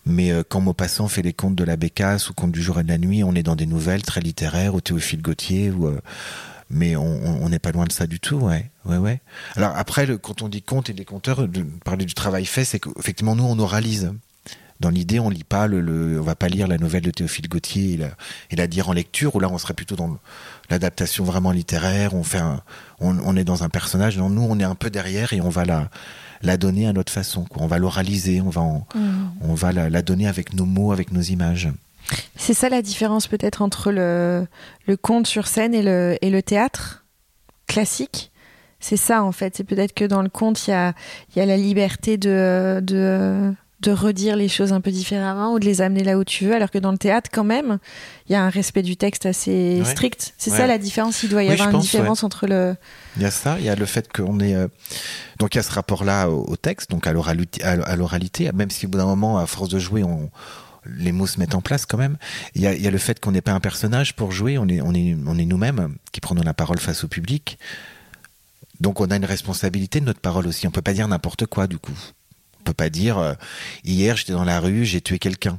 Mais 0.07 0.31
euh, 0.31 0.45
quand 0.49 0.61
Maupassant 0.61 1.09
fait 1.09 1.23
les 1.23 1.33
contes 1.33 1.57
de 1.57 1.65
la 1.65 1.77
Bécasse 1.77 2.31
ou 2.31 2.35
contes 2.35 2.53
du 2.53 2.62
jour 2.62 2.79
et 2.79 2.85
de 2.85 2.89
la 2.89 2.99
nuit, 2.99 3.25
on 3.25 3.35
est 3.35 3.43
dans 3.43 3.57
des 3.57 3.67
nouvelles 3.67 4.03
très 4.03 4.21
littéraires, 4.21 4.77
au 4.77 4.81
Théophile 4.81 5.21
Gautier, 5.21 5.71
ou, 5.73 5.89
euh, 5.89 6.01
mais 6.71 6.97
on 6.97 7.49
n'est 7.49 7.59
pas 7.59 7.73
loin 7.73 7.85
de 7.85 7.93
ça 7.93 8.07
du 8.07 8.19
tout, 8.19 8.37
ouais, 8.37 8.71
ouais, 8.85 8.97
ouais. 8.97 9.21
Alors 9.55 9.73
après, 9.77 10.07
le, 10.07 10.19
quand 10.19 10.43
on 10.43 10.49
dit 10.49 10.63
conte 10.63 10.91
et 10.91 10.93
des 10.93 11.05
conteurs, 11.05 11.47
de, 11.47 11.63
parler 11.85 12.05
du 12.05 12.15
travail 12.15 12.45
fait, 12.45 12.65
c'est 12.65 12.81
qu'effectivement 12.81 13.37
nous 13.37 13.45
on 13.45 13.59
oralise. 13.59 14.13
Dans 14.79 14.91
l'idée, 14.91 15.19
on 15.21 15.31
lit 15.31 15.45
pas 15.45 15.67
le, 15.67 16.21
on 16.21 16.23
va 16.23 16.35
pas 16.35 16.49
lire 16.49 16.69
la 16.69 16.77
nouvelle 16.77 17.03
de 17.03 17.11
Théophile 17.11 17.49
Gautier 17.49 17.95
et 17.95 17.97
la, 17.97 18.09
et 18.51 18.57
la 18.57 18.67
dire 18.67 18.91
en 18.91 18.93
lecture, 18.93 19.35
ou 19.35 19.41
là 19.41 19.49
on 19.51 19.57
serait 19.57 19.73
plutôt 19.73 19.97
dans 19.97 20.19
l'adaptation 20.69 21.25
vraiment 21.25 21.51
littéraire. 21.51 22.15
On 22.15 22.23
fait, 22.23 22.43
on, 23.01 23.37
est 23.37 23.45
dans 23.45 23.63
un 23.63 23.71
personnage. 23.71 24.19
Non, 24.19 24.29
nous, 24.29 24.43
on 24.43 24.59
est 24.59 24.65
un 24.65 24.75
peu 24.75 24.91
derrière 24.91 25.33
et 25.33 25.41
on 25.41 25.49
va 25.49 25.65
la, 25.65 25.89
la 26.43 26.59
donner 26.59 26.87
à 26.87 26.93
notre 26.93 27.11
façon. 27.11 27.45
Quoi. 27.45 27.63
On 27.63 27.67
va 27.67 27.79
l'oraliser, 27.79 28.43
on 28.43 28.51
va, 28.51 28.61
mmh. 28.61 28.85
on 29.41 29.55
va 29.55 29.73
la, 29.73 29.89
la, 29.89 30.03
donner 30.03 30.29
avec 30.29 30.53
nos 30.53 30.67
mots, 30.67 30.93
avec 30.93 31.11
nos 31.11 31.23
images. 31.23 31.71
C'est 32.37 32.55
ça 32.55 32.69
la 32.69 32.83
différence 32.83 33.27
peut-être 33.27 33.62
entre 33.62 33.90
le, 33.90 34.47
le 34.87 34.97
conte 34.97 35.27
sur 35.27 35.47
scène 35.47 35.75
et 35.75 35.83
le, 35.83 36.16
et 36.23 36.31
le 36.31 36.42
théâtre 36.42 37.05
classique? 37.66 38.31
C'est 38.79 38.97
ça 38.97 39.23
en 39.25 39.33
fait. 39.33 39.57
C'est 39.57 39.64
peut-être 39.64 39.95
que 39.95 40.05
dans 40.05 40.23
le 40.23 40.29
conte, 40.29 40.66
il 40.66 40.71
y 40.71 40.75
a, 40.75 40.95
y 41.35 41.40
a 41.40 41.47
la 41.47 41.57
liberté 41.57 42.19
de, 42.19 42.81
de 42.83 43.55
de 43.81 43.90
redire 43.90 44.37
les 44.37 44.49
choses 44.49 44.73
un 44.73 44.81
peu 44.81 44.90
différemment 44.90 45.53
ou 45.53 45.59
de 45.59 45.66
les 45.66 45.83
amener 45.83 46.03
là 46.03 46.16
où 46.16 46.25
tu 46.25 46.47
veux, 46.47 46.55
alors 46.55 46.71
que 46.71 46.79
dans 46.79 46.92
le 46.92 46.99
théâtre, 46.99 47.31
quand 47.33 47.45
même, 47.45 47.79
il 48.29 48.33
y 48.33 48.35
a 48.35 48.42
un 48.42 48.49
respect 48.49 48.83
du 48.83 48.97
texte 48.97 49.27
assez 49.27 49.83
strict. 49.85 50.35
C'est 50.38 50.51
ça 50.51 50.66
la 50.66 50.79
différence. 50.79 51.23
Il 51.23 51.29
doit 51.29 51.45
y 51.45 51.51
avoir 51.51 51.71
une 51.71 51.81
différence 51.81 52.25
entre 52.25 52.47
le. 52.47 52.75
Il 53.16 53.23
y 53.23 53.27
a 53.27 53.31
ça, 53.31 53.57
il 53.59 53.66
y 53.66 53.69
a 53.69 53.77
le 53.77 53.87
fait 53.87 54.11
qu'on 54.11 54.40
est. 54.40 54.55
Euh, 54.55 54.69
donc 55.38 55.55
il 55.55 55.59
y 55.59 55.61
a 55.61 55.62
ce 55.62 55.73
rapport-là 55.73 56.31
au, 56.31 56.57
texte, 56.57 56.90
donc 56.90 57.07
à 57.07 57.12
l'oralité, 57.12 58.51
même 58.55 58.71
si 58.71 58.87
au 58.87 58.88
bout 58.88 58.99
d'un 58.99 59.07
moment, 59.07 59.38
à 59.38 59.47
force 59.47 59.69
de 59.69 59.79
jouer, 59.79 60.03
on 60.03 60.31
les 60.96 61.12
mots 61.12 61.27
se 61.27 61.38
mettent 61.38 61.55
en 61.55 61.61
place 61.61 61.87
quand 61.87 61.99
même. 61.99 62.16
Il 62.55 62.62
y 62.62 62.66
a, 62.66 62.90
le 62.90 62.99
fait 62.99 63.20
qu'on 63.20 63.33
n'est 63.33 63.40
pas 63.40 63.53
un 63.53 63.61
personnage 63.61 64.14
pour 64.14 64.33
jouer, 64.33 64.59
on 64.59 64.68
est, 64.68 64.81
on 64.81 64.94
on 65.27 65.35
nous-mêmes 65.35 65.96
qui 66.12 66.20
prenons 66.20 66.42
la 66.42 66.55
parole 66.55 66.79
face 66.79 67.05
au 67.05 67.09
public. 67.09 67.59
Donc 68.81 69.01
on 69.01 69.07
a 69.07 69.16
une 69.16 69.25
responsabilité 69.25 70.01
de 70.01 70.05
notre 70.05 70.20
parole 70.20 70.46
aussi. 70.46 70.66
On 70.66 70.70
peut 70.70 70.83
pas 70.83 70.92
dire 70.92 71.09
n'importe 71.09 71.46
quoi 71.46 71.66
du 71.66 71.79
coup 71.79 71.96
peut 72.66 72.75
pas 72.75 72.90
dire 72.90 73.16
euh, 73.18 73.33
hier 73.85 74.16
j'étais 74.16 74.33
dans 74.33 74.44
la 74.44 74.61
rue, 74.61 74.85
j'ai 74.85 75.01
tué 75.01 75.18
quelqu'un. 75.18 75.59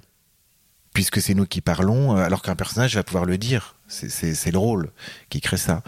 Puisque 0.94 1.22
c'est 1.22 1.36
nous 1.36 1.46
qui 1.46 1.62
parlons, 1.62 2.18
euh, 2.18 2.22
alors 2.22 2.42
qu'un 2.42 2.56
personnage 2.56 2.96
va 2.96 3.04
pouvoir 3.04 3.26
le 3.26 3.38
dire. 3.38 3.76
C'est 3.88 4.52
le 4.52 4.58
rôle 4.58 4.92
qui 5.30 5.40
crée 5.40 5.58
ça. 5.58 5.82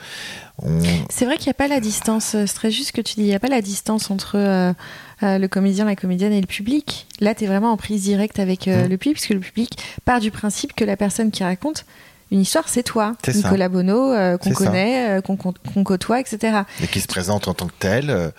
C'est 1.10 1.26
vrai 1.26 1.36
qu'il 1.36 1.48
n'y 1.48 1.52
a 1.52 1.54
pas 1.54 1.68
la 1.68 1.82
distance, 1.82 2.36
euh, 2.36 2.46
c'est 2.48 2.54
très 2.54 2.72
juste 2.72 2.94
que 2.94 3.02
tu 3.02 3.16
dis, 3.16 3.22
il 3.22 3.28
n'y 3.28 3.36
a 3.36 3.40
pas 3.40 3.50
la 3.50 3.62
distance 3.62 4.10
entre 4.10 4.74
le 5.22 5.48
comédien, 5.48 5.86
la 5.86 5.96
comédienne 5.96 6.34
et 6.34 6.42
le 6.42 6.48
public. 6.48 7.08
Là, 7.20 7.36
tu 7.36 7.44
es 7.44 7.48
vraiment 7.48 7.72
en 7.72 7.78
prise 7.78 8.04
directe 8.04 8.40
avec 8.40 8.68
mmh. 8.68 8.88
le 8.88 8.98
public, 8.98 9.14
puisque 9.16 9.34
le 9.34 9.40
public 9.40 9.78
part 10.06 10.20
du 10.20 10.32
principe 10.32 10.74
que 10.74 10.86
la 10.86 10.98
personne 10.98 11.32
qui 11.32 11.44
raconte 11.44 11.86
une 12.32 12.42
histoire, 12.42 12.70
c'est 12.70 12.84
toi, 12.84 13.16
Nicolas 13.28 13.70
Bono, 13.70 14.14
qu'on 14.38 14.52
connaît, 14.52 15.20
qu'on 15.24 15.84
côtoie, 15.84 16.20
etc. 16.20 16.60
Et 16.84 16.88
qui 16.88 17.02
se 17.02 17.08
présente 17.08 17.48
en 17.48 17.54
tant 17.54 17.68
que 17.68 17.74
tel. 17.80 18.32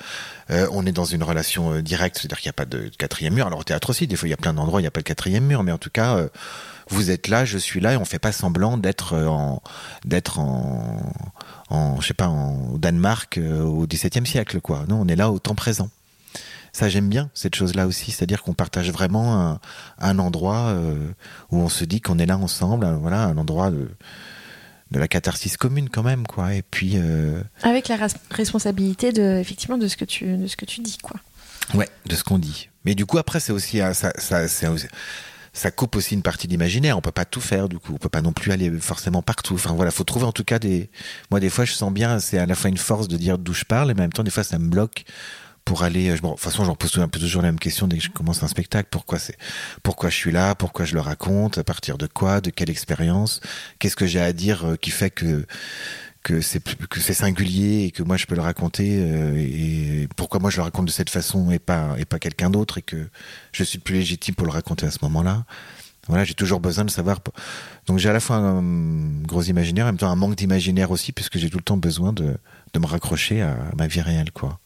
Euh, 0.50 0.66
on 0.72 0.84
est 0.84 0.92
dans 0.92 1.04
une 1.04 1.22
relation 1.22 1.72
euh, 1.72 1.82
directe, 1.82 2.18
c'est-à-dire 2.18 2.38
qu'il 2.38 2.48
n'y 2.48 2.50
a 2.50 2.54
pas 2.54 2.64
de 2.64 2.90
quatrième 2.98 3.34
mur. 3.34 3.46
Alors 3.46 3.60
au 3.60 3.64
théâtre 3.64 3.90
aussi, 3.90 4.06
des 4.06 4.16
fois 4.16 4.26
il 4.28 4.32
y 4.32 4.34
a 4.34 4.38
plein 4.38 4.52
d'endroits, 4.52 4.80
il 4.80 4.84
n'y 4.84 4.88
a 4.88 4.90
pas 4.90 5.00
de 5.00 5.06
quatrième 5.06 5.44
mur, 5.44 5.62
mais 5.62 5.72
en 5.72 5.78
tout 5.78 5.90
cas, 5.90 6.16
euh, 6.16 6.28
vous 6.88 7.10
êtes 7.10 7.28
là, 7.28 7.44
je 7.44 7.56
suis 7.56 7.80
là, 7.80 7.92
et 7.92 7.96
on 7.96 8.04
fait 8.04 8.18
pas 8.18 8.32
semblant 8.32 8.76
d'être 8.76 9.16
en 9.16 9.62
d'être 10.04 10.40
en, 10.40 10.96
en 11.68 12.00
je 12.00 12.08
sais 12.08 12.14
pas 12.14 12.26
en 12.26 12.76
Danemark 12.78 13.38
au 13.38 13.86
XVIIe 13.86 14.26
siècle, 14.26 14.60
quoi. 14.60 14.84
Non, 14.88 15.00
on 15.02 15.08
est 15.08 15.16
là 15.16 15.30
au 15.30 15.38
temps 15.38 15.54
présent. 15.54 15.88
Ça 16.72 16.88
j'aime 16.88 17.08
bien 17.08 17.30
cette 17.34 17.54
chose-là 17.54 17.86
aussi, 17.86 18.10
c'est-à-dire 18.10 18.42
qu'on 18.42 18.54
partage 18.54 18.90
vraiment 18.90 19.58
un, 19.98 20.18
endroit 20.18 20.74
où 21.50 21.56
on 21.56 21.68
se 21.68 21.84
dit 21.84 22.00
qu'on 22.00 22.18
est 22.18 22.26
là 22.26 22.38
ensemble, 22.38 22.86
voilà, 23.00 23.24
un 23.24 23.36
endroit 23.36 23.70
de 23.70 23.88
de 24.90 24.98
la 24.98 25.08
catharsis 25.08 25.56
commune 25.56 25.88
quand 25.88 26.02
même 26.02 26.26
quoi. 26.26 26.54
Et 26.54 26.62
puis 26.62 26.92
euh, 26.96 27.42
avec 27.62 27.88
la 27.88 27.96
responsabilité 28.30 29.12
de 29.12 29.38
effectivement 29.38 29.78
de 29.78 29.88
ce 29.88 29.96
que 29.96 30.04
tu 30.04 30.36
de 30.36 30.46
ce 30.46 30.56
que 30.56 30.64
tu 30.64 30.80
dis 30.80 30.98
quoi. 30.98 31.16
Ouais 31.74 31.88
de 32.06 32.14
ce 32.14 32.24
qu'on 32.24 32.38
dit. 32.38 32.68
Mais 32.84 32.94
du 32.94 33.06
coup 33.06 33.18
après 33.18 33.40
c'est 33.40 33.52
aussi 33.52 33.78
ça 33.94 34.12
ça 34.16 34.48
ça 35.52 35.70
coupe 35.72 35.96
aussi 35.96 36.14
une 36.14 36.22
partie 36.22 36.46
d'imaginaire 36.46 36.96
on 36.96 37.00
peut 37.00 37.12
pas 37.12 37.24
tout 37.24 37.40
faire 37.40 37.68
du 37.68 37.78
coup. 37.78 37.92
On 37.94 37.98
peut 37.98 38.08
pas 38.08 38.22
non 38.22 38.32
plus 38.32 38.52
aller 38.52 38.70
forcément 38.80 39.22
partout. 39.22 39.54
Enfin 39.54 39.74
voilà 39.74 39.90
faut 39.90 40.04
trouver 40.04 40.26
en 40.26 40.32
tout 40.32 40.44
cas 40.44 40.58
des 40.58 40.90
moi 41.30 41.38
des 41.38 41.50
fois 41.50 41.64
je 41.64 41.72
sens 41.72 41.92
bien 41.92 42.18
c'est 42.18 42.38
à 42.38 42.46
la 42.46 42.54
fois 42.54 42.70
une 42.70 42.78
force 42.78 43.06
de 43.06 43.16
dire 43.16 43.38
d'où 43.38 43.54
je 43.54 43.64
parle 43.64 43.90
et 43.90 43.92
en 43.92 43.96
même 43.96 44.12
temps 44.12 44.24
des 44.24 44.30
fois 44.30 44.44
ça 44.44 44.58
me 44.58 44.68
bloque 44.68 45.04
pour 45.64 45.82
aller. 45.82 46.14
Bon, 46.20 46.30
de 46.30 46.34
toute 46.34 46.42
façon, 46.42 46.64
j'en 46.64 46.74
pose 46.74 46.90
toujours 46.90 47.42
la 47.42 47.48
même 47.48 47.58
question 47.58 47.86
dès 47.86 47.98
que 47.98 48.04
je 48.04 48.10
commence 48.10 48.42
un 48.42 48.48
spectacle. 48.48 48.88
Pourquoi 48.90 49.18
c'est, 49.18 49.36
pourquoi 49.82 50.10
je 50.10 50.16
suis 50.16 50.32
là, 50.32 50.54
pourquoi 50.54 50.84
je 50.84 50.94
le 50.94 51.00
raconte, 51.00 51.58
à 51.58 51.64
partir 51.64 51.98
de 51.98 52.06
quoi, 52.06 52.40
de 52.40 52.50
quelle 52.50 52.70
expérience, 52.70 53.40
qu'est-ce 53.78 53.96
que 53.96 54.06
j'ai 54.06 54.20
à 54.20 54.32
dire 54.32 54.64
euh, 54.64 54.76
qui 54.76 54.90
fait 54.90 55.10
que 55.10 55.46
c'est 56.42 56.62
que 56.88 57.00
c'est 57.00 57.14
singulier 57.14 57.84
et 57.84 57.90
que 57.92 58.02
moi 58.02 58.18
je 58.18 58.26
peux 58.26 58.34
le 58.34 58.42
raconter 58.42 58.98
euh, 59.00 59.36
et 59.38 60.06
pourquoi 60.16 60.38
moi 60.38 60.50
je 60.50 60.58
le 60.58 60.64
raconte 60.64 60.84
de 60.84 60.90
cette 60.90 61.08
façon 61.08 61.50
et 61.50 61.58
pas 61.58 61.96
et 61.98 62.04
pas 62.04 62.18
quelqu'un 62.18 62.50
d'autre 62.50 62.76
et 62.76 62.82
que 62.82 63.08
je 63.52 63.64
suis 63.64 63.78
le 63.78 63.82
plus 63.82 63.94
légitime 63.94 64.34
pour 64.34 64.46
le 64.46 64.52
raconter 64.52 64.86
à 64.86 64.90
ce 64.90 64.98
moment-là? 65.02 65.44
Voilà, 66.08 66.24
j'ai 66.24 66.34
toujours 66.34 66.60
besoin 66.60 66.84
de 66.84 66.90
savoir. 66.90 67.20
Donc 67.86 67.98
j'ai 67.98 68.08
à 68.08 68.12
la 68.12 68.20
fois 68.20 68.36
un 68.36 68.62
gros 69.22 69.42
imaginaire, 69.42 69.84
en 69.84 69.88
même 69.88 69.96
temps 69.96 70.10
un 70.10 70.16
manque 70.16 70.34
d'imaginaire 70.34 70.90
aussi, 70.90 71.12
puisque 71.12 71.38
j'ai 71.38 71.48
tout 71.48 71.58
le 71.58 71.62
temps 71.62 71.76
besoin 71.76 72.12
de, 72.12 72.36
de 72.72 72.78
me 72.78 72.86
raccrocher 72.86 73.42
à 73.42 73.56
ma 73.76 73.86
vie 73.86 74.00
réelle, 74.00 74.32
quoi. 74.32 74.58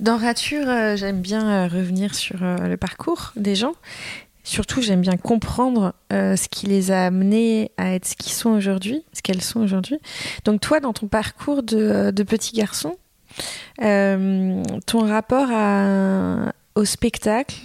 Dans 0.00 0.16
Rature, 0.16 0.68
euh, 0.68 0.96
j'aime 0.96 1.20
bien 1.20 1.48
euh, 1.48 1.68
revenir 1.68 2.14
sur 2.14 2.42
euh, 2.42 2.56
le 2.66 2.76
parcours 2.76 3.32
des 3.36 3.54
gens. 3.54 3.74
Surtout, 4.42 4.82
j'aime 4.82 5.00
bien 5.00 5.16
comprendre 5.16 5.94
ce 6.10 6.48
qui 6.50 6.66
les 6.66 6.90
a 6.90 7.06
amenés 7.06 7.70
à 7.78 7.94
être 7.94 8.04
ce 8.04 8.14
qu'ils 8.14 8.34
sont 8.34 8.50
aujourd'hui, 8.50 9.02
ce 9.14 9.22
qu'elles 9.22 9.40
sont 9.40 9.60
aujourd'hui. 9.60 9.96
Donc 10.44 10.60
toi, 10.60 10.80
dans 10.80 10.92
ton 10.92 11.06
parcours 11.06 11.62
de, 11.62 12.12
petit 12.24 12.52
garçon, 12.52 12.98
ton 13.78 15.06
rapport 15.06 15.48
au 16.74 16.84
spectacle, 16.84 17.56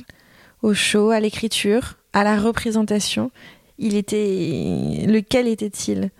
au 0.62 0.74
show, 0.74 1.10
à 1.10 1.20
l'écriture, 1.20 1.96
à 2.14 2.24
la 2.24 2.40
représentation, 2.40 3.30
il 3.78 3.98
était 3.98 5.04
lequel 5.06 5.50
était-il? 5.50 6.12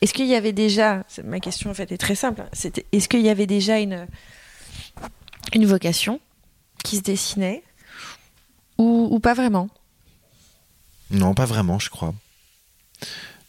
Est-ce 0.00 0.14
qu'il 0.14 0.26
y 0.26 0.34
avait 0.34 0.52
déjà, 0.52 1.04
ma 1.24 1.40
question 1.40 1.70
en 1.70 1.74
fait 1.74 1.90
est 1.90 1.98
très 1.98 2.14
simple, 2.14 2.44
est-ce 2.92 3.08
qu'il 3.08 3.22
y 3.22 3.28
avait 3.28 3.46
déjà 3.46 3.78
une 3.78 4.06
une 5.54 5.66
vocation 5.66 6.20
qui 6.84 6.96
se 6.96 7.02
dessinait 7.02 7.62
ou, 8.76 9.18
pas 9.18 9.34
vraiment? 9.34 9.68
Non, 11.10 11.34
pas 11.34 11.46
vraiment, 11.46 11.80
je 11.80 11.90
crois. 11.90 12.14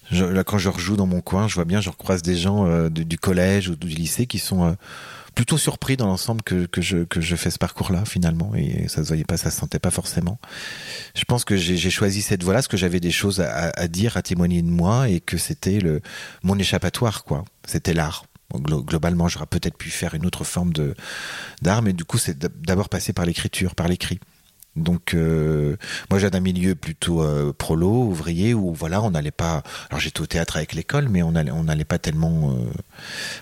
là, 0.09 0.43
quand 0.43 0.57
je 0.57 0.69
rejoue 0.69 0.95
dans 0.95 1.05
mon 1.05 1.21
coin, 1.21 1.47
je 1.47 1.53
vois 1.53 1.65
bien, 1.65 1.81
je 1.81 1.91
recroise 1.91 2.23
des 2.23 2.35
gens 2.35 2.65
euh, 2.65 2.89
du 2.89 3.19
collège 3.19 3.69
ou 3.69 3.75
du 3.75 3.87
lycée 3.89 4.25
qui 4.25 4.39
sont 4.39 4.63
euh, 4.63 4.73
plutôt 5.39 5.57
surpris 5.57 5.95
dans 5.95 6.07
l'ensemble 6.07 6.41
que, 6.41 6.65
que, 6.65 6.81
je, 6.81 7.05
que 7.05 7.21
je 7.21 7.33
fais 7.37 7.49
ce 7.49 7.57
parcours-là, 7.57 8.03
finalement. 8.03 8.53
Et 8.55 8.89
ça 8.89 9.03
se 9.03 9.07
voyait 9.07 9.23
pas, 9.23 9.37
ça 9.37 9.51
se 9.51 9.57
sentait 9.57 9.79
pas 9.79 9.89
forcément. 9.89 10.37
Je 11.15 11.23
pense 11.23 11.45
que 11.45 11.55
j'ai 11.55 11.89
choisi 11.89 12.21
cette 12.21 12.43
voie-là 12.43 12.57
parce 12.57 12.67
que 12.67 12.75
j'avais 12.75 12.99
des 12.99 13.09
choses 13.09 13.39
à, 13.39 13.87
dire, 13.87 14.17
à 14.17 14.21
témoigner 14.21 14.61
de 14.61 14.67
moi 14.67 15.07
et 15.07 15.21
que 15.21 15.37
c'était 15.37 15.79
le 15.79 16.01
mon 16.43 16.59
échappatoire, 16.59 17.23
quoi. 17.23 17.45
C'était 17.65 17.93
l'art 17.93 18.25
globalement, 18.53 19.29
j'aurais 19.29 19.45
peut-être 19.45 19.77
pu 19.77 19.91
faire 19.91 20.13
une 20.13 20.25
autre 20.25 20.43
forme 20.43 20.73
d'art, 21.61 21.83
mais 21.83 21.93
du 21.93 22.03
coup, 22.03 22.17
c'est 22.17 22.37
d'abord 22.37 22.89
passer 22.89 23.13
par 23.13 23.25
l'écriture, 23.25 23.75
par 23.75 23.87
l'écrit. 23.87 24.19
Donc, 24.75 25.13
euh, 25.13 25.75
moi, 26.09 26.19
j'ai 26.19 26.33
un 26.33 26.39
milieu 26.39 26.75
plutôt 26.75 27.21
euh, 27.21 27.53
prolo, 27.53 28.03
ouvrier, 28.03 28.53
où 28.53 28.73
voilà, 28.73 29.01
on 29.01 29.11
n'allait 29.11 29.31
pas. 29.31 29.63
Alors, 29.89 29.99
j'étais 29.99 30.21
au 30.21 30.25
théâtre 30.25 30.57
avec 30.57 30.73
l'école, 30.73 31.09
mais 31.09 31.21
on 31.23 31.35
allait, 31.35 31.51
on 31.51 31.63
n'allait 31.63 31.85
pas 31.85 31.99
tellement, 31.99 32.51
euh, 32.51 32.69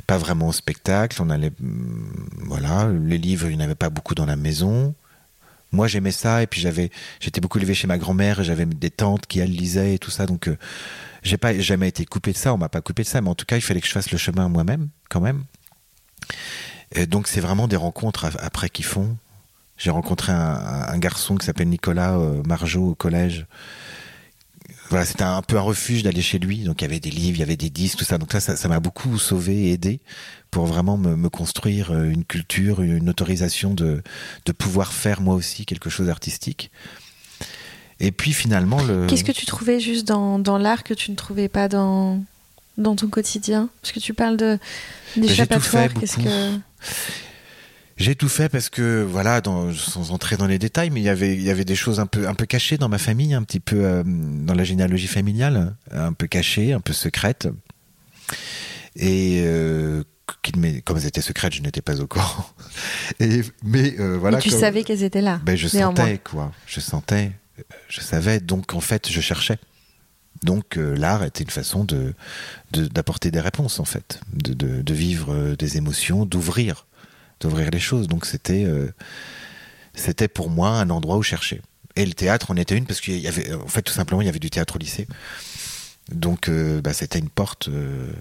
pas 0.07 0.17
vraiment 0.17 0.47
au 0.47 0.53
spectacle. 0.53 1.21
On 1.21 1.29
allait, 1.29 1.51
mm, 1.59 2.45
voilà, 2.45 2.89
les 2.89 3.17
livres, 3.17 3.49
il 3.49 3.57
n'y 3.57 3.63
en 3.63 3.65
avait 3.65 3.75
pas 3.75 3.89
beaucoup 3.89 4.15
dans 4.15 4.25
la 4.25 4.35
maison. 4.35 4.95
Moi, 5.71 5.87
j'aimais 5.87 6.11
ça, 6.11 6.41
et 6.43 6.47
puis 6.47 6.61
j'avais, 6.61 6.91
j'étais 7.19 7.41
beaucoup 7.41 7.57
élevé 7.57 7.73
chez 7.73 7.87
ma 7.87 7.97
grand-mère, 7.97 8.41
j'avais 8.43 8.65
des 8.65 8.89
tantes 8.89 9.27
qui 9.27 9.39
elles 9.39 9.51
lisaient 9.51 9.95
et 9.95 9.99
tout 9.99 10.11
ça, 10.11 10.25
donc 10.25 10.49
j'ai 11.23 11.35
pas 11.35 11.59
jamais 11.59 11.89
été 11.89 12.05
coupé 12.05 12.31
de 12.31 12.37
ça, 12.37 12.53
on 12.53 12.57
m'a 12.57 12.69
pas 12.69 12.79
coupé 12.79 13.03
de 13.03 13.07
ça, 13.07 13.19
mais 13.19 13.29
en 13.29 13.35
tout 13.35 13.45
cas, 13.45 13.57
il 13.57 13.61
fallait 13.61 13.81
que 13.81 13.87
je 13.87 13.91
fasse 13.91 14.09
le 14.11 14.17
chemin 14.17 14.47
moi-même, 14.47 14.87
quand 15.09 15.19
même. 15.19 15.43
Et 16.93 17.05
donc, 17.05 17.27
c'est 17.27 17.41
vraiment 17.41 17.67
des 17.67 17.75
rencontres 17.75 18.29
après 18.39 18.69
qui 18.69 18.83
font. 18.83 19.17
J'ai 19.77 19.91
rencontré 19.91 20.31
un, 20.31 20.97
garçon 20.97 21.35
qui 21.35 21.45
s'appelle 21.45 21.69
Nicolas 21.69 22.17
euh, 22.17 22.41
Margeau 22.47 22.89
au 22.89 22.95
collège. 22.95 23.45
Voilà, 24.89 25.05
c'était 25.05 25.23
un, 25.23 25.41
peu 25.41 25.57
un 25.57 25.61
refuge 25.61 26.01
d'aller 26.03 26.21
chez 26.21 26.39
lui. 26.39 26.59
Donc, 26.59 26.81
il 26.81 26.85
y 26.85 26.87
avait 26.87 26.99
des 26.99 27.11
livres, 27.11 27.37
il 27.37 27.39
y 27.41 27.43
avait 27.43 27.57
des 27.57 27.69
disques, 27.69 27.99
tout 27.99 28.05
ça. 28.05 28.17
Donc, 28.17 28.31
ça, 28.31 28.39
ça 28.39 28.67
m'a 28.67 28.79
beaucoup 28.79 29.19
sauvé 29.19 29.67
et 29.67 29.73
aidé 29.73 29.99
pour 30.49 30.65
vraiment 30.65 30.97
me, 30.97 31.15
me, 31.15 31.29
construire 31.29 31.91
euh, 31.91 32.09
une 32.09 32.23
culture, 32.23 32.81
une 32.81 33.09
autorisation 33.09 33.73
de, 33.73 34.01
de 34.45 34.51
pouvoir 34.51 34.93
faire 34.93 35.21
moi 35.21 35.35
aussi 35.35 35.65
quelque 35.65 35.89
chose 35.89 36.07
d'artistique. 36.07 36.71
Et 37.99 38.11
puis 38.11 38.33
finalement, 38.33 38.81
le. 38.83 39.07
Qu'est-ce 39.07 39.23
que 39.23 39.31
tu 39.31 39.45
trouvais 39.45 39.79
juste 39.79 40.07
dans, 40.07 40.39
dans 40.39 40.57
l'art 40.57 40.83
que 40.83 40.93
tu 40.93 41.11
ne 41.11 41.15
trouvais 41.15 41.49
pas 41.49 41.67
dans, 41.67 42.21
dans 42.77 42.95
ton 42.95 43.07
quotidien? 43.07 43.69
Parce 43.81 43.91
que 43.91 43.99
tu 43.99 44.13
parles 44.13 44.37
de 44.37 44.59
d'échappatoire. 45.15 45.93
Qu'est-ce 45.93 46.17
que. 46.17 46.59
J'ai 47.97 48.13
tout 48.13 48.29
fait 48.29 48.47
parce 48.47 48.69
que 48.69 49.01
voilà, 49.01 49.41
dans, 49.41 49.73
sans 49.73 50.11
entrer 50.11 50.37
dans 50.37 50.45
les 50.45 50.59
détails, 50.59 50.91
mais 50.91 51.01
il 51.01 51.03
y 51.03 51.09
avait 51.09 51.33
il 51.33 51.41
y 51.41 51.49
avait 51.49 51.65
des 51.65 51.75
choses 51.75 51.99
un 51.99 52.05
peu 52.05 52.27
un 52.27 52.35
peu 52.35 52.45
cachées 52.45 52.77
dans 52.77 52.89
ma 52.89 52.99
famille, 52.99 53.33
un 53.33 53.41
petit 53.41 53.59
peu 53.59 53.83
euh, 53.83 54.03
dans 54.05 54.53
la 54.53 54.63
généalogie 54.63 55.07
familiale, 55.07 55.75
un 55.91 56.13
peu 56.13 56.27
cachées, 56.27 56.73
un 56.73 56.79
peu 56.79 56.93
secrètes. 56.93 57.47
Et 58.95 59.41
euh, 59.43 60.03
comme 60.85 60.97
elles 60.97 61.07
étaient 61.07 61.21
secrètes, 61.21 61.53
je 61.53 61.61
n'étais 61.63 61.81
pas 61.81 61.99
au 61.99 62.05
courant. 62.05 62.45
Et, 63.19 63.41
mais 63.63 63.95
voilà. 63.97 64.37
tu 64.37 64.51
savais 64.51 64.83
qu'elles 64.83 65.03
étaient 65.03 65.21
là. 65.21 65.41
Ben, 65.43 65.57
je 65.57 65.67
sentais 65.67 66.19
quoi. 66.19 66.51
Je 66.67 66.79
sentais, 66.79 67.31
je 67.89 68.01
savais. 68.01 68.39
Donc 68.39 68.75
en 68.75 68.81
fait, 68.81 69.09
je 69.09 69.21
cherchais. 69.21 69.57
Donc 70.43 70.75
l'art 70.75 71.23
était 71.23 71.43
une 71.43 71.49
façon 71.49 71.83
de 71.83 72.13
d'apporter 72.71 73.31
des 73.31 73.41
réponses 73.41 73.79
en 73.79 73.85
fait, 73.85 74.19
de, 74.33 74.53
de 74.53 74.93
vivre 74.93 75.55
des 75.55 75.77
émotions, 75.77 76.27
d'ouvrir, 76.27 76.85
d'ouvrir 77.39 77.69
les 77.71 77.79
choses. 77.79 78.07
Donc 78.07 78.25
c'était 78.25 78.65
c'était 79.93 80.27
pour 80.27 80.49
moi 80.49 80.69
un 80.69 80.89
endroit 80.89 81.17
où 81.17 81.23
chercher. 81.23 81.61
Et 81.97 82.05
le 82.05 82.13
théâtre 82.13 82.51
en 82.51 82.57
était 82.57 82.77
une 82.77 82.85
parce 82.85 83.01
qu'il 83.01 83.17
y 83.17 83.27
avait, 83.27 83.53
en 83.53 83.67
fait, 83.67 83.81
tout 83.81 83.91
simplement, 83.91 84.21
il 84.21 84.25
y 84.25 84.29
avait 84.29 84.39
du 84.39 84.51
théâtre 84.51 84.75
au 84.75 84.79
lycée. 84.79 85.07
Donc, 86.11 86.47
euh, 86.47 86.79
bah, 86.79 86.93
c'était 86.93 87.17
une 87.17 87.29
porte. 87.29 87.69
Euh, 87.69 88.11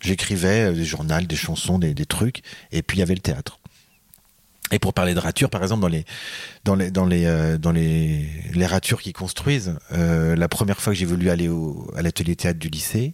j'écrivais 0.00 0.70
euh, 0.70 0.72
des 0.72 0.86
journaux, 0.86 1.20
des 1.20 1.36
chansons, 1.36 1.78
des, 1.78 1.94
trucs, 2.06 2.42
et 2.72 2.82
puis 2.82 2.96
il 2.96 3.00
y 3.00 3.02
avait 3.02 3.14
le 3.14 3.20
théâtre. 3.20 3.58
Et 4.70 4.78
pour 4.78 4.94
parler 4.94 5.12
de 5.12 5.18
ratures, 5.18 5.50
par 5.50 5.62
exemple, 5.62 5.82
dans 5.82 5.88
les 5.88 6.06
dans 6.64 6.74
les 6.74 6.90
dans 6.90 7.04
les 7.04 7.58
dans 7.58 7.72
les, 7.72 8.26
les 8.54 8.66
ratures 8.66 9.02
qui 9.02 9.12
construisent, 9.12 9.76
la 9.90 10.48
première 10.48 10.80
fois 10.80 10.94
que 10.94 10.98
j'ai 10.98 11.04
voulu 11.04 11.28
aller 11.28 11.48
au, 11.48 11.92
à 11.94 12.00
l'atelier 12.00 12.36
théâtre 12.36 12.58
du 12.58 12.68
lycée, 12.68 13.12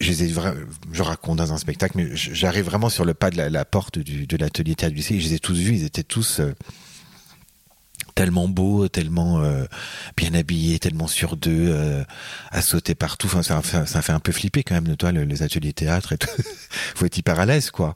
je, 0.00 1.02
raconte 1.02 1.38
dans 1.38 1.52
un 1.52 1.58
spectacle, 1.58 1.96
mais 1.96 2.08
j'arrive 2.14 2.64
vraiment 2.64 2.88
sur 2.88 3.04
le 3.04 3.14
pas 3.14 3.30
de 3.30 3.36
la, 3.36 3.64
porte 3.64 3.98
de 3.98 4.36
l'atelier 4.36 4.74
théâtre 4.74 4.92
du 4.92 4.98
lycée. 4.98 5.20
Je 5.20 5.28
les 5.28 5.34
ai 5.34 5.38
tous 5.38 5.58
vus, 5.58 5.74
ils 5.74 5.84
étaient 5.84 6.02
tous 6.02 6.40
tellement 8.16 8.48
beau, 8.48 8.88
tellement 8.88 9.42
euh, 9.42 9.66
bien 10.16 10.34
habillé, 10.34 10.80
tellement 10.80 11.06
sur 11.06 11.36
d'eux, 11.36 11.68
euh, 11.70 12.02
à 12.50 12.62
sauter 12.62 12.96
partout. 12.96 13.28
Ça, 13.28 13.62
ça 13.62 14.02
fait 14.02 14.12
un 14.12 14.20
peu 14.20 14.32
flipper 14.32 14.64
quand 14.64 14.74
même 14.74 14.96
toi 14.96 15.12
les 15.12 15.42
ateliers 15.42 15.72
théâtre 15.72 16.12
et. 16.12 16.18
Faut 16.96 17.06
être 17.06 17.16
hyper 17.16 17.38
à 17.38 17.46
l'aise, 17.46 17.70
quoi. 17.70 17.94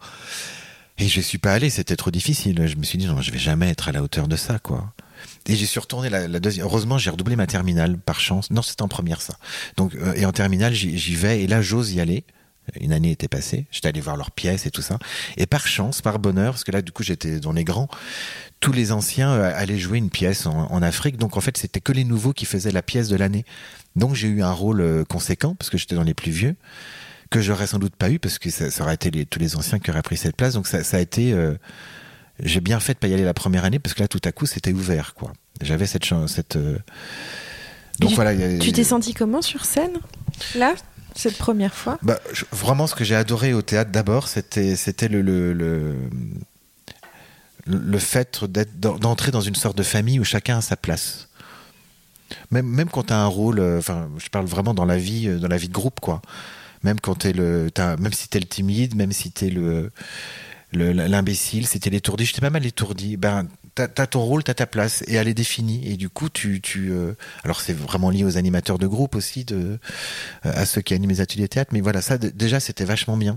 Et 0.98 1.08
je 1.08 1.20
suis 1.20 1.38
pas 1.38 1.54
allé, 1.54 1.70
c'était 1.70 1.96
trop 1.96 2.10
difficile. 2.10 2.68
Je 2.68 2.76
me 2.76 2.82
suis 2.82 2.98
dit 2.98 3.06
non, 3.06 3.20
je 3.22 3.32
vais 3.32 3.38
jamais 3.38 3.70
être 3.70 3.88
à 3.88 3.92
la 3.92 4.02
hauteur 4.02 4.28
de 4.28 4.36
ça, 4.36 4.58
quoi. 4.58 4.92
Et 5.46 5.56
j'ai 5.56 5.66
suis 5.66 5.80
retourné 5.80 6.10
la, 6.10 6.28
deuxième. 6.40 6.66
Heureusement, 6.66 6.98
j'ai 6.98 7.10
redoublé 7.10 7.36
ma 7.36 7.46
terminale 7.46 7.98
par 7.98 8.20
chance. 8.20 8.50
Non, 8.50 8.62
c'était 8.62 8.82
en 8.82 8.88
première 8.88 9.20
ça. 9.20 9.34
Donc 9.76 9.94
euh, 9.94 10.12
et 10.14 10.26
en 10.26 10.32
terminale, 10.32 10.74
j'y 10.74 11.14
vais 11.14 11.42
et 11.42 11.46
là 11.46 11.62
j'ose 11.62 11.92
y 11.92 12.00
aller 12.00 12.24
une 12.80 12.92
année 12.92 13.10
était 13.10 13.28
passée, 13.28 13.66
j'étais 13.70 13.88
allé 13.88 14.00
voir 14.00 14.16
leurs 14.16 14.30
pièces 14.30 14.66
et 14.66 14.70
tout 14.70 14.82
ça. 14.82 14.98
Et 15.36 15.46
par 15.46 15.66
chance, 15.66 16.02
par 16.02 16.18
bonheur, 16.18 16.52
parce 16.52 16.64
que 16.64 16.72
là, 16.72 16.82
du 16.82 16.92
coup, 16.92 17.02
j'étais 17.02 17.40
dans 17.40 17.52
les 17.52 17.64
grands, 17.64 17.88
tous 18.60 18.72
les 18.72 18.92
anciens 18.92 19.32
euh, 19.32 19.52
allaient 19.54 19.78
jouer 19.78 19.98
une 19.98 20.10
pièce 20.10 20.46
en, 20.46 20.82
Afrique. 20.82 21.16
Donc, 21.16 21.36
en 21.36 21.40
fait, 21.40 21.56
c'était 21.56 21.80
que 21.80 21.92
les 21.92 22.04
nouveaux 22.04 22.32
qui 22.32 22.44
faisaient 22.46 22.70
la 22.70 22.82
pièce 22.82 23.08
de 23.08 23.16
l'année. 23.16 23.44
Donc, 23.96 24.14
j'ai 24.14 24.28
eu 24.28 24.42
un 24.42 24.52
rôle 24.52 24.80
euh, 24.80 25.04
conséquent, 25.04 25.54
parce 25.54 25.70
que 25.70 25.78
j'étais 25.78 25.94
dans 25.94 26.02
les 26.02 26.14
plus 26.14 26.30
vieux, 26.30 26.56
que 27.30 27.40
j'aurais 27.40 27.66
sans 27.66 27.78
doute 27.78 27.96
pas 27.96 28.10
eu, 28.10 28.18
parce 28.18 28.38
que 28.38 28.50
ça, 28.50 28.66
aurait 28.82 28.94
été 28.94 29.26
tous 29.26 29.38
les 29.38 29.56
anciens 29.56 29.78
qui 29.78 29.90
auraient 29.90 30.02
pris 30.02 30.16
cette 30.16 30.36
place. 30.36 30.54
Donc, 30.54 30.66
ça, 30.66 30.78
a 30.78 31.00
été... 31.00 31.34
j'ai 32.42 32.60
bien 32.60 32.80
fait 32.80 32.94
de 32.94 32.98
pas 32.98 33.08
y 33.08 33.14
aller 33.14 33.24
la 33.24 33.34
première 33.34 33.64
année, 33.64 33.78
parce 33.78 33.94
que 33.94 34.00
là, 34.00 34.08
tout 34.08 34.20
à 34.24 34.32
coup, 34.32 34.46
c'était 34.46 34.72
ouvert, 34.72 35.14
quoi. 35.14 35.32
J'avais 35.60 35.86
cette 35.86 36.04
chance, 36.04 36.32
cette... 36.34 36.58
Donc, 37.98 38.12
voilà. 38.12 38.34
Tu 38.58 38.72
t'es 38.72 38.84
senti 38.84 39.12
comment 39.14 39.42
sur 39.42 39.64
scène 39.64 39.98
Là 40.54 40.74
cette 41.14 41.36
première 41.36 41.74
fois? 41.74 41.98
Bah, 42.02 42.18
Vraiment, 42.52 42.86
ce 42.86 42.94
que 42.94 43.04
j'ai 43.04 43.16
adoré 43.16 43.52
au 43.52 43.62
théâtre 43.62 43.90
d'abord, 43.90 44.28
c'était 44.28 44.76
c'était 44.76 45.08
le, 45.08 45.22
le, 45.22 45.52
le, 45.52 45.96
le 47.66 47.98
fait 47.98 48.44
d'entrer 48.44 49.30
dans 49.30 49.40
une 49.40 49.54
sorte 49.54 49.76
de 49.76 49.82
famille 49.82 50.20
où 50.20 50.24
chacun 50.24 50.58
a 50.58 50.60
sa 50.60 50.76
place. 50.76 51.28
Même, 52.50 52.66
même 52.66 52.88
quand 52.88 53.04
tu 53.04 53.12
as 53.12 53.18
un 53.18 53.26
rôle, 53.26 53.58
euh, 53.58 53.78
enfin, 53.78 54.08
je 54.18 54.28
parle 54.28 54.46
vraiment 54.46 54.72
dans 54.72 54.84
la 54.84 54.98
vie, 54.98 55.28
euh, 55.28 55.38
dans 55.38 55.48
la 55.48 55.56
vie 55.56 55.68
de 55.68 55.72
groupe, 55.72 56.00
quoi. 56.00 56.22
Même 56.84 57.00
quand 57.00 57.24
es 57.26 57.32
le, 57.32 57.70
même 57.98 58.12
si 58.12 58.28
t'es 58.28 58.40
le 58.40 58.46
timide, 58.46 58.94
même 58.94 59.12
si 59.12 59.30
t'es 59.30 59.50
le, 59.50 59.90
l'imbécile, 60.72 61.66
c'était 61.66 61.90
l'étourdi. 61.90 62.24
J'étais 62.24 62.40
pas 62.40 62.50
mal 62.50 62.64
étourdi. 62.64 63.16
Ben, 63.16 63.48
t'as 63.74 63.88
as 63.96 64.06
ton 64.06 64.20
rôle, 64.20 64.44
t'as 64.44 64.54
ta 64.54 64.66
place, 64.66 65.02
et 65.06 65.14
elle 65.14 65.28
est 65.28 65.34
définie. 65.34 65.86
Et 65.88 65.96
du 65.96 66.08
coup, 66.08 66.28
tu, 66.28 66.60
tu 66.60 66.92
euh, 66.92 67.14
alors 67.44 67.60
c'est 67.60 67.72
vraiment 67.72 68.10
lié 68.10 68.24
aux 68.24 68.36
animateurs 68.36 68.78
de 68.78 68.86
groupe 68.86 69.14
aussi, 69.14 69.44
de, 69.44 69.56
euh, 69.56 69.78
à 70.42 70.66
ceux 70.66 70.80
qui 70.80 70.94
animent 70.94 71.10
les 71.10 71.20
ateliers 71.20 71.48
théâtre. 71.48 71.70
Mais 71.72 71.80
voilà, 71.80 72.00
ça 72.00 72.18
déjà, 72.18 72.60
c'était 72.60 72.84
vachement 72.84 73.16
bien 73.16 73.36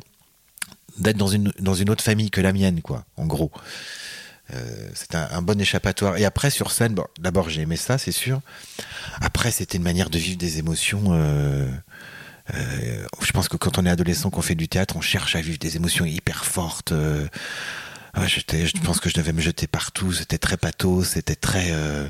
d'être 0.98 1.18
dans 1.18 1.28
une 1.28 1.52
dans 1.60 1.74
une 1.74 1.90
autre 1.90 2.04
famille 2.04 2.30
que 2.30 2.42
la 2.42 2.54
mienne, 2.54 2.82
quoi. 2.82 3.06
En 3.18 3.26
gros, 3.26 3.52
euh, 4.54 4.90
c'était 4.94 5.18
un, 5.18 5.42
bon 5.42 5.60
échappatoire. 5.60 6.18
Et 6.18 6.26
après 6.26 6.50
sur 6.50 6.72
scène, 6.72 6.94
bon, 6.94 7.06
d'abord 7.20 7.50
j'ai 7.50 7.62
aimé 7.62 7.78
ça, 7.78 7.98
c'est 7.98 8.12
sûr. 8.12 8.42
Après, 9.22 9.52
c'était 9.52 9.78
une 9.78 9.84
manière 9.84 10.10
de 10.10 10.20
vivre 10.20 10.38
des 10.38 10.60
émotions. 10.60 11.14
Euh, 12.54 13.06
je 13.22 13.32
pense 13.32 13.48
que 13.48 13.58
quand 13.58 13.78
on 13.78 13.86
est 13.86 13.90
adolescent, 13.90 14.30
qu'on 14.30 14.42
fait 14.42 14.56
du 14.56 14.68
théâtre, 14.68 14.96
on 14.98 15.02
cherche 15.02 15.36
à 15.36 15.42
vivre 15.42 15.58
des 15.58 15.76
émotions 15.76 16.06
hyper 16.06 16.46
fortes. 16.46 16.92
Euh, 16.92 17.28
je 18.16 18.82
pense 18.84 19.00
que 19.00 19.10
je 19.10 19.16
devais 19.16 19.34
me 19.34 19.42
jeter 19.42 19.68
partout. 19.68 20.12
C'était 20.12 20.38
très 20.38 20.58
pathos, 20.58 21.04
c'était 21.04 21.36
très. 21.36 21.72
Euh, 21.72 22.08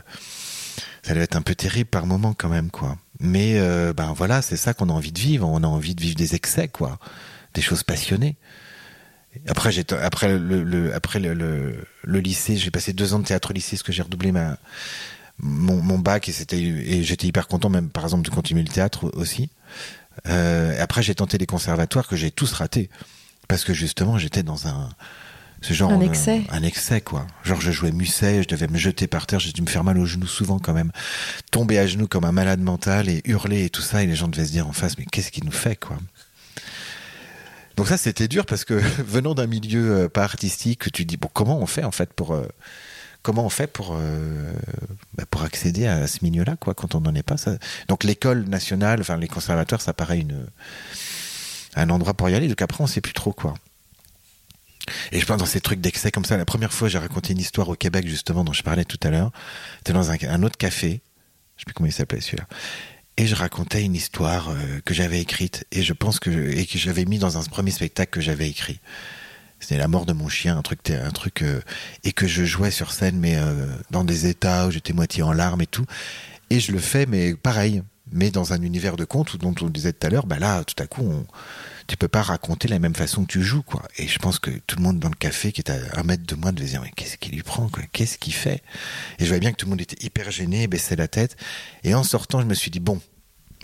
ça 1.03 1.13
devait 1.13 1.25
être 1.25 1.35
un 1.35 1.41
peu 1.41 1.55
terrible 1.55 1.89
par 1.89 2.05
moment 2.05 2.33
quand 2.33 2.49
même, 2.49 2.71
quoi. 2.71 2.97
Mais 3.19 3.59
ben 3.93 4.13
voilà, 4.13 4.41
c'est 4.41 4.57
ça 4.57 4.73
qu'on 4.73 4.89
a 4.89 4.93
envie 4.93 5.11
de 5.11 5.19
vivre. 5.19 5.47
On 5.47 5.63
a 5.63 5.67
envie 5.67 5.95
de 5.95 6.01
vivre 6.01 6.15
des 6.15 6.35
excès, 6.35 6.67
quoi, 6.67 6.97
des 7.53 7.61
choses 7.61 7.83
passionnées. 7.83 8.37
Après, 9.47 9.71
après 10.01 10.37
le, 10.37 10.93
après 10.93 11.19
le, 11.19 11.33
le, 11.33 12.19
lycée, 12.19 12.55
j'ai 12.55 12.71
passé 12.71 12.93
deux 12.93 13.13
ans 13.13 13.19
de 13.19 13.25
théâtre 13.25 13.51
au 13.51 13.53
lycée, 13.53 13.71
parce 13.71 13.83
que 13.83 13.91
j'ai 13.91 14.01
redoublé 14.01 14.31
ma 14.31 14.57
mon, 15.39 15.99
bac 15.99 16.29
et 16.29 16.33
et 16.53 17.03
j'étais 17.03 17.27
hyper 17.27 17.47
content 17.47 17.69
même 17.69 17.89
par 17.89 18.03
exemple 18.03 18.23
de 18.23 18.29
continuer 18.29 18.63
le 18.63 18.69
théâtre 18.69 19.09
aussi. 19.15 19.49
Euh, 20.27 20.81
après, 20.81 21.03
j'ai 21.03 21.15
tenté 21.15 21.37
les 21.37 21.45
conservatoires 21.45 22.07
que 22.07 22.15
j'ai 22.15 22.31
tous 22.31 22.53
ratés 22.53 22.89
parce 23.47 23.63
que 23.63 23.73
justement, 23.73 24.17
j'étais 24.17 24.43
dans 24.43 24.67
un 24.67 24.89
ce 25.63 25.73
genre 25.73 25.91
un 25.91 26.01
excès. 26.01 26.41
un 26.49 26.61
excès 26.61 26.99
quoi. 26.99 27.25
Genre 27.43 27.61
je 27.61 27.71
jouais 27.71 27.93
Musset, 27.93 28.43
je 28.43 28.47
devais 28.49 28.67
me 28.67 28.77
jeter 28.77 29.07
par 29.07 29.25
terre, 29.25 29.39
j'ai 29.39 29.53
dû 29.53 29.61
me 29.61 29.67
faire 29.67 29.85
mal 29.85 29.97
aux 29.97 30.05
genoux 30.05 30.27
souvent 30.27 30.59
quand 30.59 30.73
même, 30.73 30.91
tomber 31.51 31.79
à 31.79 31.87
genoux 31.87 32.07
comme 32.07 32.25
un 32.25 32.33
malade 32.33 32.59
mental 32.59 33.07
et 33.07 33.21
hurler 33.23 33.63
et 33.63 33.69
tout 33.69 33.81
ça 33.81 34.03
et 34.03 34.05
les 34.05 34.15
gens 34.15 34.27
devaient 34.27 34.45
se 34.45 34.51
dire 34.51 34.67
en 34.67 34.73
face 34.73 34.97
mais 34.97 35.05
qu'est-ce 35.05 35.31
qu'il 35.31 35.45
nous 35.45 35.51
fait 35.51 35.77
quoi? 35.77 35.97
Donc 37.77 37.87
ça 37.87 37.95
c'était 37.95 38.27
dur 38.27 38.45
parce 38.45 38.65
que 38.65 38.73
venant 39.07 39.33
d'un 39.33 39.47
milieu 39.47 39.91
euh, 39.91 40.09
pas 40.09 40.23
artistique, 40.23 40.91
tu 40.91 41.05
dis 41.05 41.15
bon 41.15 41.29
comment 41.31 41.57
on 41.59 41.65
fait 41.65 41.85
en 41.85 41.91
fait 41.91 42.11
pour 42.11 42.33
euh, 42.33 42.45
comment 43.23 43.45
on 43.45 43.49
fait 43.49 43.67
pour 43.67 43.95
euh, 43.97 44.53
bah, 45.15 45.23
pour 45.29 45.41
accéder 45.43 45.87
à 45.87 46.05
ce 46.07 46.19
milieu-là 46.23 46.55
quoi 46.57 46.75
quand 46.75 46.93
on 46.93 47.01
n'en 47.01 47.15
est 47.15 47.23
pas. 47.23 47.37
Donc 47.87 48.03
l'école 48.03 48.43
nationale, 48.43 49.01
les 49.19 49.27
conservatoires, 49.27 49.81
ça 49.81 49.93
paraît 49.93 50.19
une 50.19 50.45
un 51.75 51.89
endroit 51.89 52.13
pour 52.13 52.29
y 52.29 52.35
aller. 52.35 52.47
Donc 52.47 52.61
après 52.61 52.83
on 52.83 52.87
sait 52.87 53.01
plus 53.01 53.13
trop 53.13 53.33
quoi. 53.33 53.55
Et 55.11 55.19
je 55.19 55.25
pense 55.25 55.37
dans 55.37 55.45
ces 55.45 55.61
trucs 55.61 55.79
d'excès 55.79 56.11
comme 56.11 56.25
ça. 56.25 56.37
La 56.37 56.45
première 56.45 56.73
fois, 56.73 56.89
j'ai 56.89 56.97
raconté 56.97 57.31
une 57.31 57.39
histoire 57.39 57.69
au 57.69 57.75
Québec, 57.75 58.05
justement, 58.05 58.43
dont 58.43 58.51
je 58.51 58.63
parlais 58.63 58.83
tout 58.83 58.99
à 59.03 59.09
l'heure. 59.09 59.31
C'était 59.77 59.93
dans 59.93 60.11
un, 60.11 60.43
autre 60.43 60.57
café. 60.57 61.01
Je 61.55 61.61
sais 61.61 61.65
plus 61.65 61.73
comment 61.73 61.87
il 61.87 61.93
s'appelait 61.93 62.19
celui-là. 62.19 62.45
Et 63.15 63.25
je 63.25 63.35
racontais 63.35 63.83
une 63.83 63.95
histoire 63.95 64.49
euh, 64.49 64.81
que 64.83 64.93
j'avais 64.93 65.21
écrite 65.21 65.65
et 65.71 65.85
que 65.85 66.57
et 66.57 66.65
que 66.65 66.77
j'avais 66.77 67.05
mis 67.05 67.19
dans 67.19 67.37
un 67.37 67.43
premier 67.43 67.71
spectacle 67.71 68.11
que 68.11 68.21
j'avais 68.21 68.49
écrit. 68.49 68.79
C'était 69.63 69.77
la 69.77 69.87
mort 69.87 70.05
de 70.05 70.11
mon 70.11 70.27
chien, 70.27 70.57
un 70.57 70.61
truc, 70.61 70.89
un 70.89 71.11
truc 71.11 71.41
euh, 71.41 71.61
et 72.03 72.11
que 72.11 72.27
je 72.27 72.43
jouais 72.43 72.69
sur 72.69 72.91
scène, 72.91 73.17
mais 73.17 73.37
euh, 73.37 73.65
dans 73.91 74.03
des 74.03 74.27
états 74.27 74.67
où 74.67 74.71
j'étais 74.71 74.91
moitié 74.91 75.23
en 75.23 75.31
larmes 75.31 75.61
et 75.61 75.67
tout. 75.67 75.85
Et 76.49 76.59
je 76.59 76.73
le 76.73 76.79
fais, 76.79 77.05
mais 77.05 77.33
pareil, 77.33 77.81
mais 78.11 78.29
dans 78.29 78.51
un 78.51 78.61
univers 78.61 78.97
de 78.97 79.05
conte 79.05 79.37
dont 79.37 79.55
on 79.61 79.69
disait 79.69 79.93
tout 79.93 80.05
à 80.05 80.09
l'heure. 80.09 80.25
Bah 80.25 80.37
là, 80.37 80.65
tout 80.65 80.75
à 80.83 80.85
coup, 80.85 81.03
on, 81.03 81.25
tu 81.87 81.95
peux 81.95 82.09
pas 82.09 82.21
raconter 82.21 82.67
la 82.67 82.77
même 82.77 82.93
façon 82.93 83.23
que 83.23 83.31
tu 83.31 83.41
joues, 83.41 83.63
quoi. 83.63 83.83
Et 83.97 84.05
je 84.05 84.19
pense 84.19 84.37
que 84.37 84.51
tout 84.67 84.75
le 84.75 84.83
monde 84.83 84.99
dans 84.99 85.07
le 85.07 85.15
café 85.15 85.53
qui 85.53 85.61
est 85.61 85.71
à 85.71 85.77
un 85.95 86.03
mètre 86.03 86.25
de 86.25 86.35
moi 86.35 86.51
devait 86.51 86.67
dire, 86.67 86.81
mais 86.81 86.91
qu'est-ce 86.93 87.15
qu'il 87.15 87.31
lui 87.31 87.43
prend, 87.43 87.69
quoi? 87.69 87.83
Qu'est-ce 87.93 88.17
qu'il 88.17 88.33
fait? 88.33 88.61
Et 89.17 89.23
je 89.23 89.27
voyais 89.27 89.39
bien 89.39 89.53
que 89.53 89.57
tout 89.57 89.65
le 89.65 89.69
monde 89.69 89.81
était 89.81 90.05
hyper 90.05 90.29
gêné, 90.29 90.67
baissait 90.67 90.97
la 90.97 91.07
tête. 91.07 91.37
Et 91.85 91.95
en 91.95 92.03
sortant, 92.03 92.41
je 92.41 92.47
me 92.47 92.53
suis 92.53 92.69
dit, 92.69 92.81
bon, 92.81 92.99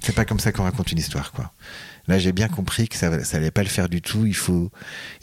c'est 0.02 0.16
pas 0.16 0.24
comme 0.24 0.40
ça 0.40 0.54
qu'on 0.54 0.64
raconte 0.64 0.94
une 0.94 1.00
histoire, 1.00 1.34
quoi. 1.34 1.52
Là, 2.10 2.20
j'ai 2.20 2.34
bien 2.34 2.50
compris 2.50 2.90
que 2.90 2.98
ça, 2.98 3.24
ça 3.24 3.38
allait 3.38 3.52
pas 3.52 3.64
le 3.64 3.70
faire 3.70 3.88
du 3.88 4.02
tout. 4.02 4.26
Il 4.26 4.36
faut, 4.36 4.70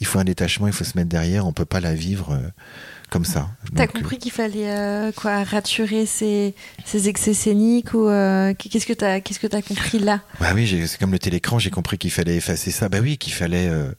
il 0.01 0.07
faut 0.07 0.19
un 0.19 0.25
détachement, 0.25 0.67
il 0.67 0.73
faut 0.73 0.85
se 0.85 0.97
mettre 0.97 1.11
derrière. 1.11 1.47
On 1.47 1.53
peut 1.53 1.67
pas 1.67 1.81
la 1.81 1.95
vivre. 1.95 2.33
Euh, 2.33 2.49
comme 3.11 3.25
ça. 3.25 3.51
T'as 3.75 3.87
compris 3.87 4.19
qu'il 4.19 4.33
fallait 4.33 4.71
euh, 4.71 5.13
quoi 5.13 5.45
raturer 5.45 6.07
ces, 6.07 6.55
ces 6.85 7.09
excès 7.09 7.35
scéniques 7.35 7.95
ou 7.95 8.09
euh, 8.09 8.53
qu'est-ce 8.55 8.87
que 8.87 8.93
t'as 8.93 9.21
qu'est-ce 9.21 9.39
que 9.39 9.47
t'as 9.47 9.63
compris 9.63 9.99
là? 9.99 10.23
Bah 10.41 10.51
oui, 10.55 10.87
c'est 10.87 10.99
comme 10.99 11.13
le 11.13 11.19
télécran, 11.19 11.59
j'ai 11.59 11.71
compris 11.71 11.99
qu'il 11.99 12.11
fallait 12.11 12.37
effacer 12.37 12.71
ça. 12.71 12.89
Bah 12.89 12.99
oui, 13.01 13.17
qu'il 13.17 13.33
fallait 13.33 13.69
euh, 13.69 13.93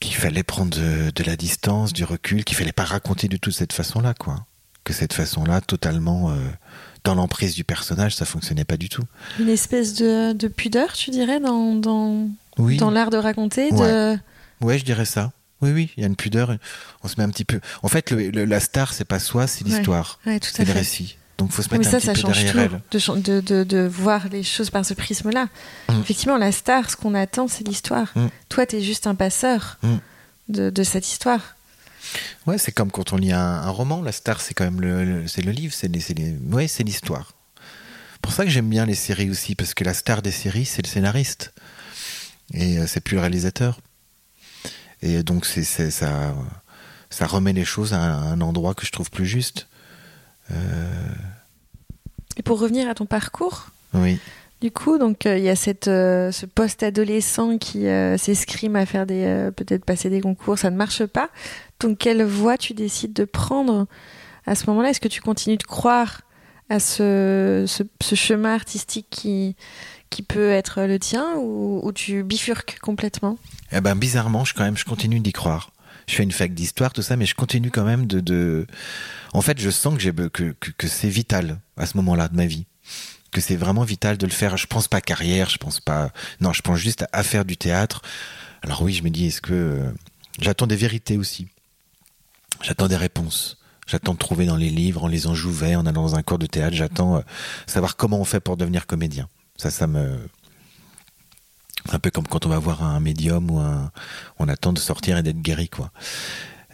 qu'il 0.00 0.14
fallait 0.14 0.42
prendre 0.42 0.76
de, 0.78 1.24
la 1.24 1.36
distance, 1.36 1.92
du 1.92 2.04
recul, 2.04 2.44
qu'il 2.44 2.56
fallait 2.56 2.72
pas 2.72 2.84
raconter 2.84 3.28
de 3.28 3.36
toute 3.36 3.52
cette 3.52 3.74
façon-là, 3.74 4.14
quoi. 4.14 4.46
Que 4.84 4.94
cette 4.94 5.12
façon-là, 5.12 5.60
totalement 5.60 6.34
dans 7.04 7.14
l'emprise 7.14 7.54
du 7.54 7.64
personnage, 7.64 8.14
ça 8.14 8.24
fonctionnait 8.24 8.64
pas 8.64 8.76
du 8.76 8.88
tout. 8.88 9.02
Une 9.38 9.48
espèce 9.48 9.94
de, 9.94 10.32
de 10.32 10.48
pudeur, 10.48 10.92
tu 10.92 11.10
dirais, 11.10 11.40
dans 11.40 11.74
dans, 11.74 12.28
oui. 12.58 12.76
dans 12.76 12.90
l'art 12.90 13.10
de 13.10 13.16
raconter. 13.16 13.70
De... 13.70 14.18
ouais, 14.60 14.78
je 14.78 14.84
dirais 14.84 15.04
ça. 15.06 15.32
Oui, 15.62 15.72
oui, 15.72 15.90
il 15.96 16.00
y 16.00 16.04
a 16.04 16.06
une 16.06 16.16
pudeur. 16.16 16.56
On 17.02 17.08
se 17.08 17.16
met 17.18 17.24
un 17.24 17.28
petit 17.28 17.44
peu. 17.44 17.60
En 17.82 17.88
fait, 17.88 18.10
le, 18.10 18.30
la 18.46 18.60
star, 18.60 18.92
c'est 18.94 19.04
pas 19.04 19.18
soi, 19.18 19.46
c'est 19.46 19.64
l'histoire. 19.64 20.18
c'est 20.24 20.64
le 20.64 20.72
récit. 20.72 21.16
Donc, 21.36 21.52
faut 21.52 21.62
se 21.62 21.68
mettre 21.70 21.80
Mais 21.80 21.86
un 21.86 21.90
ça, 21.90 21.96
petit 21.98 22.06
ça 22.06 22.12
peu 22.12 22.20
change 22.20 22.44
derrière 22.44 22.70
tout, 22.90 22.98
elle. 22.98 23.22
de, 23.22 23.40
de, 23.40 23.40
de, 23.40 23.64
de 23.64 23.86
voir 23.86 24.28
les 24.30 24.42
choses 24.42 24.68
par 24.70 24.84
ce 24.84 24.92
prisme-là. 24.94 25.48
Mm. 25.88 26.00
Effectivement, 26.00 26.36
la 26.36 26.52
star, 26.52 26.90
ce 26.90 26.96
qu'on 26.96 27.14
attend, 27.14 27.48
c'est 27.48 27.66
l'histoire. 27.66 28.08
Mm. 28.14 28.26
Toi, 28.50 28.66
tu 28.66 28.76
es 28.76 28.80
juste 28.82 29.06
un 29.06 29.14
passeur 29.14 29.78
Mm. 29.82 29.96
de, 30.48 30.70
de 30.70 30.82
cette 30.82 31.06
histoire. 31.08 31.56
Ouais, 32.46 32.58
c'est 32.58 32.72
comme 32.72 32.90
quand 32.90 33.12
on 33.12 33.16
lit 33.16 33.32
un, 33.32 33.38
un 33.40 33.70
roman. 33.70 34.02
La 34.02 34.12
star, 34.12 34.40
c'est 34.40 34.54
quand 34.54 34.64
même 34.64 34.80
le, 34.80 35.04
le- 35.04 35.28
c'est 35.28 35.42
le 35.42 35.52
livre, 35.52 35.72
c'est 35.74 35.88
les, 35.88 36.00
c'est 36.00 36.14
les- 36.14 36.36
ouais, 36.52 36.68
c'est 36.68 36.82
l'histoire. 36.84 37.32
Pour 38.22 38.32
ça 38.32 38.44
que 38.44 38.50
j'aime 38.50 38.68
bien 38.68 38.86
les 38.86 38.94
séries 38.94 39.30
aussi, 39.30 39.54
parce 39.54 39.74
que 39.74 39.84
la 39.84 39.94
star 39.94 40.20
des 40.22 40.30
séries, 40.32 40.64
c'est 40.66 40.82
le 40.82 40.88
scénariste, 40.88 41.52
et 42.52 42.78
euh, 42.78 42.86
c'est 42.86 43.00
plus 43.00 43.14
le 43.14 43.20
réalisateur. 43.20 43.80
Et 45.02 45.22
donc 45.22 45.46
c'est, 45.46 45.64
c'est- 45.64 45.90
ça, 45.90 46.34
ça 47.08 47.26
remet 47.26 47.52
les 47.52 47.64
choses 47.64 47.94
à 47.94 47.98
un, 48.02 48.32
un 48.32 48.40
endroit 48.40 48.74
que 48.74 48.84
je 48.84 48.92
trouve 48.92 49.10
plus 49.10 49.26
juste. 49.26 49.68
Euh, 50.50 50.54
Et 52.36 52.42
pour 52.42 52.58
revenir 52.60 52.88
à 52.88 52.94
ton 52.94 53.06
parcours, 53.06 53.68
oui. 53.94 54.18
du 54.60 54.70
coup, 54.70 54.98
donc 54.98 55.24
euh, 55.26 55.38
il 55.38 55.44
y 55.44 55.48
a 55.48 55.56
cette, 55.56 55.88
euh, 55.88 56.30
ce 56.32 56.44
post-adolescent 56.44 57.56
qui 57.58 57.86
euh, 57.86 58.18
s'escrime 58.18 58.76
à 58.76 58.84
faire 58.84 59.06
des, 59.06 59.50
peut-être 59.56 59.84
passer 59.84 60.10
des 60.10 60.20
concours, 60.20 60.58
ça 60.58 60.70
ne 60.70 60.76
marche 60.76 61.06
pas. 61.06 61.30
Donc 61.80 61.98
quelle 61.98 62.22
voie 62.22 62.58
tu 62.58 62.74
décides 62.74 63.12
de 63.12 63.24
prendre 63.24 63.86
à 64.46 64.54
ce 64.54 64.66
moment-là? 64.66 64.90
Est-ce 64.90 65.00
que 65.00 65.08
tu 65.08 65.20
continues 65.20 65.56
de 65.56 65.64
croire 65.64 66.22
à 66.68 66.78
ce, 66.78 67.66
chemin 68.14 68.54
artistique 68.54 69.06
qui, 69.10 69.56
qui 70.08 70.22
peut 70.22 70.50
être 70.50 70.82
le 70.82 70.98
tien 70.98 71.34
ou, 71.36 71.90
tu 71.92 72.22
bifurques 72.22 72.78
complètement? 72.80 73.38
Eh 73.72 73.80
ben 73.80 73.96
bizarrement, 73.96 74.44
je 74.44 74.54
quand 74.54 74.64
même, 74.64 74.76
je 74.76 74.84
continue 74.84 75.20
d'y 75.20 75.32
croire. 75.32 75.72
Je 76.06 76.14
fais 76.14 76.22
une 76.22 76.32
fac 76.32 76.54
d'histoire, 76.54 76.92
tout 76.92 77.02
ça, 77.02 77.16
mais 77.16 77.26
je 77.26 77.34
continue 77.34 77.70
quand 77.70 77.84
même 77.84 78.06
de. 78.06 78.66
En 79.32 79.42
fait, 79.42 79.60
je 79.60 79.70
sens 79.70 79.94
que 79.94 80.00
j'ai 80.00 80.12
que, 80.12 80.52
que, 80.52 80.88
c'est 80.88 81.08
vital 81.08 81.60
à 81.76 81.86
ce 81.86 81.96
moment-là 81.98 82.28
de 82.28 82.36
ma 82.36 82.46
vie, 82.46 82.66
que 83.30 83.40
c'est 83.40 83.56
vraiment 83.56 83.84
vital 83.84 84.16
de 84.16 84.26
le 84.26 84.32
faire. 84.32 84.56
Je 84.56 84.66
pense 84.66 84.88
pas 84.88 85.00
carrière, 85.00 85.48
je 85.50 85.58
pense 85.58 85.80
pas. 85.80 86.10
Non, 86.40 86.52
je 86.52 86.62
pense 86.62 86.78
juste 86.78 87.02
à, 87.02 87.08
à 87.12 87.22
faire 87.22 87.44
du 87.44 87.56
théâtre. 87.56 88.02
Alors 88.62 88.82
oui, 88.82 88.92
je 88.92 89.02
me 89.02 89.10
dis, 89.10 89.26
est-ce 89.26 89.40
que 89.40 89.52
euh, 89.52 89.90
j'attends 90.40 90.66
des 90.66 90.76
vérités 90.76 91.16
aussi 91.16 91.48
J'attends 92.62 92.88
des 92.88 92.96
réponses. 92.96 93.58
J'attends 93.86 94.12
de 94.12 94.18
trouver 94.18 94.46
dans 94.46 94.56
les 94.56 94.70
livres, 94.70 95.04
en 95.04 95.08
les 95.08 95.26
en 95.26 95.34
jouvet, 95.34 95.74
en 95.74 95.84
allant 95.86 96.02
dans 96.02 96.14
un 96.14 96.22
cours 96.22 96.38
de 96.38 96.46
théâtre. 96.46 96.76
J'attends 96.76 97.16
euh, 97.16 97.20
savoir 97.66 97.96
comment 97.96 98.20
on 98.20 98.24
fait 98.24 98.40
pour 98.40 98.56
devenir 98.56 98.86
comédien. 98.86 99.28
Ça, 99.56 99.70
ça 99.70 99.86
me 99.86 100.18
un 101.90 101.98
peu 101.98 102.10
comme 102.10 102.26
quand 102.26 102.44
on 102.44 102.50
va 102.50 102.58
voir 102.58 102.82
un 102.84 103.00
médium 103.00 103.50
ou 103.50 103.58
un, 103.58 103.90
on 104.38 104.48
attend 104.48 104.72
de 104.74 104.78
sortir 104.78 105.16
et 105.16 105.22
d'être 105.22 105.40
guéri, 105.40 105.68
quoi. 105.70 105.90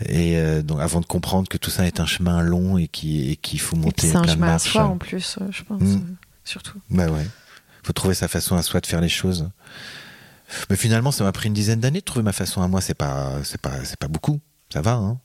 Et 0.04 0.36
euh, 0.36 0.62
donc, 0.62 0.80
avant 0.80 1.00
de 1.00 1.06
comprendre 1.06 1.48
que 1.48 1.56
tout 1.56 1.70
ça 1.70 1.86
est 1.86 2.00
un 2.00 2.06
chemin 2.06 2.42
long 2.42 2.76
et 2.76 2.88
qui- 2.88 3.30
et 3.30 3.36
qu'il 3.36 3.60
faut 3.60 3.76
Et 3.76 3.78
puis 3.78 3.84
monter 3.86 4.08
c'est 4.08 4.16
un 4.16 4.22
plein 4.22 4.32
de 4.32 4.36
chemin 4.36 4.46
à 4.48 4.50
marches. 4.50 4.72
soi 4.72 4.84
en 4.84 4.98
plus, 4.98 5.38
euh, 5.40 5.46
je 5.50 5.62
pense, 5.62 5.80
Mm. 5.80 5.94
euh, 5.94 6.14
surtout. 6.44 6.78
Bah 6.90 7.06
ouais. 7.08 7.26
Faut 7.84 7.92
trouver 7.92 8.14
sa 8.14 8.26
façon 8.28 8.56
à 8.56 8.62
soi 8.62 8.80
de 8.80 8.86
faire 8.86 9.00
les 9.00 9.08
choses. 9.08 9.48
Mais 10.70 10.76
finalement, 10.76 11.12
ça 11.12 11.24
m'a 11.24 11.32
pris 11.32 11.46
une 11.48 11.54
dizaine 11.54 11.80
d'années 11.80 12.00
de 12.00 12.04
trouver 12.04 12.24
ma 12.24 12.32
façon 12.32 12.60
à 12.60 12.68
moi. 12.68 12.80
C'est 12.80 12.94
pas, 12.94 13.32
c'est 13.44 13.60
pas, 13.60 13.84
c'est 13.84 13.98
pas 13.98 14.08
beaucoup. 14.08 14.40
Ça 14.72 14.82
va, 14.82 14.94
hein. 14.94 15.18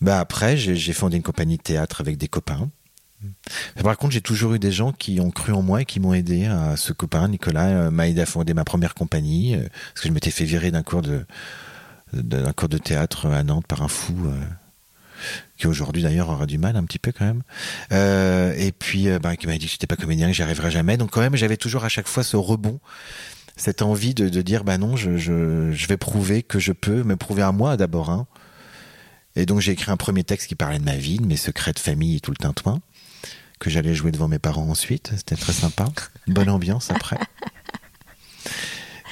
Bah 0.00 0.20
après, 0.20 0.56
j'ai 0.56 0.92
fondé 0.92 1.16
une 1.16 1.22
compagnie 1.22 1.56
de 1.56 1.62
théâtre 1.62 2.00
avec 2.00 2.16
des 2.16 2.28
copains. 2.28 2.68
Par 3.82 3.96
contre, 3.96 4.12
j'ai 4.12 4.20
toujours 4.20 4.54
eu 4.54 4.58
des 4.58 4.70
gens 4.70 4.92
qui 4.92 5.18
ont 5.20 5.30
cru 5.30 5.52
en 5.52 5.62
moi 5.62 5.82
et 5.82 5.84
qui 5.84 5.98
m'ont 5.98 6.14
aidé. 6.14 6.48
Ce 6.76 6.92
copain, 6.92 7.28
Nicolas, 7.28 7.66
euh, 7.66 7.90
m'a 7.90 8.08
aidé 8.08 8.20
à 8.20 8.26
fonder 8.26 8.54
ma 8.54 8.64
première 8.64 8.94
compagnie 8.94 9.56
euh, 9.56 9.62
parce 9.92 10.02
que 10.02 10.08
je 10.08 10.12
m'étais 10.12 10.30
fait 10.30 10.44
virer 10.44 10.70
d'un 10.70 10.82
cours 10.82 11.02
de 11.02 11.26
d'un 12.14 12.52
cours 12.52 12.70
de 12.70 12.78
théâtre 12.78 13.26
à 13.26 13.42
Nantes 13.42 13.66
par 13.66 13.82
un 13.82 13.88
fou 13.88 14.14
euh, 14.24 14.40
qui 15.58 15.66
aujourd'hui 15.66 16.02
d'ailleurs 16.02 16.30
aura 16.30 16.46
du 16.46 16.56
mal 16.56 16.74
un 16.76 16.84
petit 16.84 16.98
peu 16.98 17.12
quand 17.12 17.26
même. 17.26 17.42
Et 17.90 18.72
puis 18.72 19.08
euh, 19.08 19.18
bah, 19.18 19.36
qui 19.36 19.46
m'a 19.46 19.58
dit 19.58 19.66
que 19.66 19.72
j'étais 19.72 19.86
pas 19.86 19.96
comédien, 19.96 20.28
que 20.28 20.32
j'y 20.32 20.42
arriverais 20.42 20.70
jamais. 20.70 20.96
Donc 20.96 21.10
quand 21.10 21.20
même, 21.20 21.36
j'avais 21.36 21.56
toujours 21.56 21.84
à 21.84 21.88
chaque 21.88 22.08
fois 22.08 22.22
ce 22.22 22.36
rebond, 22.36 22.80
cette 23.56 23.82
envie 23.82 24.14
de, 24.14 24.28
de 24.28 24.42
dire 24.42 24.64
bah 24.64 24.78
non, 24.78 24.96
je, 24.96 25.16
je, 25.16 25.72
je 25.72 25.86
vais 25.88 25.96
prouver 25.96 26.42
que 26.42 26.58
je 26.58 26.72
peux, 26.72 27.02
me 27.02 27.16
prouver 27.16 27.42
à 27.42 27.52
moi 27.52 27.76
d'abord. 27.76 28.10
Hein. 28.10 28.26
Et 29.38 29.46
donc 29.46 29.60
j'ai 29.60 29.72
écrit 29.72 29.90
un 29.92 29.96
premier 29.96 30.24
texte 30.24 30.48
qui 30.48 30.54
parlait 30.56 30.78
de 30.80 30.84
ma 30.84 30.96
vie, 30.96 31.18
de 31.18 31.26
mes 31.26 31.36
secrets 31.36 31.72
de 31.72 31.78
famille 31.78 32.16
et 32.16 32.20
tout 32.20 32.32
le 32.32 32.36
tintouin, 32.36 32.80
que 33.60 33.70
j'allais 33.70 33.94
jouer 33.94 34.10
devant 34.10 34.26
mes 34.28 34.40
parents 34.40 34.68
ensuite. 34.68 35.12
C'était 35.16 35.36
très 35.36 35.52
sympa. 35.52 35.86
Bonne 36.26 36.50
ambiance 36.50 36.90
après. 36.90 37.16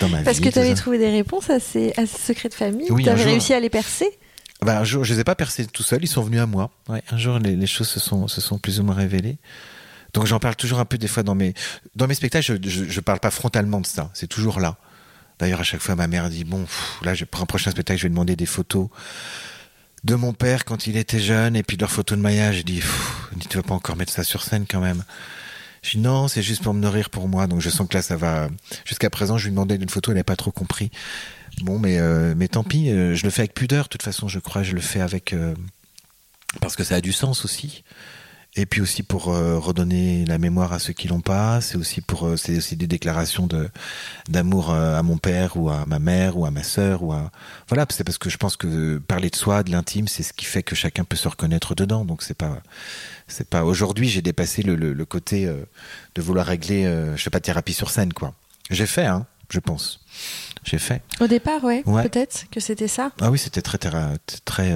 Dans 0.00 0.08
ma 0.08 0.22
Parce 0.22 0.38
vie, 0.38 0.44
que 0.44 0.48
tu 0.50 0.58
avais 0.58 0.74
trouvé 0.74 0.98
des 0.98 1.10
réponses 1.10 1.48
à 1.48 1.60
ces, 1.60 1.92
à 1.96 2.06
ces 2.06 2.18
secrets 2.18 2.48
de 2.48 2.54
famille 2.54 2.88
Oui, 2.90 3.04
Tu 3.04 3.08
avais 3.08 3.22
jour. 3.22 3.30
réussi 3.30 3.54
à 3.54 3.60
les 3.60 3.70
percer? 3.70 4.06
Bah, 4.62 4.80
un 4.80 4.84
jour, 4.84 5.04
je 5.04 5.14
les 5.14 5.20
ai 5.20 5.24
pas 5.24 5.34
percés 5.36 5.64
tout 5.66 5.82
seuls, 5.82 6.02
ils 6.02 6.08
sont 6.08 6.22
venus 6.22 6.40
à 6.40 6.46
moi. 6.46 6.70
Ouais, 6.88 7.02
un 7.10 7.16
jour, 7.18 7.38
les, 7.38 7.54
les 7.56 7.66
choses 7.66 7.88
se 7.88 8.00
sont, 8.00 8.26
se 8.26 8.40
sont 8.40 8.58
plus 8.58 8.80
ou 8.80 8.82
moins 8.82 8.94
révélées. 8.94 9.38
Donc 10.12 10.26
j'en 10.26 10.38
parle 10.38 10.56
toujours 10.56 10.80
un 10.80 10.84
peu 10.86 10.98
des 10.98 11.08
fois 11.08 11.22
dans 11.22 11.34
mes, 11.34 11.54
dans 11.94 12.06
mes 12.06 12.14
spectacles, 12.14 12.58
je, 12.62 12.84
je 12.84 13.00
parle 13.00 13.20
pas 13.20 13.30
frontalement 13.30 13.80
de 13.80 13.86
ça, 13.86 14.10
c'est 14.12 14.26
toujours 14.26 14.60
là. 14.60 14.76
D'ailleurs, 15.38 15.60
à 15.60 15.64
chaque 15.64 15.82
fois, 15.82 15.94
ma 15.94 16.06
mère 16.08 16.30
dit, 16.30 16.44
bon, 16.44 16.62
pff, 16.64 16.98
là, 17.02 17.12
pour 17.30 17.42
un 17.42 17.46
prochain 17.46 17.70
spectacle, 17.70 17.98
je 18.00 18.04
vais 18.04 18.08
demander 18.10 18.34
des 18.36 18.46
photos 18.46 18.88
de 20.07 20.14
mon 20.14 20.32
père 20.32 20.64
quand 20.64 20.86
il 20.86 20.96
était 20.96 21.18
jeune, 21.18 21.57
et 21.57 21.62
puis 21.62 21.76
de 21.76 21.82
leurs 21.82 21.90
photos 21.90 22.16
de 22.16 22.22
maillage. 22.22 22.59
Je 22.59 22.62
dis, 22.62 22.80
tu 23.50 23.57
vas 23.57 23.62
pas 23.62 23.74
encore 23.74 23.96
mettre 23.96 24.12
ça 24.12 24.24
sur 24.24 24.42
scène 24.42 24.64
quand 24.68 24.80
même. 24.80 25.04
Je 25.82 25.90
dis, 25.92 25.98
non, 25.98 26.28
c'est 26.28 26.42
juste 26.42 26.62
pour 26.62 26.74
me 26.74 26.80
nourrir 26.80 27.11
pour 27.11 27.28
moi. 27.28 27.46
Donc 27.46 27.61
je 27.61 27.68
sens 27.68 27.88
que 27.88 27.94
là, 27.94 28.02
ça 28.02 28.16
va. 28.16 28.48
Jusqu'à 28.84 29.11
présent, 29.11 29.36
je 29.36 29.44
lui 29.44 29.50
demandais 29.50 29.74
une 29.74 29.88
photo, 29.88 30.12
elle 30.12 30.18
n'a 30.18 30.24
pas 30.24 30.36
trop 30.36 30.52
compris. 30.52 30.90
Bon, 31.62 31.78
mais, 31.78 31.98
euh, 31.98 32.34
mais 32.36 32.48
tant 32.48 32.64
pis, 32.64 32.90
euh, 32.90 33.14
je 33.14 33.24
le 33.24 33.30
fais 33.30 33.42
avec 33.42 33.54
pudeur, 33.54 33.84
de 33.84 33.88
toute 33.88 34.02
façon, 34.02 34.28
je 34.28 34.38
crois, 34.38 34.62
je 34.62 34.72
le 34.72 34.80
fais 34.80 35.00
avec. 35.00 35.32
euh, 35.32 35.54
parce 36.61 36.76
que 36.76 36.84
ça 36.84 36.96
a 36.96 37.00
du 37.00 37.12
sens 37.12 37.44
aussi. 37.44 37.82
Et 38.59 38.64
puis 38.64 38.80
aussi 38.80 39.02
pour 39.02 39.28
euh, 39.28 39.59
redonner 39.59 40.24
la 40.24 40.38
mémoire 40.38 40.72
à 40.72 40.78
ceux 40.78 40.94
qui 40.94 41.09
l'ont 41.09 41.20
pas. 41.20 41.61
C'est 41.61 41.76
aussi 41.76 42.00
pour, 42.00 42.26
euh, 42.26 42.36
c'est 42.38 42.57
aussi 42.57 42.74
des 42.74 42.86
déclarations 42.86 43.46
de 43.46 43.68
d'amour 44.30 44.70
euh, 44.70 44.98
à 44.98 45.02
mon 45.02 45.18
père 45.18 45.59
ou 45.59 45.68
à 45.68 45.84
ma 45.86 45.98
mère 45.98 46.38
ou 46.38 46.46
à 46.46 46.50
ma 46.50 46.62
sœur 46.62 47.02
ou 47.02 47.12
à 47.12 47.30
voilà. 47.68 47.84
C'est 47.90 48.02
parce 48.02 48.16
que 48.16 48.30
je 48.30 48.38
pense 48.38 48.57
que 48.57 48.96
parler 48.98 49.28
de 49.28 49.36
soi, 49.36 49.62
de 49.62 49.70
l'intime, 49.70 50.09
c'est 50.09 50.22
ce 50.22 50.32
qui 50.32 50.46
fait 50.46 50.62
que 50.62 50.74
chacun 50.74 51.04
peut 51.04 51.16
se 51.16 51.28
reconnaître 51.28 51.74
dedans. 51.74 52.07
Donc 52.07 52.22
c'est 52.22 52.32
pas, 52.36 52.62
c'est 53.28 53.48
pas. 53.48 53.62
Aujourd'hui, 53.62 54.09
j'ai 54.09 54.22
dépassé 54.22 54.62
le, 54.62 54.74
le, 54.74 54.94
le 54.94 55.04
côté 55.04 55.46
euh, 55.46 55.62
de 56.14 56.22
vouloir 56.22 56.46
régler, 56.46 56.84
je 57.14 57.22
fais 57.22 57.30
pas 57.30 57.40
de 57.40 57.44
thérapie 57.44 57.74
sur 57.74 57.90
scène, 57.90 58.14
quoi. 58.14 58.32
J'ai 58.70 58.86
fait, 58.86 59.04
hein, 59.04 59.26
je 59.50 59.61
pense. 59.61 60.00
J'ai 60.64 60.78
fait. 60.78 61.02
Au 61.20 61.26
départ, 61.26 61.62
ouais, 61.62 61.82
Ouais. 61.84 62.02
peut-être 62.09 62.46
que 62.50 62.59
c'était 62.59 62.88
ça. 62.88 63.12
Ah 63.20 63.30
oui, 63.30 63.38
c'était 63.38 63.61
très, 63.62 63.76
théra- 63.78 64.14
très, 64.46 64.74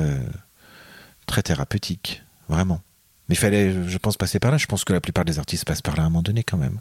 très 1.26 1.42
thérapeutique, 1.42 2.22
vraiment. 2.48 2.82
Mais 3.30 3.36
il 3.36 3.38
fallait, 3.38 3.72
je 3.86 3.96
pense, 3.96 4.16
passer 4.16 4.40
par 4.40 4.50
là. 4.50 4.58
Je 4.58 4.66
pense 4.66 4.82
que 4.82 4.92
la 4.92 5.00
plupart 5.00 5.24
des 5.24 5.38
artistes 5.38 5.64
passent 5.64 5.82
par 5.82 5.94
là 5.94 6.02
à 6.02 6.06
un 6.06 6.08
moment 6.08 6.20
donné, 6.20 6.42
quand 6.42 6.56
même. 6.56 6.80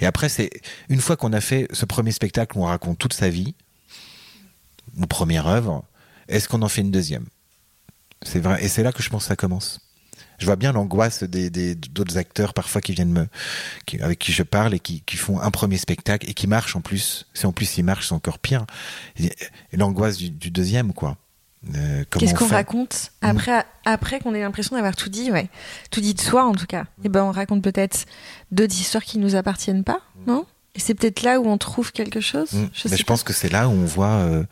Et 0.00 0.06
après, 0.06 0.30
c'est 0.30 0.48
une 0.88 1.02
fois 1.02 1.18
qu'on 1.18 1.34
a 1.34 1.42
fait 1.42 1.68
ce 1.74 1.84
premier 1.84 2.10
spectacle 2.10 2.56
où 2.56 2.62
on 2.62 2.68
raconte 2.68 2.98
toute 2.98 3.12
sa 3.12 3.28
vie, 3.28 3.54
ou 4.96 5.04
première 5.04 5.46
œuvre, 5.46 5.84
est-ce 6.28 6.48
qu'on 6.48 6.62
en 6.62 6.70
fait 6.70 6.80
une 6.80 6.90
deuxième? 6.90 7.26
C'est 8.22 8.40
vrai. 8.40 8.64
Et 8.64 8.68
c'est 8.68 8.82
là 8.82 8.92
que 8.92 9.02
je 9.02 9.10
pense 9.10 9.24
que 9.24 9.28
ça 9.28 9.36
commence. 9.36 9.78
Je 10.38 10.46
vois 10.46 10.56
bien 10.56 10.72
l'angoisse 10.72 11.22
des 11.22 11.74
d'autres 11.74 12.16
acteurs 12.16 12.54
parfois 12.54 12.80
qui 12.80 12.92
viennent 12.92 13.12
me, 13.12 13.28
avec 14.00 14.18
qui 14.18 14.32
je 14.32 14.42
parle 14.42 14.72
et 14.72 14.80
qui, 14.80 15.02
font 15.18 15.38
un 15.38 15.50
premier 15.50 15.76
spectacle 15.76 16.30
et 16.30 16.32
qui 16.32 16.46
marchent 16.46 16.76
en 16.76 16.80
plus. 16.80 17.26
Si 17.34 17.44
en 17.44 17.52
plus 17.52 17.76
ils 17.76 17.84
marchent, 17.84 18.08
c'est 18.08 18.14
encore 18.14 18.38
pire. 18.38 18.64
L'angoisse 19.74 20.16
du, 20.16 20.30
du 20.30 20.50
deuxième, 20.50 20.94
quoi. 20.94 21.18
Euh, 21.76 22.04
Qu'est-ce 22.10 22.34
on 22.34 22.36
qu'on 22.36 22.46
raconte 22.48 23.10
après, 23.22 23.64
après 23.84 24.20
qu'on 24.20 24.34
ait 24.34 24.40
l'impression 24.40 24.76
d'avoir 24.76 24.94
tout 24.96 25.08
dit, 25.08 25.30
ouais, 25.32 25.48
tout 25.90 26.00
dit 26.00 26.12
de 26.14 26.20
soi 26.20 26.44
en 26.44 26.52
tout 26.54 26.66
cas. 26.66 26.84
Et 27.04 27.08
ben 27.08 27.24
on 27.24 27.30
raconte 27.32 27.62
peut-être 27.62 28.04
d'autres 28.50 28.74
histoires 28.74 29.02
qui 29.04 29.18
nous 29.18 29.34
appartiennent 29.34 29.84
pas, 29.84 30.00
non? 30.26 30.44
Et 30.74 30.80
c'est 30.80 30.94
peut-être 30.94 31.22
là 31.22 31.40
où 31.40 31.46
on 31.46 31.56
trouve 31.56 31.92
quelque 31.92 32.20
chose? 32.20 32.52
Mm. 32.52 32.96
Je 32.96 33.02
pense 33.04 33.22
que 33.22 33.32
c'est 33.32 33.48
là 33.50 33.68
où 33.68 33.72
on 33.72 33.84
voit 33.86 34.08
euh, 34.08 34.44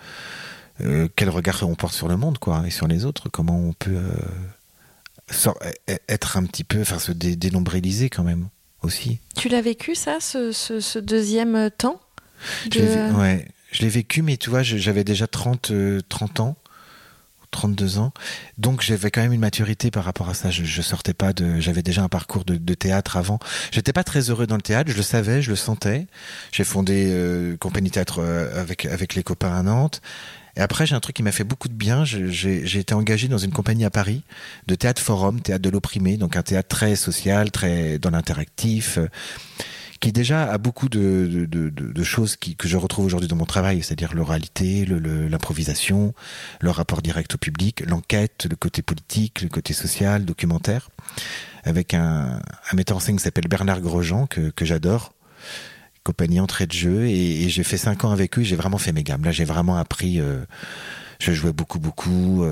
euh, 0.80 1.08
quel 1.16 1.28
regard 1.28 1.62
on 1.68 1.74
porte 1.74 1.94
sur 1.94 2.08
le 2.08 2.16
monde, 2.16 2.38
quoi, 2.38 2.62
et 2.66 2.70
sur 2.70 2.86
les 2.86 3.04
autres. 3.04 3.28
Comment 3.28 3.58
on 3.58 3.72
peut 3.72 4.00
sor- 5.30 5.58
e- 5.90 5.98
être 6.08 6.36
un 6.36 6.44
petit 6.44 6.64
peu, 6.64 6.80
enfin, 6.80 6.98
se 6.98 7.12
dé- 7.12 7.36
dénombriliser 7.36 8.08
quand 8.10 8.22
même 8.24 8.48
aussi. 8.82 9.18
Tu 9.36 9.48
l'as 9.48 9.60
vécu 9.62 9.94
ça, 9.94 10.18
ce, 10.20 10.52
ce, 10.52 10.80
ce 10.80 10.98
deuxième 10.98 11.70
temps 11.76 12.00
Je 12.70 12.78
l'ai 12.78 12.86
de- 12.96 13.12
ouais, 13.18 13.48
je 13.70 13.82
l'ai 13.82 13.88
vécu, 13.88 14.22
mais 14.22 14.36
tu 14.36 14.50
vois, 14.50 14.62
j'avais 14.62 15.04
déjà 15.04 15.26
30, 15.26 15.70
euh, 15.70 16.00
30 16.08 16.40
ans. 16.40 16.56
32 17.52 17.98
ans. 17.98 18.12
Donc 18.58 18.82
j'avais 18.82 19.12
quand 19.12 19.20
même 19.20 19.32
une 19.32 19.40
maturité 19.40 19.92
par 19.92 20.02
rapport 20.02 20.28
à 20.28 20.34
ça. 20.34 20.50
Je, 20.50 20.64
je 20.64 20.82
sortais 20.82 21.14
pas 21.14 21.32
de, 21.32 21.60
j'avais 21.60 21.82
déjà 21.82 22.02
un 22.02 22.08
parcours 22.08 22.44
de, 22.44 22.56
de 22.56 22.74
théâtre 22.74 23.16
avant. 23.16 23.38
J'étais 23.70 23.92
pas 23.92 24.02
très 24.02 24.30
heureux 24.30 24.48
dans 24.48 24.56
le 24.56 24.62
théâtre. 24.62 24.90
Je 24.90 24.96
le 24.96 25.02
savais, 25.02 25.40
je 25.40 25.50
le 25.50 25.56
sentais. 25.56 26.08
J'ai 26.50 26.64
fondé 26.64 27.08
euh, 27.10 27.56
compagnie 27.58 27.90
théâtre 27.90 28.18
euh, 28.20 28.60
avec 28.60 28.86
avec 28.86 29.14
les 29.14 29.22
copains 29.22 29.54
à 29.54 29.62
Nantes. 29.62 30.00
Et 30.56 30.60
après 30.60 30.84
j'ai 30.84 30.94
un 30.94 31.00
truc 31.00 31.16
qui 31.16 31.22
m'a 31.22 31.32
fait 31.32 31.44
beaucoup 31.44 31.68
de 31.68 31.74
bien. 31.74 32.04
J'ai 32.04 32.78
été 32.78 32.94
engagé 32.94 33.28
dans 33.28 33.38
une 33.38 33.52
compagnie 33.52 33.84
à 33.84 33.90
Paris 33.90 34.22
de 34.66 34.74
théâtre 34.74 35.00
forum, 35.00 35.40
théâtre 35.40 35.62
de 35.62 35.70
l'opprimé, 35.70 36.16
donc 36.16 36.36
un 36.36 36.42
théâtre 36.42 36.68
très 36.68 36.96
social, 36.96 37.50
très 37.50 37.98
dans 37.98 38.10
l'interactif. 38.10 38.98
Qui 40.02 40.12
déjà 40.12 40.52
a 40.52 40.58
beaucoup 40.58 40.88
de, 40.90 41.46
de, 41.46 41.46
de, 41.46 41.70
de- 41.70 42.02
choses 42.04 42.36
qui, 42.36 42.56
que 42.56 42.68
je 42.68 42.76
retrouve 42.76 43.06
aujourd'hui 43.06 43.28
dans 43.28 43.36
mon 43.36 43.46
travail, 43.46 43.82
c'est-à-dire 43.82 44.12
l'oralité, 44.14 44.84
le- 44.84 44.98
le- 44.98 45.28
l'improvisation, 45.28 46.12
le, 46.60 46.70
rapport 46.70 47.00
direct 47.00 47.34
au 47.36 47.38
public, 47.38 47.82
l'enquête, 47.86 48.46
le 48.50 48.56
côté 48.56 48.82
politique, 48.82 49.40
le 49.42 49.48
côté 49.48 49.72
social, 49.72 50.24
documentaire. 50.24 50.90
avec 51.64 51.94
un, 51.94 52.40
un 52.70 52.76
metteur 52.76 52.96
en 52.96 53.00
scène 53.00 53.16
qui 53.16 53.22
s'appelle 53.22 53.48
Bernard 53.48 53.80
Grosjean, 53.80 54.26
que, 54.26 54.50
que 54.50 54.64
j'adore, 54.64 55.14
compagnie 56.02 56.40
entrée 56.40 56.66
de 56.66 56.72
jeu, 56.72 57.06
et, 57.06 57.44
et 57.44 57.48
j'ai 57.48 57.62
fait 57.62 57.78
cinq 57.78 58.04
ans 58.04 58.10
avec 58.10 58.38
eux, 58.38 58.42
j'ai 58.42 58.56
vraiment 58.56 58.78
fait 58.78 58.92
mes 58.92 59.04
gammes. 59.04 59.24
Là, 59.24 59.30
j'ai 59.32 59.44
vraiment 59.44 59.76
appris... 59.76 60.20
Euh, 60.20 60.44
je 61.22 61.32
jouais 61.32 61.52
beaucoup, 61.52 61.78
beaucoup. 61.78 62.44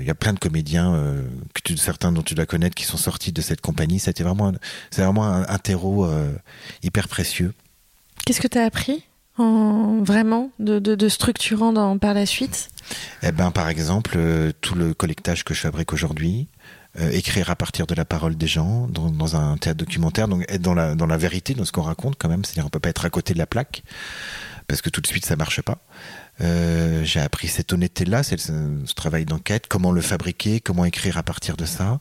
Il 0.00 0.06
y 0.06 0.10
a 0.10 0.14
plein 0.14 0.32
de 0.32 0.38
comédiens, 0.38 0.94
euh, 0.94 1.22
que 1.54 1.60
tu, 1.62 1.76
certains 1.76 2.12
dont 2.12 2.22
tu 2.22 2.34
dois 2.34 2.46
connaître, 2.46 2.74
qui 2.74 2.84
sont 2.84 2.96
sortis 2.96 3.32
de 3.32 3.42
cette 3.42 3.60
compagnie. 3.60 3.98
C'était 3.98 4.24
vraiment, 4.24 4.52
c'est 4.90 5.02
vraiment 5.02 5.26
un, 5.26 5.46
un 5.46 5.58
terreau 5.58 6.06
euh, 6.06 6.32
hyper 6.82 7.08
précieux. 7.08 7.52
Qu'est-ce 8.24 8.40
que 8.40 8.48
tu 8.48 8.58
as 8.58 8.64
appris 8.64 9.04
en, 9.36 10.02
vraiment 10.02 10.50
de, 10.58 10.78
de, 10.78 10.94
de 10.94 11.08
structurant 11.08 11.72
dans, 11.72 11.98
par 11.98 12.14
la 12.14 12.24
suite? 12.24 12.70
Eh 13.22 13.32
ben, 13.32 13.50
par 13.50 13.68
exemple, 13.68 14.14
euh, 14.16 14.52
tout 14.62 14.74
le 14.74 14.94
collectage 14.94 15.44
que 15.44 15.52
je 15.52 15.60
fabrique 15.60 15.92
aujourd'hui, 15.92 16.48
euh, 17.00 17.10
écrire 17.10 17.50
à 17.50 17.56
partir 17.56 17.86
de 17.86 17.94
la 17.94 18.04
parole 18.04 18.36
des 18.36 18.46
gens 18.46 18.86
dans, 18.88 19.36
un 19.36 19.56
théâtre 19.56 19.78
documentaire, 19.78 20.28
donc 20.28 20.44
être 20.48 20.62
dans 20.62 20.74
la, 20.74 20.94
dans 20.94 21.06
la 21.06 21.16
vérité, 21.16 21.54
dans 21.54 21.64
ce 21.64 21.72
qu'on 21.72 21.82
raconte 21.82 22.16
quand 22.18 22.28
même. 22.28 22.44
C'est-à-dire, 22.44 22.66
on 22.66 22.70
peut 22.70 22.80
pas 22.80 22.88
être 22.88 23.04
à 23.04 23.10
côté 23.10 23.34
de 23.34 23.38
la 23.38 23.46
plaque 23.46 23.82
parce 24.66 24.82
que 24.82 24.90
tout 24.90 25.00
de 25.00 25.06
suite 25.06 25.24
ça 25.24 25.36
marche 25.36 25.62
pas. 25.62 25.78
Euh, 26.40 27.02
j'ai 27.04 27.20
appris 27.20 27.48
cette 27.48 27.72
honnêteté-là, 27.72 28.22
ce, 28.22 28.36
ce 28.36 28.94
travail 28.94 29.24
d'enquête, 29.24 29.66
comment 29.68 29.92
le 29.92 30.00
fabriquer, 30.00 30.60
comment 30.60 30.84
écrire 30.84 31.16
à 31.16 31.22
partir 31.22 31.56
de 31.56 31.64
ça. 31.64 32.00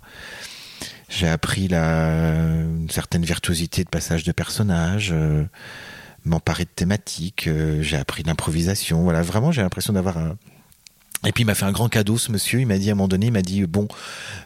J'ai 1.10 1.28
appris 1.28 1.68
la, 1.68 2.10
une 2.12 2.90
certaine 2.90 3.24
virtuosité 3.24 3.84
de 3.84 3.90
passage 3.90 4.24
de 4.24 4.32
personnages. 4.32 5.12
Euh, 5.14 5.46
m'emparer 6.26 6.66
de 6.66 6.70
thématiques, 6.70 7.50
j'ai 7.80 7.96
appris 7.96 8.24
l'improvisation. 8.24 9.04
Voilà, 9.04 9.22
vraiment, 9.22 9.54
j'ai 9.54 9.62
l'impression 9.62 9.94
d'avoir 9.94 10.18
un. 10.18 10.36
Et 11.26 11.32
puis 11.32 11.44
il 11.44 11.46
m'a 11.46 11.56
fait 11.56 11.66
un 11.66 11.72
grand 11.72 11.90
cadeau, 11.90 12.18
ce 12.18 12.32
monsieur. 12.32 12.60
Il 12.60 12.68
m'a 12.68 12.78
dit 12.78 12.90
à 12.90 12.94
un 12.94 12.96
moment 12.96 13.08
donné, 13.08 13.28
il 13.28 13.32
m'a 13.32 13.42
dit 13.42 13.66
bon, 13.66 13.88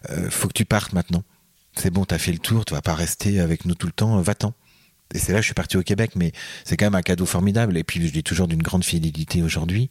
euh, 0.09 0.29
faut 0.29 0.47
que 0.47 0.53
tu 0.53 0.65
partes 0.65 0.93
maintenant. 0.93 1.23
C'est 1.75 1.89
bon, 1.91 2.05
t'as 2.05 2.17
fait 2.17 2.31
le 2.31 2.39
tour, 2.39 2.65
tu 2.65 2.73
vas 2.73 2.81
pas 2.81 2.95
rester 2.95 3.39
avec 3.39 3.65
nous 3.65 3.75
tout 3.75 3.87
le 3.87 3.93
temps. 3.93 4.19
Va-t'en. 4.21 4.53
Et 5.13 5.19
c'est 5.19 5.33
là 5.33 5.39
que 5.39 5.41
je 5.41 5.47
suis 5.47 5.53
parti 5.53 5.75
au 5.77 5.83
Québec, 5.83 6.11
mais 6.15 6.31
c'est 6.63 6.77
quand 6.77 6.85
même 6.85 6.95
un 6.95 7.01
cadeau 7.01 7.25
formidable. 7.25 7.77
Et 7.77 7.83
puis 7.83 8.05
je 8.05 8.11
dis 8.13 8.23
toujours 8.23 8.47
d'une 8.47 8.63
grande 8.63 8.85
fidélité 8.85 9.43
aujourd'hui, 9.43 9.89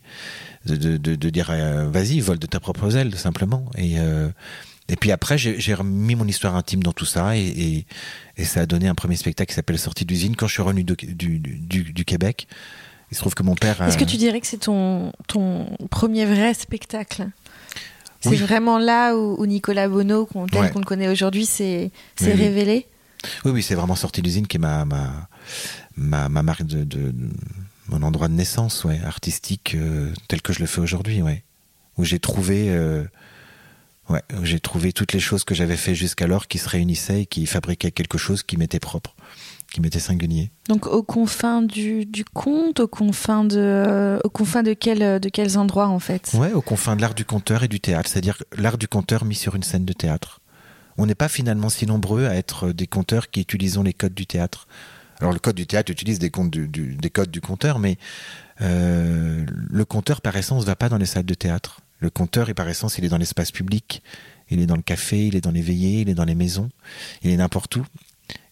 de, 0.65 0.97
de, 0.97 1.31
dire 1.31 1.51
euh, 1.51 1.91
vas-y, 1.91 2.21
vole 2.21 2.39
de 2.39 2.47
ta 2.47 2.59
propre 2.59 2.95
aile, 2.97 3.15
simplement. 3.17 3.67
Et 3.77 3.99
euh, 3.99 4.31
et 4.91 4.97
puis 4.97 5.13
après, 5.13 5.39
j'ai 5.39 5.75
remis 5.75 6.17
mon 6.17 6.27
histoire 6.27 6.57
intime 6.57 6.83
dans 6.83 6.93
tout 6.93 7.05
ça 7.05 7.37
et, 7.37 7.87
et, 8.37 8.45
ça 8.45 8.63
a 8.63 8.67
donné 8.67 8.89
un 8.89 8.97
premier 8.97 9.15
spectacle 9.15 9.51
qui 9.51 9.55
s'appelle 9.55 9.79
Sortie 9.79 10.05
d'usine 10.05 10.35
quand 10.35 10.49
je 10.49 10.55
suis 10.55 10.63
revenu 10.63 10.83
du, 10.83 10.97
du, 10.97 11.93
du, 11.93 12.05
Québec. 12.05 12.49
Il 13.11 13.17
se 13.17 13.21
trouve 13.21 13.35
que 13.35 13.43
mon 13.43 13.55
père. 13.55 13.83
Est-ce 13.83 13.99
que 13.99 14.05
tu 14.05 14.17
dirais 14.17 14.41
que 14.41 14.47
c'est 14.47 14.59
ton, 14.59 15.13
ton 15.27 15.67
premier 15.91 16.25
vrai 16.25 16.55
spectacle? 16.55 17.29
C'est 18.21 18.31
oui. 18.31 18.37
vraiment 18.37 18.79
là 18.79 19.17
où, 19.17 19.41
où 19.41 19.47
Nicolas 19.47 19.89
Bonneau, 19.89 20.29
ouais. 20.35 20.71
qu'on 20.71 20.79
le 20.79 20.85
connaît 20.85 21.09
aujourd'hui, 21.09 21.47
s'est 21.47 21.91
oui, 22.21 22.33
révélé? 22.33 22.87
Oui, 23.45 23.53
oui, 23.53 23.63
c'est 23.63 23.75
vraiment 23.75 23.97
Sortie 23.97 24.23
d'usine 24.23 24.47
qui 24.47 24.59
est 24.59 24.61
ma, 24.61 24.85
ma, 24.85 25.29
ma, 25.97 26.29
ma 26.29 26.43
marque 26.43 26.65
de, 26.65 26.85
de, 26.85 27.11
de, 27.11 27.31
mon 27.89 28.03
endroit 28.03 28.29
de 28.29 28.35
naissance, 28.35 28.85
ouais, 28.85 29.01
artistique, 29.05 29.75
euh, 29.75 30.13
tel 30.29 30.43
que 30.43 30.53
je 30.53 30.61
le 30.61 30.67
fais 30.67 30.81
aujourd'hui, 30.81 31.23
ouais. 31.23 31.43
Où 31.97 32.05
j'ai 32.05 32.19
trouvé. 32.19 32.69
Euh, 32.69 33.05
Ouais, 34.09 34.23
j'ai 34.43 34.59
trouvé 34.59 34.93
toutes 34.93 35.13
les 35.13 35.21
choses 35.21 35.45
que 35.45 35.55
j'avais 35.55 35.77
fait 35.77 35.95
jusqu'alors 35.95 36.49
qui 36.49 36.59
se 36.59 36.69
réunissaient 36.69 37.23
et 37.23 37.27
qui 37.27 37.47
fabriquaient 37.47 37.93
quelque 37.93 38.19
chose 38.19 38.43
qui 38.43 38.57
m'était 38.57 38.81
propre, 38.81 39.15
qui 39.73 39.81
m'était 39.81 40.01
singulier. 40.01 40.51
Donc 40.69 40.87
aux 40.87 41.03
confins 41.03 41.63
du, 41.63 42.07
du 42.07 42.25
conte, 42.25 42.81
aux 42.81 42.89
confins 42.89 43.45
de, 43.45 43.57
euh, 43.59 44.19
aux 44.25 44.31
confins 44.31 44.63
de, 44.63 44.73
quel, 44.75 45.21
de 45.21 45.29
quels 45.29 45.59
endroits 45.59 45.89
en 45.89 45.99
fait? 45.99 46.33
Ouais, 46.35 46.53
aux 46.53 46.63
confins 46.63 46.97
de 46.97 47.01
l'art 47.01 47.15
du 47.15 47.25
conteur 47.25 47.63
et 47.63 47.69
du 47.69 47.81
théâtre, 47.81 48.11
c'est-à-dire 48.11 48.43
l'art 48.57 48.79
du 48.79 48.89
conteur 48.89 49.25
mis 49.25 49.35
sur 49.35 49.55
une 49.55 49.63
scène 49.63 49.85
de 49.85 49.93
théâtre. 49.93 50.41
On 50.99 51.07
n'est 51.07 51.15
pas 51.15 51.29
finalement 51.29 51.69
si 51.69 51.87
nombreux 51.87 52.27
à 52.27 52.35
être 52.35 52.73
des 52.73 52.87
conteurs 52.87 53.31
qui 53.31 53.41
utilisons 53.41 53.83
les 53.83 53.95
codes 53.95 54.15
du 54.15 54.27
théâtre. 54.27 54.67
Alors 55.21 55.33
le 55.33 55.39
code 55.39 55.57
du 55.57 55.67
théâtre 55.67 55.93
utilise 55.93 56.19
des, 56.19 56.31
comptes 56.31 56.51
du, 56.51 56.67
du, 56.67 56.97
des 56.97 57.11
codes 57.11 57.31
du 57.31 57.41
conteur, 57.41 57.79
mais 57.79 57.99
euh, 58.63 59.45
le 59.49 59.85
conteur 59.85 60.21
par 60.21 60.37
essence 60.37 60.63
ne 60.63 60.67
va 60.67 60.77
pas 60.77 60.89
dans 60.89 60.99
les 60.99 61.07
salles 61.07 61.27
de 61.27 61.35
théâtre. 61.35 61.81
Le 61.99 62.09
conteur, 62.09 62.49
et 62.49 62.55
par 62.55 62.67
essence, 62.69 62.97
il 62.97 63.05
est 63.05 63.11
dans 63.11 63.19
l'espace 63.19 63.53
public, 63.53 64.03
il 64.49 64.61
est 64.61 64.67
dans 64.67 64.77
le 64.77 64.83
café, 64.83 65.27
il 65.27 65.37
est 65.37 65.43
dans 65.43 65.51
les 65.51 65.61
veillées, 65.61 66.01
il 66.01 66.09
est 66.09 66.15
dans 66.15 66.25
les 66.25 66.35
maisons, 66.35 66.71
il 67.23 67.31
est 67.31 67.37
n'importe 67.37 67.77
où. 67.77 67.85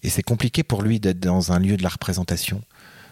Et 0.02 0.10
c'est 0.10 0.22
compliqué 0.22 0.62
pour 0.62 0.82
lui 0.82 1.00
d'être 1.00 1.20
dans 1.20 1.52
un 1.52 1.58
lieu 1.58 1.76
de 1.76 1.82
la 1.82 1.88
représentation, 1.88 2.62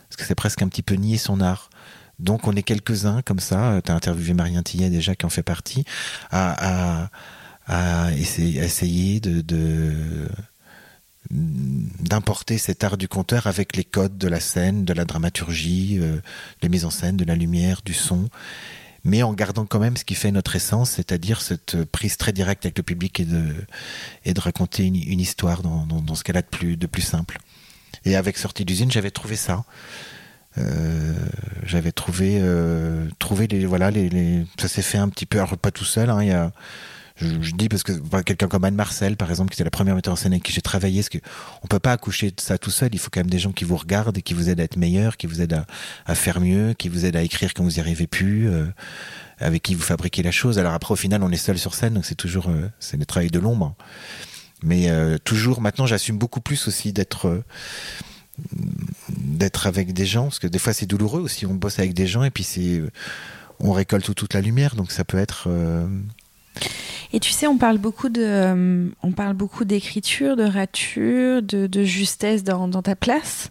parce 0.09 0.17
que 0.17 0.25
c'est 0.25 0.35
presque 0.35 0.63
un 0.63 0.69
petit 0.69 0.83
peu 0.83 0.95
nier 0.95 1.19
son 1.19 1.41
art. 1.41 1.71
Donc 2.19 2.47
on 2.47 2.53
est 2.53 2.63
quelques-uns 2.63 3.23
comme 3.23 3.41
ça, 3.41 3.81
tu 3.85 3.93
as 3.93 3.95
interviewé 3.95 4.33
Marien 4.33 4.63
Tillet 4.63 4.89
déjà 4.89 5.15
qui 5.15 5.27
en 5.27 5.31
fait 5.31 5.43
partie, 5.43 5.85
à, 6.31 7.11
essayer, 8.17 9.21
de 9.21 9.43
d'importer 11.31 12.59
cet 12.59 12.85
art 12.85 12.97
du 12.97 13.09
conteur 13.09 13.47
avec 13.47 13.77
les 13.77 13.85
codes 13.85 14.17
de 14.19 14.29
la 14.29 14.41
scène, 14.41 14.85
de 14.85 14.93
la 14.93 15.05
dramaturgie, 15.05 15.99
euh, 16.01 16.21
les 16.63 16.69
mises 16.69 16.85
en 16.85 16.91
scène, 16.91 17.17
de 17.17 17.25
la 17.25 17.35
lumière, 17.35 17.81
du 17.85 17.95
son, 17.95 18.29
mais 19.07 19.23
en 19.23 19.33
gardant 19.33 19.65
quand 19.67 19.79
même 19.79 19.97
ce 19.97 20.05
qui 20.05 20.17
fait 20.17 20.33
notre 20.33 20.57
essence, 20.57 20.91
c'est-à-dire 20.91 21.41
cette 21.41 21.85
prise 21.85 22.17
très 22.17 22.33
directe 22.33 22.67
avec 22.67 22.77
le 22.77 22.83
public 22.83 23.21
et 23.21 23.25
de, 23.25 23.55
et 24.25 24.35
de 24.35 24.41
raconter 24.41 24.85
une, 24.85 25.21
histoire 25.21 25.63
dans, 25.63 25.87
dans, 25.87 26.15
ce 26.17 26.25
qu'elle 26.25 26.37
a 26.37 26.43
de 26.43 26.47
plus, 26.47 26.77
de 26.77 26.87
plus 26.89 27.03
simple. 27.03 27.39
Et 28.05 28.17
avec 28.17 28.37
Sortie 28.37 28.65
d'usine, 28.65 28.91
j'avais 28.91 29.13
trouvé 29.13 29.37
ça. 29.37 29.65
Euh, 30.59 31.15
j'avais 31.65 31.93
trouvé, 31.93 32.39
euh, 32.41 33.09
les, 33.49 33.65
voilà, 33.65 33.93
les, 33.93 34.09
les... 34.09 34.45
ça 34.59 34.67
s'est 34.67 34.83
fait 34.83 34.99
un 34.99 35.09
petit 35.09 35.27
peu, 35.27 35.39
alors 35.39 35.57
pas 35.57 35.71
tout 35.71 35.85
seul, 35.85 36.11
hein, 36.11 36.23
il 36.23 36.29
y 36.29 36.33
a 36.33 36.51
je, 37.17 37.41
je 37.41 37.53
dis 37.55 37.69
parce 37.69 37.83
que 37.83 37.93
quelqu'un 38.23 38.49
comme 38.49 38.65
Anne 38.65 38.75
Marcel, 38.75 39.17
par 39.17 39.31
exemple, 39.31 39.51
qui 39.51 39.57
était 39.57 39.65
la 39.65 39.71
première 39.71 39.95
metteur 39.95 40.13
en 40.13 40.17
scène 40.17 40.33
avec 40.33 40.43
qui 40.43 40.53
j'ai 40.53 40.63
travaillé, 40.63 41.01
parce 41.01 41.09
que 41.09 41.19
on 41.63 41.67
peut 41.67 41.79
pas 41.79 41.93
accoucher 41.93 42.31
de 42.31 42.41
ça 42.41 42.59
tout 42.59 42.71
seul. 42.71 42.91
Il 42.93 42.99
faut 42.99 43.11
quand 43.11 43.21
même 43.21 43.31
des 43.31 43.39
gens 43.39 43.53
qui 43.53 43.65
vous 43.65 43.77
regardent 43.77 44.19
et 44.19 44.23
qui 44.23 44.35
vous 44.35 44.49
aident 44.49 44.61
à 44.61 44.65
être 44.65 44.77
meilleur, 44.77 45.17
qui 45.17 45.27
vous 45.27 45.41
aident 45.41 45.55
à, 45.55 45.67
à 46.07 46.15
faire 46.15 46.41
mieux, 46.41 46.75
qui 46.75 46.89
vous 46.89 47.05
aident 47.05 47.17
à 47.17 47.23
écrire 47.23 47.55
quand 47.55 47.65
vous 47.65 47.73
n'y 47.73 47.81
arrivez 47.81 48.07
plus, 48.07 48.49
euh, 48.49 48.67
avec 49.39 49.63
qui 49.63 49.75
vous 49.75 49.83
fabriquez 49.83 50.23
la 50.23 50.31
chose. 50.31 50.59
Alors 50.59 50.75
après, 50.75 50.93
au 50.93 50.97
final, 50.97 51.23
on 51.23 51.31
est 51.31 51.37
seul 51.37 51.59
sur 51.59 51.75
scène, 51.75 51.95
donc 51.95 52.05
c'est 52.05 52.15
toujours, 52.15 52.49
euh, 52.49 52.71
c'est 52.81 52.97
le 52.97 53.07
travail 53.07 53.31
de 53.31 53.39
l'ombre. 53.39 53.75
Mais 54.63 54.91
euh, 54.91 55.19
toujours, 55.19 55.61
maintenant, 55.61 55.87
j'assume 55.87 56.19
beaucoup 56.19 56.41
plus 56.41 56.69
aussi 56.69 56.93
d'être 56.93 57.29
euh, 57.29 57.45
d'être 59.09 59.67
avec 59.67 59.93
des 59.93 60.07
gens, 60.07 60.25
parce 60.25 60.39
que 60.39 60.47
des 60.47 60.59
fois 60.59 60.75
c'est 60.75 60.87
douloureux 60.87 61.21
aussi. 61.21 61.47
On 61.47 61.55
bosse 61.55 61.79
avec 61.79 61.95
des 61.95 62.07
gens 62.07 62.25
et 62.25 62.31
puis 62.31 62.45
c'est 62.45 62.83
on 63.61 63.73
récolte 63.73 64.15
toute 64.15 64.35
la 64.35 64.41
lumière, 64.41 64.77
donc 64.77 64.93
ça 64.93 65.05
peut 65.05 65.19
être 65.19 65.47
euh, 65.49 65.87
et 67.13 67.21
tu 67.21 67.31
sais, 67.31 67.47
on 67.47 67.57
parle 67.57 67.79
beaucoup 67.79 68.09
de, 68.09 68.23
euh, 68.23 68.89
on 69.03 69.13
parle 69.13 69.35
beaucoup 69.35 69.65
d'écriture, 69.65 70.37
de 70.37 70.45
rature, 70.45 71.43
de, 71.43 71.83
justesse 71.83 72.45
dans, 72.45 72.69
ta 72.83 72.97
place. 72.97 73.51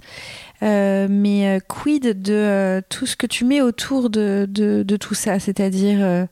Euh, 0.64 1.08
mais 1.10 1.48
euh, 1.48 1.60
quid 1.60 2.22
de 2.22 2.82
tout 2.90 3.06
ce 3.06 3.16
que 3.16 3.28
tu 3.28 3.46
mets 3.46 3.62
autour 3.62 4.10
de, 4.10 4.98
tout 5.00 5.16
ça, 5.16 5.40
c'est-à-dire 5.40 6.28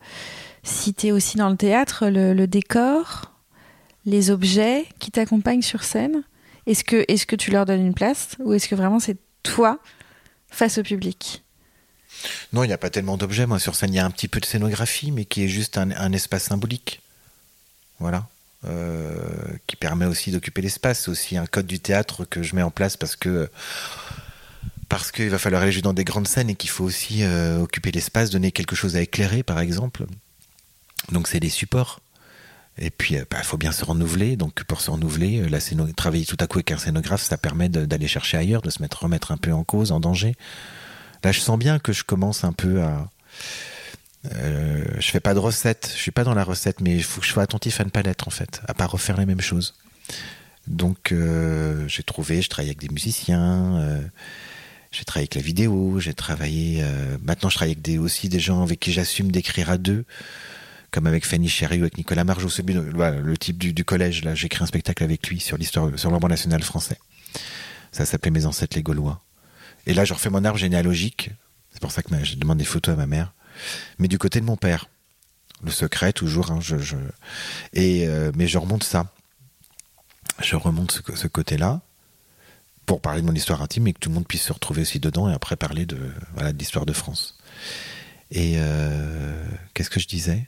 si 0.63 0.93
tu 0.93 1.07
es 1.07 1.11
aussi 1.11 1.37
dans 1.37 1.49
le 1.49 1.57
théâtre, 1.57 2.07
le, 2.07 2.45
décor, 2.45 3.33
les 4.05 4.29
objets 4.31 4.85
qui 4.99 5.11
t'accompagnent 5.11 5.61
sur 5.61 5.83
scène. 5.83 6.23
Est-ce 6.65 6.83
que, 6.83 7.03
est 7.07 7.25
que 7.25 7.35
tu 7.35 7.51
leur 7.51 7.65
donnes 7.65 7.85
une 7.85 7.93
place 7.93 8.37
ou 8.39 8.53
est-ce 8.53 8.69
que 8.69 8.75
vraiment 8.75 8.99
c'est 8.99 9.17
toi 9.43 9.79
face 10.47 10.77
au 10.77 10.83
public? 10.83 11.43
Non, 12.53 12.63
il 12.63 12.67
n'y 12.67 12.73
a 12.73 12.77
pas 12.77 12.89
tellement 12.89 13.17
d'objets. 13.17 13.45
Moi, 13.45 13.59
sur 13.59 13.75
scène, 13.75 13.93
il 13.93 13.97
y 13.97 13.99
a 13.99 14.05
un 14.05 14.11
petit 14.11 14.27
peu 14.27 14.39
de 14.39 14.45
scénographie, 14.45 15.11
mais 15.11 15.25
qui 15.25 15.43
est 15.43 15.47
juste 15.47 15.77
un, 15.77 16.13
espace 16.13 16.43
symbolique. 16.43 17.01
Voilà. 17.99 18.27
Euh, 18.65 19.17
qui 19.67 19.75
permet 19.75 20.05
aussi 20.05 20.31
d'occuper 20.31 20.61
l'espace. 20.61 21.01
C'est 21.01 21.11
aussi 21.11 21.37
un 21.37 21.45
code 21.45 21.67
du 21.67 21.79
théâtre 21.79 22.25
que 22.25 22.43
je 22.43 22.55
mets 22.55 22.61
en 22.61 22.71
place 22.71 22.95
parce 22.95 23.15
que 23.15 23.49
parce 24.87 25.11
qu'il 25.11 25.29
va 25.29 25.39
falloir 25.39 25.63
aller 25.63 25.71
jouer 25.71 25.81
dans 25.81 25.93
des 25.93 26.03
grandes 26.03 26.27
scènes 26.27 26.49
et 26.51 26.55
qu'il 26.55 26.69
faut 26.69 26.83
aussi 26.83 27.23
euh, 27.23 27.61
occuper 27.61 27.91
l'espace, 27.91 28.29
donner 28.29 28.51
quelque 28.51 28.75
chose 28.75 28.95
à 28.95 29.01
éclairer, 29.01 29.41
par 29.41 29.59
exemple. 29.59 30.05
Donc, 31.11 31.27
c'est 31.27 31.39
des 31.39 31.49
supports. 31.49 31.99
Et 32.77 32.89
puis, 32.91 33.15
il 33.15 33.21
euh, 33.21 33.25
bah, 33.29 33.41
faut 33.41 33.57
bien 33.57 33.71
se 33.71 33.83
renouveler. 33.83 34.35
Donc, 34.35 34.63
pour 34.65 34.81
se 34.81 34.91
renouveler, 34.91 35.49
la 35.49 35.59
travailler 35.93 36.25
tout 36.25 36.37
à 36.39 36.47
coup 36.47 36.59
avec 36.59 36.71
un 36.71 36.77
scénographe, 36.77 37.23
ça 37.23 37.37
permet 37.37 37.69
d'aller 37.69 38.07
chercher 38.07 38.37
ailleurs, 38.37 38.61
de 38.61 38.69
se 38.69 38.81
mettre, 38.81 39.03
remettre 39.03 39.31
un 39.31 39.37
peu 39.37 39.51
en 39.51 39.63
cause, 39.63 39.91
en 39.91 39.99
danger. 39.99 40.35
Là, 41.23 41.31
je 41.31 41.39
sens 41.39 41.57
bien 41.57 41.79
que 41.79 41.93
je 41.93 42.03
commence 42.03 42.43
un 42.43 42.53
peu 42.53 42.81
à. 42.81 43.09
Euh, 44.35 44.83
je 44.99 45.09
fais 45.09 45.19
pas 45.19 45.33
de 45.33 45.39
recette, 45.39 45.91
je 45.93 45.99
suis 45.99 46.11
pas 46.11 46.23
dans 46.23 46.33
la 46.33 46.43
recette, 46.43 46.79
mais 46.79 46.95
il 46.95 47.03
faut 47.03 47.19
que 47.19 47.27
je 47.27 47.31
sois 47.31 47.43
attentif 47.43 47.81
à 47.81 47.83
ne 47.83 47.89
pas 47.89 48.01
l'être 48.01 48.27
en 48.27 48.31
fait, 48.31 48.61
à 48.67 48.73
pas 48.73 48.85
refaire 48.85 49.17
les 49.17 49.25
mêmes 49.25 49.41
choses. 49.41 49.73
Donc 50.67 51.11
euh, 51.11 51.87
j'ai 51.87 52.03
trouvé, 52.03 52.41
je 52.41 52.49
travaille 52.49 52.69
avec 52.69 52.79
des 52.79 52.89
musiciens, 52.89 53.75
euh, 53.75 54.01
j'ai 54.91 55.03
travaillé 55.03 55.23
avec 55.23 55.35
la 55.35 55.41
vidéo, 55.41 55.99
j'ai 55.99 56.13
travaillé. 56.13 56.79
Euh, 56.81 57.17
maintenant, 57.23 57.49
je 57.49 57.55
travaille 57.55 57.71
avec 57.71 57.81
des, 57.81 57.97
aussi 57.97 58.29
des 58.29 58.39
gens 58.39 58.61
avec 58.61 58.79
qui 58.79 58.93
j'assume 58.93 59.31
d'écrire 59.31 59.69
à 59.69 59.77
deux, 59.77 60.05
comme 60.91 61.07
avec 61.07 61.25
Fanny 61.25 61.49
Chéry 61.49 61.79
ou 61.79 61.81
avec 61.81 61.97
Nicolas 61.97 62.23
Margeau, 62.23 62.49
le 62.65 63.37
type 63.37 63.57
du, 63.57 63.83
collège. 63.83 64.23
Là, 64.23 64.35
j'ai 64.35 64.45
écrit 64.45 64.63
un 64.63 64.67
spectacle 64.67 65.03
avec 65.03 65.27
lui 65.27 65.39
sur 65.39 65.57
l'histoire, 65.57 65.89
sur 65.97 66.11
l'ordre 66.11 66.29
national 66.29 66.63
français. 66.63 66.97
Ça 67.91 68.05
s'appelait 68.05 68.31
Mes 68.31 68.45
ancêtres 68.45 68.77
les 68.77 68.83
Gaulois. 68.83 69.21
Et 69.85 69.93
là, 69.93 70.05
je 70.05 70.13
refais 70.13 70.29
mon 70.29 70.43
arbre 70.45 70.57
généalogique. 70.57 71.31
C'est 71.71 71.81
pour 71.81 71.91
ça 71.91 72.03
que 72.03 72.23
je 72.23 72.35
demande 72.35 72.57
des 72.57 72.65
photos 72.65 72.93
à 72.93 72.97
ma 72.97 73.07
mère. 73.07 73.33
Mais 73.99 74.07
du 74.07 74.17
côté 74.17 74.39
de 74.39 74.45
mon 74.45 74.57
père. 74.57 74.87
Le 75.63 75.71
secret, 75.71 76.13
toujours. 76.13 76.51
Hein. 76.51 76.59
Et, 77.73 78.07
euh, 78.07 78.31
mais 78.35 78.47
je 78.47 78.57
remonte 78.57 78.83
ça. 78.83 79.13
je 80.39 80.55
remonte 80.55 81.01
ce, 81.15 81.27
côté-là 81.27 81.81
pour 82.85 82.99
parler 83.01 83.21
de 83.21 83.25
mon 83.25 83.33
histoire 83.33 83.61
intime 83.61 83.87
et 83.87 83.93
que 83.93 83.99
tout 83.99 84.09
le 84.09 84.15
monde 84.15 84.27
puisse 84.27 84.43
se 84.43 84.51
retrouver 84.51 84.81
aussi 84.81 84.99
dedans 84.99 85.29
et 85.29 85.33
après 85.33 85.55
parler 85.55 85.85
de 85.85 85.97
l'histoire 86.57 86.85
de 86.85 86.91
France. 86.91 87.37
Et 88.33 88.55
euh, 88.57 89.45
qu'est-ce 89.73 89.89
que 89.89 89.99
je 89.99 90.07
disais? 90.07 90.47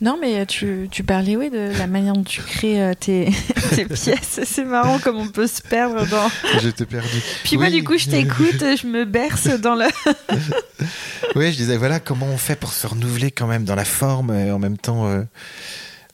Non, 0.00 0.18
mais 0.20 0.46
tu, 0.46 0.88
tu, 0.90 1.04
parlais, 1.04 1.36
oui, 1.36 1.50
de 1.50 1.70
la 1.78 1.86
manière 1.86 2.14
dont 2.14 2.24
tu 2.24 2.42
crées 2.42 2.82
euh, 2.82 2.94
tes, 2.94 3.30
tes, 3.74 3.84
pièces. 3.86 4.40
C'est 4.44 4.64
marrant 4.64 4.98
comme 4.98 5.16
on 5.16 5.28
peut 5.28 5.46
se 5.46 5.62
perdre 5.62 6.06
dans. 6.06 6.28
Je 6.62 6.68
t'ai 6.70 6.86
perdu. 6.86 7.22
Puis 7.44 7.52
oui. 7.52 7.58
moi, 7.58 7.70
du 7.70 7.84
coup, 7.84 7.96
je 7.98 8.08
t'écoute, 8.08 8.60
je 8.60 8.86
me 8.86 9.04
berce 9.04 9.48
dans 9.60 9.74
le. 9.74 9.86
oui, 11.36 11.52
je 11.52 11.56
disais, 11.56 11.76
voilà, 11.76 12.00
comment 12.00 12.26
on 12.26 12.38
fait 12.38 12.56
pour 12.56 12.72
se 12.72 12.86
renouveler 12.86 13.30
quand 13.30 13.46
même 13.46 13.64
dans 13.64 13.74
la 13.74 13.84
forme 13.84 14.34
et 14.34 14.50
en 14.50 14.58
même 14.58 14.78
temps. 14.78 15.06
Euh... 15.06 15.22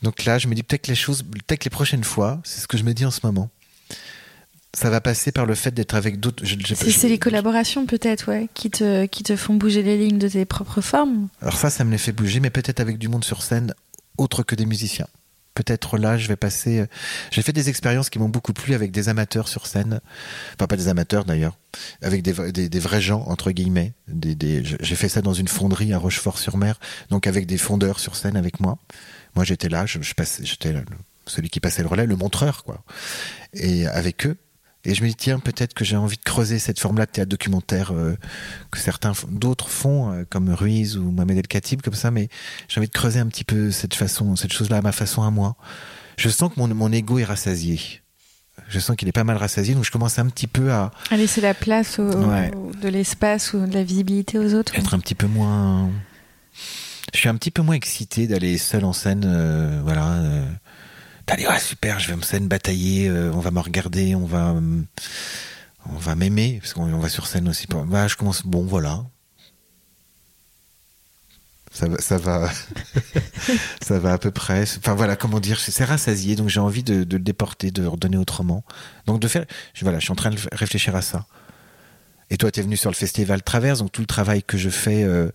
Donc 0.02 0.24
là, 0.24 0.38
je 0.38 0.46
me 0.48 0.54
dis 0.54 0.62
peut-être 0.62 0.82
que 0.82 0.90
les 0.90 0.94
choses, 0.94 1.22
peut-être 1.22 1.64
les 1.64 1.70
prochaines 1.70 2.04
fois, 2.04 2.40
c'est 2.44 2.60
ce 2.60 2.68
que 2.68 2.78
je 2.78 2.84
me 2.84 2.94
dis 2.94 3.04
en 3.04 3.10
ce 3.10 3.20
moment 3.24 3.50
ça 4.74 4.90
va 4.90 5.00
passer 5.00 5.32
par 5.32 5.46
le 5.46 5.54
fait 5.54 5.72
d'être 5.72 5.94
avec 5.94 6.20
d'autres. 6.20 6.44
C'est 6.74 7.08
les 7.08 7.18
collaborations 7.18 7.86
peut-être, 7.86 8.28
ouais, 8.30 8.48
qui 8.54 8.70
te, 8.70 9.06
qui 9.06 9.22
te 9.22 9.36
font 9.36 9.54
bouger 9.54 9.82
les 9.82 9.96
lignes 9.96 10.18
de 10.18 10.28
tes 10.28 10.44
propres 10.44 10.80
formes. 10.80 11.28
Alors 11.40 11.56
ça, 11.56 11.70
ça 11.70 11.84
me 11.84 11.90
les 11.90 11.98
fait 11.98 12.12
bouger, 12.12 12.40
mais 12.40 12.50
peut-être 12.50 12.80
avec 12.80 12.98
du 12.98 13.08
monde 13.08 13.24
sur 13.24 13.42
scène 13.42 13.74
autre 14.18 14.42
que 14.42 14.54
des 14.54 14.66
musiciens. 14.66 15.06
Peut-être 15.54 15.98
là, 15.98 16.16
je 16.16 16.28
vais 16.28 16.36
passer. 16.36 16.84
J'ai 17.32 17.42
fait 17.42 17.52
des 17.52 17.68
expériences 17.68 18.10
qui 18.10 18.20
m'ont 18.20 18.28
beaucoup 18.28 18.52
plu 18.52 18.74
avec 18.74 18.92
des 18.92 19.08
amateurs 19.08 19.48
sur 19.48 19.66
scène. 19.66 20.00
Enfin, 20.54 20.68
pas 20.68 20.76
des 20.76 20.86
amateurs 20.86 21.24
d'ailleurs, 21.24 21.58
avec 22.00 22.22
des, 22.22 22.52
des, 22.52 22.68
des, 22.68 22.78
vrais 22.78 23.00
gens, 23.00 23.24
entre 23.26 23.50
guillemets. 23.50 23.92
Des, 24.06 24.36
des... 24.36 24.62
J'ai 24.64 24.94
fait 24.94 25.08
ça 25.08 25.20
dans 25.20 25.34
une 25.34 25.48
fonderie 25.48 25.92
à 25.92 25.98
Rochefort-sur-Mer, 25.98 26.78
donc 27.10 27.26
avec 27.26 27.46
des 27.46 27.58
fondeurs 27.58 27.98
sur 27.98 28.14
scène 28.14 28.36
avec 28.36 28.60
moi. 28.60 28.78
Moi, 29.34 29.44
j'étais 29.44 29.68
là, 29.68 29.84
je, 29.84 30.00
je 30.00 30.14
j'étais 30.42 30.74
celui 31.26 31.50
qui 31.50 31.58
passait 31.58 31.82
le 31.82 31.88
relais, 31.88 32.06
le 32.06 32.16
montreur, 32.16 32.62
quoi. 32.62 32.84
Et 33.52 33.88
avec 33.88 34.26
eux, 34.26 34.36
et 34.88 34.94
je 34.94 35.02
me 35.02 35.08
dis, 35.08 35.14
tiens, 35.14 35.38
peut-être 35.38 35.74
que 35.74 35.84
j'ai 35.84 35.96
envie 35.96 36.16
de 36.16 36.22
creuser 36.22 36.58
cette 36.58 36.80
forme-là 36.80 37.04
de 37.04 37.10
théâtre 37.10 37.28
documentaire 37.28 37.92
euh, 37.92 38.16
que 38.70 38.78
certains 38.78 39.12
d'autres 39.30 39.68
font, 39.68 40.10
euh, 40.10 40.24
comme 40.30 40.48
Ruiz 40.48 40.96
ou 40.96 41.10
Mohamed 41.10 41.36
El 41.36 41.46
Khatib, 41.46 41.82
comme 41.82 41.92
ça, 41.94 42.10
mais 42.10 42.30
j'ai 42.68 42.80
envie 42.80 42.88
de 42.88 42.92
creuser 42.92 43.18
un 43.18 43.26
petit 43.26 43.44
peu 43.44 43.70
cette 43.70 43.94
façon, 43.94 44.34
cette 44.34 44.52
chose-là 44.52 44.78
à 44.78 44.82
ma 44.82 44.92
façon 44.92 45.22
à 45.22 45.30
moi. 45.30 45.56
Je 46.16 46.30
sens 46.30 46.50
que 46.52 46.58
mon, 46.58 46.68
mon 46.68 46.90
ego 46.90 47.18
est 47.18 47.24
rassasié. 47.24 48.00
Je 48.68 48.78
sens 48.78 48.96
qu'il 48.96 49.08
est 49.08 49.12
pas 49.12 49.24
mal 49.24 49.36
rassasié, 49.36 49.74
donc 49.74 49.84
je 49.84 49.90
commence 49.90 50.18
un 50.18 50.26
petit 50.26 50.46
peu 50.46 50.72
à... 50.72 50.90
À 51.10 51.18
laisser 51.18 51.42
la 51.42 51.52
place 51.52 51.98
au, 51.98 52.10
ouais. 52.10 52.50
au, 52.54 52.72
de 52.74 52.88
l'espace 52.88 53.52
ou 53.52 53.66
de 53.66 53.74
la 53.74 53.84
visibilité 53.84 54.38
aux 54.38 54.54
autres. 54.54 54.74
Être 54.74 54.94
un 54.94 54.98
petit 55.00 55.14
peu 55.14 55.26
moins... 55.26 55.90
Je 57.12 57.18
suis 57.18 57.28
un 57.28 57.36
petit 57.36 57.50
peu 57.50 57.62
moins 57.62 57.74
excité 57.74 58.26
d'aller 58.26 58.56
seul 58.56 58.84
en 58.84 58.94
scène, 58.94 59.24
euh, 59.26 59.80
voilà... 59.84 60.18
Allez, 61.30 61.46
ouais, 61.46 61.60
super, 61.60 61.98
je 62.00 62.08
vais 62.08 62.16
me 62.16 62.22
scène 62.22 62.48
batailler, 62.48 63.08
euh, 63.08 63.30
on 63.34 63.40
va 63.40 63.50
me 63.50 63.60
regarder, 63.60 64.14
on 64.14 64.24
va, 64.24 64.52
euh, 64.52 64.80
on 65.86 65.96
va 65.96 66.14
m'aimer, 66.14 66.58
parce 66.60 66.72
qu'on 66.72 66.86
va 66.98 67.08
sur 67.10 67.26
scène 67.26 67.48
aussi. 67.48 67.66
Bah, 67.66 68.08
je 68.08 68.16
commence, 68.16 68.46
bon, 68.46 68.64
voilà. 68.64 69.04
Ça 71.70 71.86
va, 71.86 71.98
ça 71.98 72.16
va, 72.16 72.50
ça 73.82 73.98
va 73.98 74.14
à 74.14 74.18
peu 74.18 74.30
près. 74.30 74.62
Enfin 74.78 74.94
voilà, 74.94 75.16
comment 75.16 75.38
dire, 75.38 75.60
c'est 75.60 75.84
rassasié, 75.84 76.34
donc 76.34 76.48
j'ai 76.48 76.60
envie 76.60 76.82
de, 76.82 77.04
de, 77.04 77.16
le 77.18 77.22
déporter, 77.22 77.70
de 77.70 77.82
le 77.82 77.88
redonner 77.88 78.16
autrement. 78.16 78.64
Donc 79.04 79.20
de 79.20 79.28
faire, 79.28 79.44
je, 79.74 79.84
voilà, 79.84 79.98
je 79.98 80.04
suis 80.04 80.12
en 80.12 80.16
train 80.16 80.30
de 80.30 80.38
réfléchir 80.52 80.96
à 80.96 81.02
ça. 81.02 81.26
Et 82.30 82.36
toi, 82.36 82.50
tu 82.50 82.60
es 82.60 82.62
venu 82.62 82.76
sur 82.76 82.90
le 82.90 82.96
festival 82.96 83.42
Traverse, 83.42 83.78
donc 83.80 83.92
tout 83.92 84.00
le 84.00 84.06
travail 84.06 84.42
que 84.42 84.58
je 84.58 84.70
fais 84.70 85.04
euh, 85.04 85.30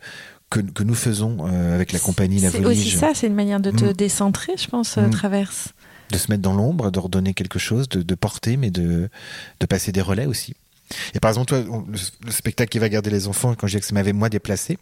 que, 0.54 0.60
que, 0.60 0.84
nous 0.84 0.94
faisons 0.96 1.38
euh, 1.48 1.74
avec 1.74 1.92
la 1.92 2.00
compagnie 2.00 2.40
La. 2.40 2.52
C'est 2.52 2.64
aussi 2.66 2.92
ça, 2.92 3.14
c'est 3.14 3.28
une 3.28 3.34
manière 3.34 3.60
de 3.60 3.72
te 3.72 3.86
mmh. 3.86 3.94
décentrer, 3.94 4.54
je 4.58 4.68
pense, 4.68 4.98
mmh. 4.98 5.10
Traverse 5.10 5.70
de 6.12 6.18
se 6.20 6.30
mettre 6.30 6.44
dans 6.44 6.54
l'ombre, 6.54 6.92
de 6.92 7.00
redonner 7.00 7.34
quelque 7.34 7.58
chose, 7.58 7.90
de, 7.90 8.04
de, 8.04 8.16
porter, 8.16 8.56
mais 8.56 8.70
de, 8.70 9.10
de 9.60 9.66
passer 9.66 9.92
des 9.92 10.02
relais 10.02 10.28
aussi. 10.28 10.54
Et 11.16 11.20
par 11.20 11.30
exemple, 11.30 11.48
toi, 11.48 11.64
on, 11.72 11.80
le, 11.90 11.98
le, 12.26 12.32
spectacle 12.32 12.70
qui 12.70 12.78
va 12.78 12.88
garder 12.88 13.10
les 13.10 13.28
enfants, 13.28 13.56
quand 13.56 13.66
je 13.66 13.72
disais 13.72 13.80
que 13.80 13.88
ça 13.88 13.96
m'avait 13.96 14.14
moi 14.14 14.30
déplacé, 14.30 14.78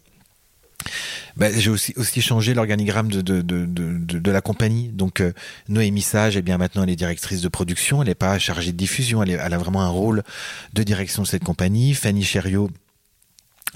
ben, 1.36 1.50
j'ai 1.56 1.70
aussi, 1.70 1.94
aussi 1.96 2.20
changé 2.20 2.52
l'organigramme 2.52 3.08
de, 3.08 3.22
de, 3.22 3.40
de, 3.40 3.64
de, 3.64 4.18
de 4.18 4.30
la 4.30 4.42
compagnie. 4.42 4.88
Donc 4.88 5.20
euh, 5.20 5.32
Noémie 5.68 6.02
Sage, 6.02 6.36
eh 6.36 6.42
bien 6.42 6.58
maintenant 6.58 6.82
elle 6.82 6.90
est 6.90 6.96
directrice 6.96 7.40
de 7.40 7.48
production, 7.48 8.02
elle 8.02 8.08
n'est 8.08 8.14
pas 8.14 8.38
chargée 8.38 8.72
de 8.72 8.76
diffusion, 8.76 9.22
elle, 9.22 9.30
est, 9.30 9.38
elle, 9.42 9.54
a 9.54 9.58
vraiment 9.58 9.82
un 9.82 9.88
rôle 9.88 10.22
de 10.74 10.82
direction 10.82 11.22
de 11.22 11.28
cette 11.28 11.44
compagnie. 11.44 11.94
Fanny 11.94 12.24
Chériot, 12.24 12.68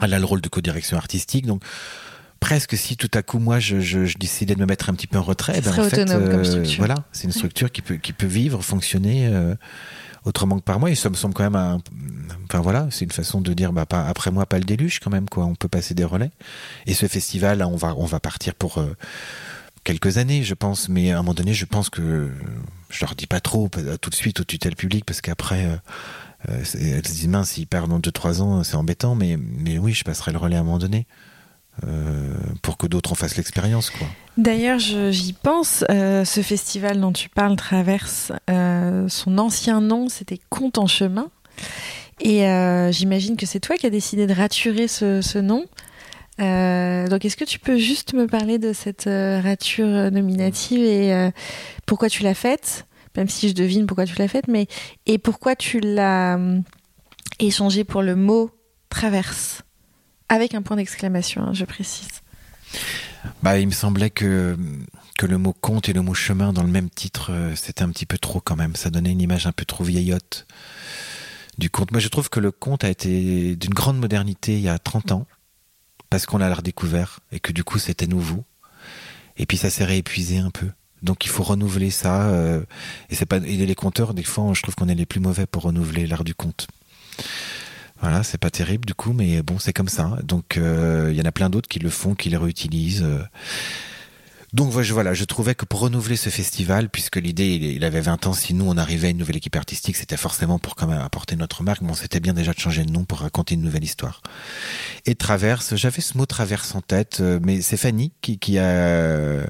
elle 0.03 0.15
a 0.15 0.19
le 0.19 0.25
rôle 0.25 0.41
de 0.41 0.49
co-direction 0.49 0.97
artistique. 0.97 1.47
Donc 1.47 1.63
presque 2.41 2.77
si 2.77 2.97
tout 2.97 3.11
à 3.15 3.23
coup 3.23 3.39
moi 3.39 3.59
je, 3.59 3.81
je, 3.81 4.05
je, 4.05 4.19
décidais 4.19 4.55
de 4.55 4.61
me 4.61 4.67
mettre 4.67 4.91
un 4.91 4.95
petit 4.95 5.07
peu 5.07 5.19
en 5.19 5.23
retrait, 5.23 5.61
ben, 5.61 5.71
en 5.71 5.89
fait, 5.89 6.09
euh, 6.11 6.65
voilà, 6.79 6.97
c'est 7.13 7.25
une 7.25 7.33
structure 7.33 7.71
qui 7.73 7.83
peut 7.83 7.97
qui 7.97 8.13
peut 8.13 8.27
vivre, 8.27 8.63
fonctionner 8.63 9.27
euh, 9.27 9.55
autrement 10.25 10.59
que 10.59 10.65
par 10.65 10.79
moi. 10.79 10.91
Et 10.91 10.95
ça 10.95 11.09
me 11.09 11.15
semble 11.15 11.35
quand 11.35 11.45
même, 11.45 11.57
un, 11.57 11.79
enfin 12.45 12.61
voilà, 12.61 12.89
c'est 12.91 13.05
une 13.05 13.11
façon 13.11 13.41
de 13.41 13.53
dire 13.53 13.73
bah 13.73 13.87
pas 13.87 14.07
après 14.07 14.31
moi 14.31 14.47
pas 14.47 14.59
le 14.59 14.65
déluge 14.65 15.01
quand 15.01 15.11
même 15.11 15.29
quoi. 15.29 15.45
On 15.45 15.55
peut 15.55 15.69
passer 15.69 15.95
des 15.95 16.05
relais. 16.05 16.31
Et 16.87 16.95
ce 16.95 17.07
festival, 17.07 17.59
là, 17.59 17.69
on 17.69 17.77
va 17.77 17.95
on 17.97 18.07
va 18.07 18.21
partir 18.21 18.55
pour 18.55 18.79
euh, 18.79 18.95
quelques 19.85 20.19
années, 20.19 20.43
je 20.43 20.55
pense. 20.55 20.89
Mais 20.89 21.13
à 21.13 21.15
un 21.15 21.19
moment 21.19 21.35
donné, 21.35 21.55
je 21.55 21.65
pense 21.65 21.91
que 21.91 22.31
je 22.91 23.01
leur 23.01 23.15
dis 23.15 23.27
pas 23.27 23.41
trop 23.41 23.71
tout 24.01 24.11
de 24.11 24.15
suite 24.15 24.41
aux 24.41 24.45
tutelles 24.45 24.77
publiques 24.77 25.05
parce 25.05 25.21
qu'après. 25.21 25.81
Euh, 26.49 26.59
elles 26.59 27.07
se 27.07 27.13
disent 27.13 27.29
mince, 27.29 27.51
s'ils 27.51 27.67
perdent 27.67 27.91
dans 27.91 28.01
2-3 28.01 28.41
ans, 28.41 28.65
c'est 28.65 28.77
embêtant, 28.77 29.15
mais, 29.15 29.37
mais 29.39 29.79
oui, 29.79 29.93
je 29.93 30.05
passerai 30.05 30.33
le 30.33 30.39
relais 30.39 30.57
à 30.57 30.61
un 30.61 30.65
moment 30.65 30.79
donné. 30.79 31.07
Euh, 31.87 32.33
pour 32.63 32.79
que 32.79 32.87
d'autres 32.87 33.13
en 33.13 33.15
fassent 33.15 33.37
l'expérience. 33.37 33.91
quoi. 33.91 34.07
D'ailleurs, 34.39 34.79
j'y 34.79 35.35
pense, 35.35 35.85
euh, 35.91 36.25
ce 36.25 36.41
festival 36.41 36.99
dont 36.99 37.13
tu 37.13 37.29
parles 37.29 37.57
traverse 37.57 38.33
son 38.49 39.39
ancien 39.39 39.83
nom, 39.83 40.09
c'était 40.09 40.41
Compte 40.49 40.79
en 40.79 40.87
chemin. 40.87 41.29
Et 42.21 42.47
j'imagine 42.93 43.37
que 43.37 43.45
c'est 43.45 43.61
toi 43.61 43.77
qui 43.77 43.87
as 43.87 43.91
décidé 43.91 44.27
de 44.27 44.33
raturer 44.33 44.89
ce 44.89 45.39
nom. 45.39 45.67
donc, 46.39 47.25
est-ce 47.27 47.37
que 47.37 47.45
tu 47.45 47.59
peux 47.59 47.77
juste 47.77 48.15
me 48.15 48.27
parler 48.27 48.59
de 48.59 48.73
cette 48.73 49.05
rature 49.05 50.11
nominative 50.11 50.81
et 50.81 51.31
pourquoi 51.85 52.09
tu 52.09 52.23
l'as 52.23 52.33
faite? 52.33 52.86
Même 53.17 53.29
si 53.29 53.49
je 53.49 53.55
devine 53.55 53.87
pourquoi 53.87 54.07
tu 54.07 54.17
l'as 54.19 54.29
faite, 54.29 54.49
mais 54.49 54.67
et 55.07 55.19
pourquoi 55.19 55.57
tu 55.57 55.81
l'as 55.81 56.39
échangé 57.39 57.85
pour 57.85 58.03
le 58.03 58.17
mot 58.17 58.51
traverse? 58.89 59.63
Avec 60.29 60.55
un 60.55 60.63
point 60.63 60.77
d'exclamation, 60.77 61.43
hein, 61.43 61.53
je 61.53 61.65
précise. 61.65 62.09
Bah, 63.43 63.59
il 63.59 63.67
me 63.67 63.73
semblait 63.73 64.11
que, 64.11 64.57
que 65.19 65.27
le 65.27 65.39
mot 65.39 65.53
conte 65.53 65.89
et 65.89 65.93
le 65.93 66.03
mot 66.03 66.15
chemin 66.15 66.53
dans 66.53 66.63
le 66.63 66.71
même 66.71 66.91
titre, 66.91 67.33
euh, 67.33 67.55
c'était 67.55 67.83
un 67.83 67.91
petit 67.91 68.07
peu 68.07 68.19
trop 68.19 68.41
quand 68.41 68.57
même. 68.57 68.75
Ça 68.77 68.91
donnait 68.91 69.13
une 69.13 69.21
image 69.21 69.47
un 69.47 69.53
peu 69.53 69.65
trop 69.65 69.85
vieillotte 69.85 70.47
du 71.59 71.71
conte. 71.71 71.93
Moi, 71.93 72.01
je 72.01 72.09
trouve 72.09 72.29
que 72.29 72.41
le 72.41 72.51
conte 72.51 72.85
a 72.85 72.89
été 72.89 73.57
d'une 73.57 73.75
grande 73.75 73.99
modernité 73.99 74.55
il 74.55 74.61
y 74.61 74.69
a 74.69 74.79
30 74.79 75.13
ans, 75.13 75.27
parce 76.11 76.27
qu'on 76.27 76.39
l'a 76.39 76.53
redécouvert 76.53 77.21
et 77.33 77.41
que 77.41 77.53
du 77.53 77.65
coup, 77.65 77.79
c'était 77.79 78.07
nouveau. 78.07 78.45
Et 79.37 79.47
puis, 79.47 79.57
ça 79.57 79.71
s'est 79.71 79.85
réépuisé 79.85 80.39
un 80.39 80.51
peu. 80.51 80.71
Donc, 81.07 81.25
il 81.25 81.29
faut 81.29 81.45
renouveler 81.45 81.91
ça. 81.91 82.25
Euh, 82.25 82.61
et 83.09 83.15
c'est 83.15 83.27
pas, 83.27 83.39
les 83.39 83.75
conteurs, 83.75 84.13
des 84.13 84.25
fois, 84.25 84.53
je 84.53 84.61
trouve 84.61 84.75
qu'on 84.75 84.89
est 84.89 84.95
les 84.95 85.07
plus 85.07 85.21
mauvais 85.21 85.47
pour 85.47 85.63
renouveler 85.63 86.07
l'art 86.07 86.25
du 86.25 86.35
conte. 86.35 86.67
Voilà, 88.03 88.23
c'est 88.23 88.39
pas 88.39 88.51
terrible 88.51 88.85
du 88.85 88.93
coup, 88.93 89.15
mais 89.15 89.41
bon, 89.43 89.59
c'est 89.59 89.73
comme 89.73 89.89
ça. 89.89 90.19
Donc, 90.23 90.55
il 90.57 90.63
euh, 90.63 91.13
y 91.13 91.21
en 91.23 91.25
a 91.25 91.33
plein 91.33 91.49
d'autres 91.49 91.69
qui 91.69 91.79
le 91.79 91.89
font, 91.89 92.15
qui 92.15 92.29
les 92.29 92.37
réutilisent. 92.37 93.07
Donc 94.57 94.71
voilà, 94.71 95.13
je 95.13 95.25
trouvais 95.25 95.55
que 95.55 95.67
pour 95.67 95.81
renouveler 95.81 96.17
ce 96.17 96.31
festival, 96.31 96.89
puisque 96.89 97.17
l'idée, 97.17 97.57
il 97.57 97.85
avait 97.85 98.01
20 98.01 98.27
ans, 98.27 98.33
si 98.33 98.55
nous 98.55 98.65
on 98.67 98.79
arrivait 98.79 99.09
à 99.09 99.11
une 99.11 99.19
nouvelle 99.19 99.37
équipe 99.37 99.55
artistique, 99.55 99.97
c'était 99.97 100.17
forcément 100.17 100.59
pour 100.59 100.77
quand 100.77 100.87
même 100.87 101.03
apporter 101.03 101.37
notre 101.37 101.63
marque, 101.63 101.83
mais 101.83 101.89
bon, 101.89 101.95
c'était 101.95 102.21
bien 102.21 102.33
déjà 102.33 102.55
de 102.55 102.59
changer 102.59 102.83
de 102.83 102.91
nom 102.91 103.05
pour 103.05 103.19
raconter 103.19 103.55
une 103.55 103.61
nouvelle 103.61 103.85
histoire. 103.85 104.23
Et 105.05 105.15
traverse, 105.15 105.77
j'avais 105.77 106.01
ce 106.01 106.17
mot 106.17 106.25
traverse 106.25 106.75
en 106.75 106.81
tête, 106.81 107.19
euh, 107.21 107.39
mais 107.43 107.61
c'est 107.61 107.77
Fanny 107.77 108.15
qui, 108.23 108.39
qui, 108.39 108.59
a, 108.59 109.45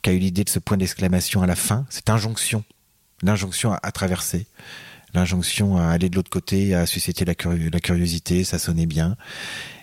qui 0.00 0.08
a 0.08 0.12
eu 0.14 0.18
l'idée 0.18 0.42
de 0.42 0.48
ce 0.48 0.58
point 0.58 0.78
d'exclamation 0.78 1.42
à 1.42 1.46
la 1.46 1.54
fin, 1.54 1.84
cette 1.90 2.08
injonction, 2.08 2.64
l'injonction 3.22 3.74
à, 3.74 3.80
à 3.82 3.92
traverser 3.92 4.46
l'injonction 5.12 5.76
à 5.76 5.88
aller 5.88 6.08
de 6.08 6.16
l'autre 6.16 6.30
côté, 6.30 6.74
à 6.74 6.86
susciter 6.86 7.24
la, 7.24 7.34
curiosité, 7.34 8.42
ça 8.42 8.58
sonnait 8.58 8.86
bien. 8.86 9.16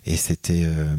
Et 0.06 0.18
c'était... 0.18 0.64
Euh, 0.66 0.96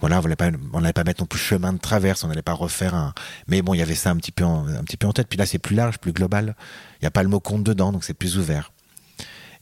voilà, 0.00 0.20
on 0.20 0.80
n'allait 0.80 0.92
pas, 0.92 1.04
mettre 1.04 1.22
non 1.22 1.26
plus 1.26 1.38
chemin 1.38 1.72
de 1.72 1.78
traverse, 1.78 2.22
on 2.24 2.28
n'allait 2.28 2.42
pas 2.42 2.52
refaire 2.52 2.94
un. 2.94 3.14
Mais 3.48 3.62
bon, 3.62 3.74
il 3.74 3.78
y 3.78 3.82
avait 3.82 3.94
ça 3.94 4.10
un 4.10 4.16
petit 4.16 4.32
peu 4.32 4.44
en, 4.44 4.66
un 4.66 4.84
petit 4.84 4.96
peu 4.96 5.06
en 5.06 5.12
tête. 5.12 5.28
Puis 5.28 5.38
là, 5.38 5.46
c'est 5.46 5.58
plus 5.58 5.74
large, 5.74 5.98
plus 5.98 6.12
global. 6.12 6.54
Il 7.00 7.04
n'y 7.04 7.08
a 7.08 7.10
pas 7.10 7.22
le 7.22 7.28
mot 7.28 7.40
conte 7.40 7.64
dedans, 7.64 7.92
donc 7.92 8.04
c'est 8.04 8.14
plus 8.14 8.38
ouvert. 8.38 8.72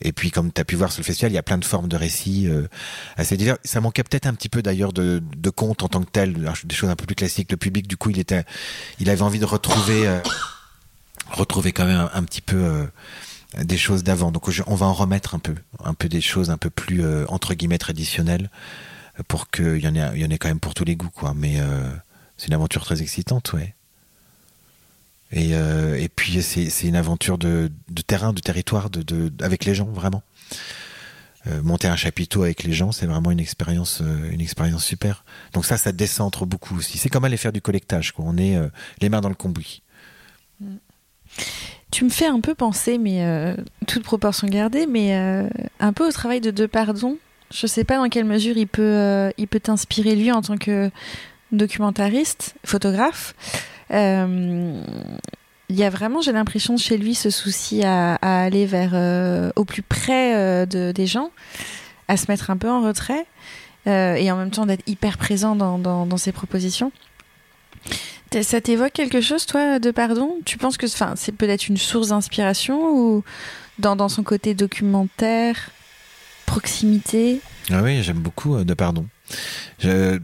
Et 0.02 0.12
puis, 0.12 0.30
comme 0.30 0.52
tu 0.52 0.60
as 0.60 0.64
pu 0.64 0.76
voir 0.76 0.92
sur 0.92 1.00
le 1.00 1.06
festival, 1.06 1.32
il 1.32 1.36
y 1.36 1.38
a 1.38 1.42
plein 1.42 1.56
de 1.56 1.64
formes 1.64 1.88
de 1.88 1.96
récits 1.96 2.48
euh, 2.48 2.68
assez 3.16 3.38
divers. 3.38 3.56
Ça 3.64 3.80
manquait 3.80 4.02
peut-être 4.02 4.26
un 4.26 4.34
petit 4.34 4.50
peu 4.50 4.60
d'ailleurs 4.60 4.92
de, 4.92 5.22
de 5.36 5.50
contes 5.50 5.82
en 5.82 5.88
tant 5.88 6.02
que 6.02 6.10
tel, 6.10 6.52
des 6.64 6.74
choses 6.74 6.90
un 6.90 6.96
peu 6.96 7.06
plus 7.06 7.14
classiques. 7.14 7.50
Le 7.50 7.56
public, 7.56 7.88
du 7.88 7.96
coup, 7.96 8.10
il 8.10 8.18
était, 8.18 8.44
il 9.00 9.08
avait 9.08 9.22
envie 9.22 9.38
de 9.38 9.46
retrouver, 9.46 10.06
euh, 10.06 10.20
retrouver 11.30 11.72
quand 11.72 11.86
même 11.86 11.98
un, 11.98 12.10
un 12.12 12.22
petit 12.24 12.42
peu 12.42 12.56
euh, 12.56 12.86
des 13.64 13.78
choses 13.78 14.02
d'avant. 14.02 14.32
Donc 14.32 14.48
on 14.66 14.74
va 14.74 14.86
en 14.86 14.92
remettre 14.92 15.34
un 15.34 15.38
peu, 15.38 15.54
un 15.82 15.94
peu 15.94 16.08
des 16.08 16.20
choses 16.20 16.50
un 16.50 16.58
peu 16.58 16.70
plus 16.70 17.02
euh, 17.02 17.24
entre 17.28 17.54
guillemets 17.54 17.78
traditionnelles 17.78 18.50
pour 19.28 19.50
qu'il 19.50 19.78
y 19.78 19.88
en 19.88 19.94
ait, 19.94 20.10
il 20.14 20.20
y 20.20 20.24
en 20.24 20.30
ait 20.30 20.38
quand 20.38 20.48
même 20.48 20.60
pour 20.60 20.74
tous 20.74 20.84
les 20.84 20.96
goûts, 20.96 21.10
quoi. 21.10 21.34
Mais 21.34 21.60
euh, 21.60 21.88
c'est 22.36 22.48
une 22.48 22.54
aventure 22.54 22.84
très 22.84 23.02
excitante, 23.02 23.52
ouais. 23.52 23.74
Et, 25.32 25.50
et 25.50 26.08
puis 26.08 26.40
c'est 26.40 26.86
une 26.86 26.94
aventure 26.94 27.36
de, 27.36 27.72
de, 27.90 28.02
terrain, 28.02 28.32
de 28.32 28.40
territoire, 28.40 28.90
de, 28.90 29.02
de, 29.02 29.32
avec 29.44 29.64
les 29.64 29.74
gens 29.74 29.86
vraiment. 29.86 30.22
monter 31.64 31.88
un 31.88 31.96
chapiteau 31.96 32.44
avec 32.44 32.62
les 32.62 32.72
gens, 32.72 32.92
c'est 32.92 33.06
vraiment 33.06 33.32
une 33.32 33.40
expérience, 33.40 34.02
une 34.30 34.40
expérience 34.40 34.84
super. 34.84 35.24
Donc 35.52 35.66
ça, 35.66 35.78
ça 35.78 35.90
décentre 35.90 36.46
beaucoup 36.46 36.76
aussi. 36.76 36.96
C'est 36.96 37.08
comme 37.08 37.24
aller 37.24 37.36
faire 37.36 37.52
du 37.52 37.60
collectage. 37.60 38.12
Quoi. 38.12 38.24
On 38.28 38.38
est 38.38 38.56
les 39.00 39.08
mains 39.08 39.20
dans 39.20 39.28
le 39.28 39.34
cambouis. 39.34 39.82
Mm. 40.60 40.76
Tu 41.90 42.04
me 42.04 42.10
fais 42.10 42.26
un 42.26 42.40
peu 42.40 42.54
penser, 42.54 42.98
mais 42.98 43.24
euh, 43.24 43.56
toute 43.86 44.02
proportion 44.02 44.48
gardée, 44.48 44.86
mais 44.86 45.16
euh, 45.16 45.48
un 45.80 45.92
peu 45.92 46.06
au 46.06 46.12
travail 46.12 46.40
de 46.40 46.50
De 46.50 46.66
Pardon. 46.66 47.16
Je 47.50 47.66
sais 47.66 47.84
pas 47.84 47.96
dans 47.96 48.08
quelle 48.08 48.24
mesure 48.24 48.56
il 48.56 48.66
peut, 48.66 48.82
euh, 48.82 49.30
il 49.38 49.46
peut 49.46 49.60
t'inspirer 49.60 50.16
lui 50.16 50.32
en 50.32 50.42
tant 50.42 50.56
que 50.56 50.90
documentariste, 51.52 52.56
photographe. 52.64 53.34
il 53.90 54.84
y 55.70 55.84
a 55.84 55.90
vraiment, 55.90 56.20
j'ai 56.20 56.32
l'impression, 56.32 56.76
chez 56.76 56.96
lui 56.98 57.14
ce 57.14 57.30
souci 57.30 57.84
à, 57.84 58.14
aller 58.16 58.66
vers 58.66 59.52
au 59.54 59.64
plus 59.64 59.82
près 59.82 60.66
de, 60.66 60.92
des 60.92 61.06
gens, 61.06 61.30
à 62.08 62.16
se 62.16 62.26
mettre 62.28 62.50
un 62.50 62.56
peu 62.56 62.68
en 62.68 62.82
retrait 62.82 63.26
et 63.86 64.30
en 64.32 64.36
même 64.36 64.50
temps 64.50 64.66
d'être 64.66 64.82
hyper 64.88 65.16
présent 65.16 65.54
dans, 65.54 66.16
ses 66.16 66.32
propositions. 66.32 66.90
Ça 68.42 68.60
t'évoque 68.60 68.92
quelque 68.92 69.20
chose, 69.20 69.46
toi, 69.46 69.78
de 69.78 69.90
pardon? 69.92 70.36
Tu 70.44 70.58
penses 70.58 70.76
que 70.76 70.86
c'est 70.88 71.32
peut-être 71.32 71.68
une 71.68 71.76
source 71.76 72.08
d'inspiration 72.08 72.90
ou 72.90 73.24
dans, 73.78 74.08
son 74.08 74.22
côté 74.22 74.54
documentaire, 74.54 75.70
proximité 76.56 77.42
ah 77.70 77.82
Oui, 77.82 78.02
j'aime 78.02 78.20
beaucoup 78.20 78.56
euh, 78.56 78.64
de 78.64 78.72
pardon. 78.72 79.06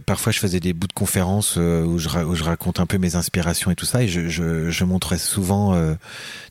parfois, 0.06 0.32
je 0.32 0.38
faisais 0.38 0.60
des 0.60 0.72
bouts 0.72 0.86
de 0.86 0.94
conférences 0.94 1.56
euh, 1.58 1.84
où, 1.84 1.98
je, 1.98 2.08
où, 2.08 2.34
raconte 2.42 2.80
un 2.80 2.86
peu 2.86 2.96
mes 2.96 3.16
inspirations 3.16 3.70
et 3.70 3.74
tout 3.74 3.84
ça, 3.84 4.02
et 4.02 4.08
je, 4.08 4.84
montrais 4.84 5.18
souvent 5.18 5.74
euh, 5.74 5.94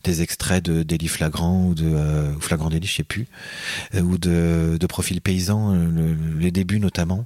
des 0.03 0.21
extraits 0.21 0.63
de 0.63 0.83
d'Élie 0.83 1.07
Flagrant 1.07 1.65
ou 1.65 1.73
de 1.73 2.35
ou 2.35 2.39
Flagrant 2.41 2.69
je 2.69 2.91
sais 2.91 3.03
plus, 3.03 3.25
ou 3.95 4.19
de, 4.19 4.77
de 4.79 4.85
Profil 4.85 5.19
paysan, 5.19 5.75
les 6.37 6.51
débuts 6.51 6.79
notamment 6.79 7.25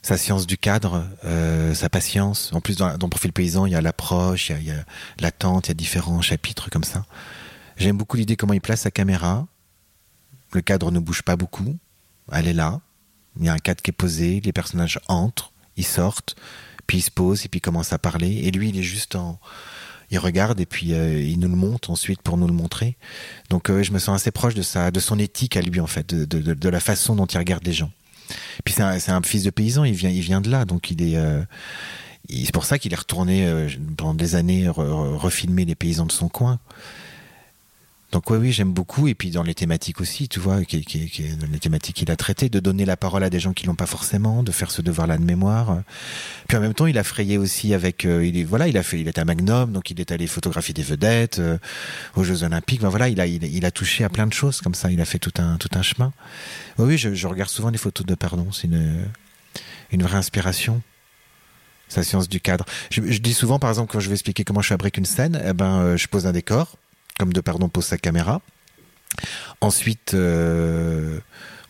sa 0.00 0.16
science 0.16 0.46
du 0.46 0.58
cadre, 0.58 1.06
euh, 1.24 1.74
sa 1.74 1.88
patience. 1.88 2.50
En 2.54 2.60
plus, 2.60 2.76
dans, 2.76 2.96
dans 2.98 3.08
Profil 3.08 3.32
Paysan, 3.32 3.66
il 3.66 3.72
y 3.72 3.76
a 3.76 3.80
l'approche, 3.80 4.50
il 4.50 4.64
y 4.64 4.72
a, 4.72 4.84
l'attente, 5.20 5.68
il 5.68 5.70
y 5.70 5.72
a 5.72 5.74
différents 5.74 6.20
chapitres 6.22 6.70
comme 6.70 6.82
ça. 6.82 7.04
J'aime 7.76 7.96
beaucoup 7.96 8.16
l'idée 8.16 8.34
comment 8.34 8.52
il 8.52 8.60
place 8.60 8.80
sa 8.80 8.90
caméra. 8.90 9.46
Le 10.52 10.60
cadre 10.60 10.90
ne 10.90 10.98
bouge 10.98 11.22
pas 11.22 11.36
beaucoup. 11.36 11.78
Elle 12.30 12.48
est 12.48 12.52
là. 12.52 12.80
Il 13.38 13.46
y 13.46 13.48
a 13.48 13.52
un 13.52 13.58
cadre 13.58 13.82
qui 13.82 13.90
est 13.90 13.94
posé. 13.94 14.40
Les 14.44 14.52
personnages 14.52 15.00
entrent, 15.08 15.52
ils 15.76 15.86
sortent, 15.86 16.36
puis 16.86 16.98
ils 16.98 17.02
se 17.02 17.10
posent 17.10 17.44
et 17.44 17.48
puis 17.48 17.58
ils 17.58 17.62
commencent 17.62 17.92
à 17.92 17.98
parler. 17.98 18.42
Et 18.44 18.50
lui, 18.50 18.68
il 18.68 18.78
est 18.78 18.82
juste 18.82 19.16
en, 19.16 19.40
il 20.12 20.18
regarde 20.18 20.60
et 20.60 20.66
puis 20.66 20.92
euh, 20.92 21.20
il 21.20 21.40
nous 21.40 21.48
le 21.48 21.56
montre 21.56 21.90
ensuite 21.90 22.20
pour 22.20 22.36
nous 22.36 22.46
le 22.46 22.52
montrer. 22.52 22.96
Donc 23.48 23.70
euh, 23.70 23.82
je 23.82 23.92
me 23.92 23.98
sens 23.98 24.20
assez 24.20 24.30
proche 24.30 24.54
de 24.54 24.60
sa, 24.60 24.90
de 24.90 25.00
son 25.00 25.18
éthique 25.18 25.56
à 25.56 25.62
lui 25.62 25.80
en 25.80 25.86
fait, 25.86 26.14
de, 26.14 26.24
de, 26.26 26.68
la 26.68 26.80
façon 26.80 27.16
dont 27.16 27.24
il 27.24 27.38
regarde 27.38 27.64
les 27.64 27.72
gens. 27.72 27.90
Puis 28.64 28.74
c'est 28.74 28.82
un, 28.82 29.22
fils 29.22 29.42
de 29.42 29.50
paysan, 29.50 29.84
il 29.84 29.94
vient, 29.94 30.10
il 30.10 30.20
vient 30.20 30.40
de 30.40 30.50
là, 30.50 30.64
donc 30.64 30.90
il 30.90 31.02
est. 31.02 31.16
Euh, 31.16 31.42
c'est 32.28 32.52
pour 32.52 32.66
ça 32.66 32.78
qu'il 32.78 32.92
est 32.92 32.96
retourné 32.96 33.66
pendant 33.96 34.14
des 34.14 34.36
années 34.36 34.68
refilmer 34.68 35.64
les 35.64 35.74
paysans 35.74 36.06
de 36.06 36.12
son 36.12 36.28
coin. 36.28 36.60
Donc 38.12 38.28
oui, 38.28 38.36
oui, 38.36 38.52
j'aime 38.52 38.72
beaucoup. 38.72 39.08
Et 39.08 39.14
puis 39.14 39.30
dans 39.30 39.42
les 39.42 39.54
thématiques 39.54 40.00
aussi, 40.02 40.28
tu 40.28 40.38
vois, 40.38 40.56
dans 40.56 41.46
les 41.50 41.58
thématiques 41.58 41.96
qu'il 41.96 42.10
a 42.10 42.16
traitées, 42.16 42.50
de 42.50 42.60
donner 42.60 42.84
la 42.84 42.98
parole 42.98 43.24
à 43.24 43.30
des 43.30 43.40
gens 43.40 43.54
qui 43.54 43.66
l'ont 43.66 43.74
pas 43.74 43.86
forcément, 43.86 44.42
de 44.42 44.52
faire 44.52 44.70
ce 44.70 44.82
devoir-là 44.82 45.16
de 45.16 45.24
mémoire. 45.24 45.82
Puis 46.46 46.58
en 46.58 46.60
même 46.60 46.74
temps, 46.74 46.86
il 46.86 46.98
a 46.98 47.04
frayé 47.04 47.38
aussi 47.38 47.72
avec, 47.72 48.04
euh, 48.04 48.24
il 48.24 48.46
voilà, 48.46 48.68
il 48.68 48.76
a 48.76 48.82
fait, 48.82 49.00
il 49.00 49.08
est 49.08 49.16
à 49.16 49.24
Magnum, 49.24 49.72
donc 49.72 49.90
il 49.90 49.98
est 49.98 50.12
allé 50.12 50.26
photographier 50.26 50.74
des 50.74 50.82
vedettes 50.82 51.38
euh, 51.38 51.56
aux 52.14 52.22
Jeux 52.22 52.42
Olympiques. 52.44 52.82
Ben 52.82 52.90
voilà, 52.90 53.08
il 53.08 53.64
a, 53.64 53.70
touché 53.70 54.04
à 54.04 54.10
plein 54.10 54.26
de 54.26 54.34
choses 54.34 54.60
comme 54.60 54.74
ça. 54.74 54.92
Il 54.92 55.00
a 55.00 55.06
fait 55.06 55.18
tout 55.18 55.32
un, 55.38 55.56
tout 55.56 55.70
un 55.74 55.82
chemin. 55.82 56.12
Oui, 56.78 56.84
oui, 56.88 56.98
je, 56.98 57.26
regarde 57.26 57.50
souvent 57.50 57.70
des 57.70 57.78
photos 57.78 58.06
de 58.06 58.14
Pardon. 58.14 58.52
C'est 58.52 58.68
une, 58.68 60.02
vraie 60.02 60.18
inspiration 60.18 60.82
sa 61.88 62.02
science 62.02 62.26
du 62.26 62.40
cadre. 62.40 62.64
Je, 62.90 63.02
je, 63.06 63.18
dis 63.18 63.34
souvent, 63.34 63.58
par 63.58 63.68
exemple, 63.68 63.92
quand 63.92 64.00
je 64.00 64.08
vais 64.08 64.14
expliquer 64.14 64.44
comment 64.44 64.62
je 64.62 64.68
fabrique 64.68 64.96
une 64.96 65.04
scène, 65.04 65.42
eh 65.46 65.52
ben, 65.52 65.80
euh, 65.80 65.96
je 65.98 66.08
pose 66.08 66.26
un 66.26 66.32
décor 66.32 66.78
comme 67.18 67.32
de 67.32 67.40
pardon 67.40 67.68
pose 67.68 67.84
sa 67.84 67.98
caméra. 67.98 68.40
Ensuite, 69.60 70.14
euh, 70.14 71.18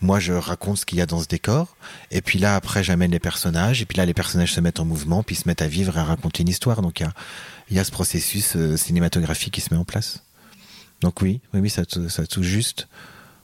moi, 0.01 0.19
je 0.19 0.33
raconte 0.33 0.77
ce 0.77 0.85
qu'il 0.85 0.97
y 0.97 1.01
a 1.01 1.05
dans 1.05 1.21
ce 1.21 1.27
décor. 1.27 1.75
Et 2.11 2.21
puis 2.21 2.39
là, 2.39 2.55
après, 2.55 2.83
j'amène 2.83 3.11
les 3.11 3.19
personnages. 3.19 3.81
Et 3.81 3.85
puis 3.85 3.97
là, 3.97 4.05
les 4.05 4.13
personnages 4.13 4.53
se 4.53 4.61
mettent 4.61 4.79
en 4.79 4.85
mouvement, 4.85 5.23
puis 5.23 5.35
se 5.35 5.47
mettent 5.47 5.61
à 5.61 5.67
vivre 5.67 5.97
et 5.97 5.99
à 5.99 6.03
raconter 6.03 6.43
une 6.43 6.49
histoire. 6.49 6.81
Donc, 6.81 6.99
il 6.99 7.03
y 7.03 7.05
a, 7.05 7.13
y 7.71 7.79
a, 7.79 7.83
ce 7.83 7.91
processus 7.91 8.55
euh, 8.55 8.77
cinématographique 8.77 9.53
qui 9.53 9.61
se 9.61 9.73
met 9.73 9.79
en 9.79 9.85
place. 9.85 10.23
Donc 11.01 11.21
oui, 11.21 11.41
oui, 11.53 11.59
oui, 11.59 11.69
ça, 11.69 11.83
ça 12.07 12.25
tout 12.25 12.43
juste. 12.43 12.87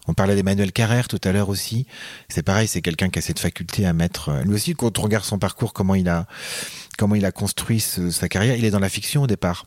On 0.08 0.14
parlait 0.14 0.36
d'Emmanuel 0.36 0.72
Carrère 0.72 1.10
tout 1.10 1.20
à 1.24 1.32
l'heure 1.34 1.50
aussi. 1.50 1.86
C'est 2.30 2.42
pareil, 2.42 2.68
c'est 2.68 2.82
quelqu'un 2.82 3.10
qui 3.10 3.20
a 3.20 3.22
cette 3.22 3.40
faculté 3.40 3.86
à 3.86 3.92
mettre. 3.92 4.30
Euh, 4.30 4.44
lui 4.44 4.54
aussi, 4.54 4.74
quand 4.74 4.98
on 4.98 5.02
regarde 5.02 5.26
son 5.26 5.38
parcours, 5.38 5.74
comment 5.74 5.94
il 5.94 6.08
a, 6.08 6.26
comment 6.98 7.16
il 7.16 7.26
a 7.26 7.32
construit 7.32 7.82
sa 7.82 8.30
carrière, 8.30 8.56
il 8.56 8.64
est 8.64 8.72
dans 8.72 8.80
la 8.80 8.90
fiction 8.90 9.24
au 9.24 9.28
départ 9.28 9.66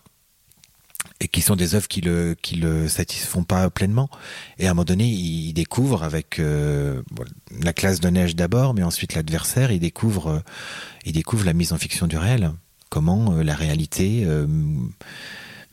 et 1.20 1.28
qui 1.28 1.40
sont 1.40 1.57
des 1.57 1.74
œuvres 1.74 1.88
qui 1.88 2.00
le 2.00 2.36
qui 2.40 2.57
le 2.57 2.88
satisfont 2.88 3.44
pas 3.44 3.70
pleinement. 3.70 4.11
Et 4.59 4.66
à 4.66 4.70
un 4.70 4.74
moment 4.74 4.84
donné, 4.84 5.05
il 5.07 5.53
découvre 5.53 6.03
avec 6.03 6.38
euh, 6.38 7.03
la 7.61 7.72
classe 7.72 8.00
de 8.00 8.09
neige 8.09 8.34
d'abord, 8.36 8.74
mais 8.74 8.82
ensuite 8.82 9.14
l'adversaire, 9.14 9.70
il 9.72 9.80
découvre 9.80 10.26
euh, 10.28 10.40
il 11.05 11.12
découvre 11.12 11.44
la 11.44 11.53
mise 11.53 11.72
en 11.72 11.78
fiction 11.78 12.07
du 12.07 12.16
réel, 12.16 12.50
comment 12.88 13.32
euh, 13.32 13.42
la 13.42 13.55
réalité 13.55 14.26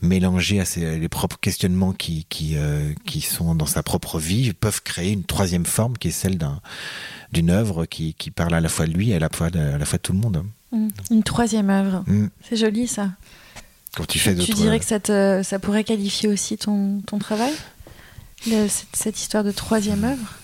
mélangée 0.02 0.60
à 0.60 0.64
ses, 0.64 0.98
les 0.98 1.08
propres 1.10 1.38
questionnements 1.38 1.92
qui 1.92 2.24
qui 2.28 2.56
qui 3.04 3.20
sont 3.20 3.54
dans 3.54 3.66
sa 3.66 3.82
propre 3.82 4.18
vie 4.18 4.52
peuvent 4.52 4.82
créer 4.82 5.12
une 5.12 5.24
troisième 5.24 5.66
forme 5.66 5.98
qui 5.98 6.08
est 6.08 6.12
celle 6.12 6.38
d'un 6.38 6.60
d'une 7.32 7.50
œuvre 7.50 7.86
qui, 7.86 8.14
qui 8.14 8.30
parle 8.30 8.54
à 8.54 8.60
la 8.60 8.68
fois 8.68 8.86
de 8.86 8.92
lui 8.92 9.10
et 9.10 9.16
à 9.16 9.18
la 9.18 9.28
fois 9.28 9.50
de, 9.50 9.58
à 9.58 9.78
la 9.78 9.84
fois 9.84 9.98
de 9.98 10.02
tout 10.02 10.12
le 10.12 10.18
monde. 10.18 10.44
Mmh. 10.72 10.88
Une 11.10 11.22
troisième 11.22 11.70
œuvre. 11.70 12.02
Mmh. 12.06 12.26
C'est 12.48 12.56
joli 12.56 12.88
ça. 12.88 13.10
Quand 13.96 14.06
tu 14.06 14.18
fais 14.18 14.34
Tu 14.34 14.52
dirais 14.52 14.78
que 14.78 14.84
ça, 14.84 15.42
ça 15.42 15.58
pourrait 15.58 15.84
qualifier 15.84 16.28
aussi 16.28 16.56
ton, 16.56 17.00
ton 17.06 17.18
travail 17.18 17.52
cette, 18.42 18.86
cette, 18.92 19.18
histoire 19.18 19.44
de 19.44 19.52
troisième 19.52 20.04
œuvre? 20.04 20.34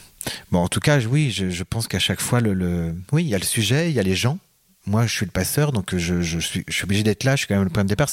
Bon, 0.50 0.58
en 0.58 0.68
tout 0.68 0.80
cas, 0.80 1.00
oui, 1.00 1.30
je, 1.30 1.50
je 1.50 1.62
pense 1.62 1.88
qu'à 1.88 1.98
chaque 1.98 2.20
fois, 2.20 2.40
le, 2.40 2.52
le, 2.52 2.94
oui, 3.12 3.24
il 3.24 3.28
y 3.28 3.34
a 3.34 3.38
le 3.38 3.44
sujet, 3.44 3.90
il 3.90 3.94
y 3.94 4.00
a 4.00 4.02
les 4.02 4.16
gens. 4.16 4.38
Moi, 4.86 5.06
je 5.06 5.12
suis 5.12 5.26
le 5.26 5.32
passeur, 5.32 5.72
donc 5.72 5.96
je, 5.96 6.20
je 6.20 6.38
suis, 6.38 6.64
je 6.68 6.72
suis 6.72 6.84
obligé 6.84 7.02
d'être 7.02 7.24
là. 7.24 7.34
Je 7.34 7.38
suis 7.38 7.46
quand 7.48 7.54
même 7.54 7.64
le 7.64 7.70
point 7.70 7.84
de 7.84 7.88
départ. 7.88 8.08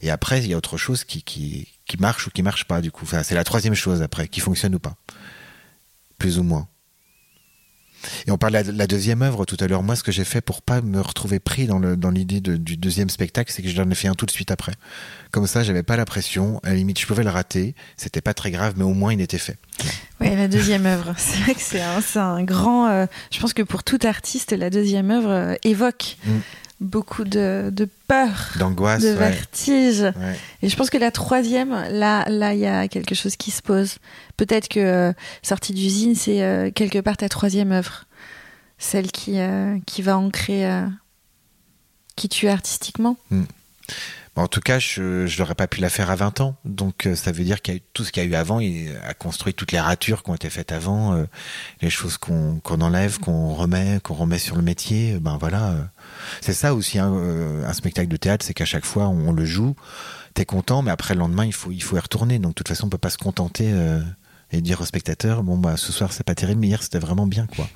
Et 0.00 0.10
après, 0.10 0.40
il 0.40 0.48
y 0.48 0.54
a 0.54 0.56
autre 0.56 0.76
chose 0.76 1.04
qui, 1.04 1.22
qui, 1.22 1.68
qui 1.86 1.96
marche 1.96 2.26
ou 2.26 2.30
qui 2.30 2.42
marche 2.42 2.64
pas, 2.64 2.80
du 2.80 2.90
coup. 2.90 3.04
Enfin, 3.04 3.22
c'est 3.22 3.34
la 3.34 3.44
troisième 3.44 3.74
chose 3.74 4.02
après, 4.02 4.28
qui 4.28 4.40
fonctionne 4.40 4.74
ou 4.74 4.78
pas. 4.78 4.96
Plus 6.18 6.38
ou 6.38 6.42
moins. 6.42 6.68
Et 8.26 8.30
on 8.30 8.38
parlait 8.38 8.64
de 8.64 8.72
la 8.72 8.86
deuxième 8.86 9.22
œuvre 9.22 9.44
tout 9.44 9.56
à 9.60 9.66
l'heure. 9.66 9.82
Moi, 9.82 9.96
ce 9.96 10.02
que 10.02 10.12
j'ai 10.12 10.24
fait 10.24 10.40
pour 10.40 10.62
pas 10.62 10.80
me 10.80 11.00
retrouver 11.00 11.38
pris 11.38 11.66
dans 11.66 11.78
le 11.78 11.96
dans 11.96 12.10
l'idée 12.10 12.40
du 12.40 12.76
deuxième 12.76 13.10
spectacle, 13.10 13.52
c'est 13.52 13.62
que 13.62 13.68
j'en 13.68 13.88
ai 13.90 13.94
fait 13.94 14.08
un 14.08 14.14
tout 14.14 14.26
de 14.26 14.30
suite 14.30 14.50
après. 14.50 14.72
Comme 15.30 15.46
ça, 15.46 15.62
j'avais 15.62 15.82
pas 15.82 15.96
la 15.96 16.04
pression. 16.04 16.60
À 16.62 16.70
la 16.70 16.76
limite, 16.76 16.98
je 17.00 17.06
pouvais 17.06 17.24
le 17.24 17.30
rater. 17.30 17.74
C'était 17.96 18.20
pas 18.20 18.34
très 18.34 18.50
grave, 18.50 18.74
mais 18.76 18.84
au 18.84 18.94
moins 18.94 19.12
il 19.12 19.20
était 19.20 19.38
fait. 19.38 19.58
Oui, 20.20 20.34
la 20.34 20.48
deuxième 20.48 20.86
œuvre. 20.86 21.14
C'est 21.16 21.38
vrai 21.42 21.54
que 21.54 21.60
c'est 21.60 21.80
un, 21.80 22.00
un, 22.20 22.42
grand. 22.42 22.88
Euh, 22.88 23.06
je 23.30 23.38
pense 23.40 23.52
que 23.52 23.62
pour 23.62 23.84
tout 23.84 24.00
artiste, 24.04 24.52
la 24.52 24.70
deuxième 24.70 25.10
œuvre 25.10 25.30
euh, 25.30 25.54
évoque. 25.64 26.16
Mm. 26.24 26.38
Beaucoup 26.80 27.24
de, 27.24 27.70
de 27.72 27.88
peur, 28.06 28.52
d'angoisse, 28.58 29.02
de 29.02 29.08
vertige. 29.08 30.04
Et 30.62 30.68
je 30.68 30.76
pense 30.76 30.90
que 30.90 30.98
la 30.98 31.10
troisième, 31.10 31.70
là, 31.90 32.28
là, 32.28 32.54
il 32.54 32.60
y 32.60 32.66
a 32.66 32.88
quelque 32.88 33.14
chose 33.14 33.36
qui 33.36 33.50
se 33.50 33.62
pose. 33.62 33.96
Peut-être 34.36 34.68
que 34.68 34.80
euh, 34.80 35.12
sortie 35.42 35.72
d'usine, 35.72 36.14
c'est 36.14 36.42
euh, 36.42 36.70
quelque 36.70 36.98
part 37.00 37.16
ta 37.16 37.28
troisième 37.28 37.72
œuvre, 37.72 38.04
celle 38.78 39.10
qui 39.10 39.40
euh, 39.40 39.78
qui 39.86 40.02
va 40.02 40.16
ancrer, 40.18 40.68
qui 42.16 42.28
tue 42.28 42.48
artistiquement. 42.48 43.16
Hmm. 43.30 43.44
en 44.36 44.46
tout 44.46 44.60
cas, 44.60 44.78
je 44.78 45.26
n'aurais 45.38 45.56
pas 45.56 45.66
pu 45.66 45.80
la 45.80 45.90
faire 45.90 46.10
à 46.10 46.14
20 46.14 46.40
ans. 46.40 46.56
Donc, 46.64 47.08
ça 47.16 47.32
veut 47.32 47.42
dire 47.42 47.60
qu'il 47.60 47.74
y 47.74 47.76
a 47.76 47.80
eu 47.80 47.82
tout 47.92 48.04
ce 48.04 48.12
qu'il 48.12 48.22
y 48.22 48.26
a 48.26 48.28
eu 48.28 48.34
avant. 48.36 48.60
Il 48.60 48.96
a 49.04 49.14
construit 49.14 49.52
toutes 49.52 49.72
les 49.72 49.80
ratures 49.80 50.22
qui 50.22 50.30
ont 50.30 50.34
été 50.36 50.48
faites 50.48 50.70
avant, 50.70 51.26
les 51.80 51.90
choses 51.90 52.18
qu'on 52.18 52.60
enlève, 52.66 53.18
qu'on 53.18 53.52
remet, 53.54 53.98
qu'on 54.04 54.14
remet 54.14 54.38
sur 54.38 54.54
le 54.54 54.62
métier. 54.62 55.18
Ben 55.18 55.38
voilà. 55.38 55.90
C'est 56.40 56.52
ça 56.52 56.74
aussi 56.74 56.98
hein, 56.98 57.12
un 57.66 57.72
spectacle 57.72 58.08
de 58.08 58.16
théâtre, 58.16 58.44
c'est 58.44 58.54
qu'à 58.54 58.64
chaque 58.64 58.84
fois 58.84 59.08
on, 59.08 59.32
le 59.32 59.44
joue, 59.44 59.74
t'es 60.34 60.44
content, 60.44 60.82
mais 60.82 60.90
après 60.90 61.14
le 61.14 61.20
lendemain 61.20 61.44
il 61.44 61.52
faut 61.52 61.70
il 61.70 61.82
faut 61.82 61.96
y 61.96 62.00
retourner. 62.00 62.38
Donc 62.38 62.50
de 62.50 62.54
toute 62.54 62.68
façon 62.68 62.86
on 62.86 62.90
peut 62.90 62.98
pas 62.98 63.10
se 63.10 63.18
contenter 63.18 63.72
et 64.52 64.60
dire 64.60 64.80
au 64.80 64.84
spectateur 64.84 65.42
bon 65.42 65.58
bah 65.58 65.76
ce 65.76 65.92
soir 65.92 66.12
c'est 66.12 66.24
pas 66.24 66.34
terrible 66.34 66.60
mais 66.60 66.68
hier 66.68 66.82
c'était 66.82 66.98
vraiment 66.98 67.26
bien 67.26 67.46
quoi 67.54 67.68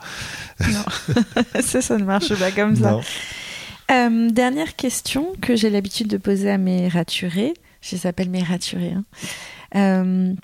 non. 0.61 0.85
Ça 1.63 1.83
ça 1.83 1.99
ne 1.99 2.05
marche 2.05 2.35
pas 2.39 2.51
comme 2.51 2.77
ça. 2.77 3.01
Euh, 3.91 4.31
dernière 4.31 4.77
question 4.77 5.33
que 5.41 5.55
j'ai 5.57 5.69
l'habitude 5.69 6.09
de 6.09 6.17
poser 6.17 6.51
à 6.51 6.59
mes 6.59 6.89
raturés. 6.89 7.53
Je 7.83 7.97
les 7.97 8.07
appelle 8.07 8.31
mes 8.31 8.43
raturés 8.43 8.95
hein. 8.95 9.05
euh, 9.77 10.35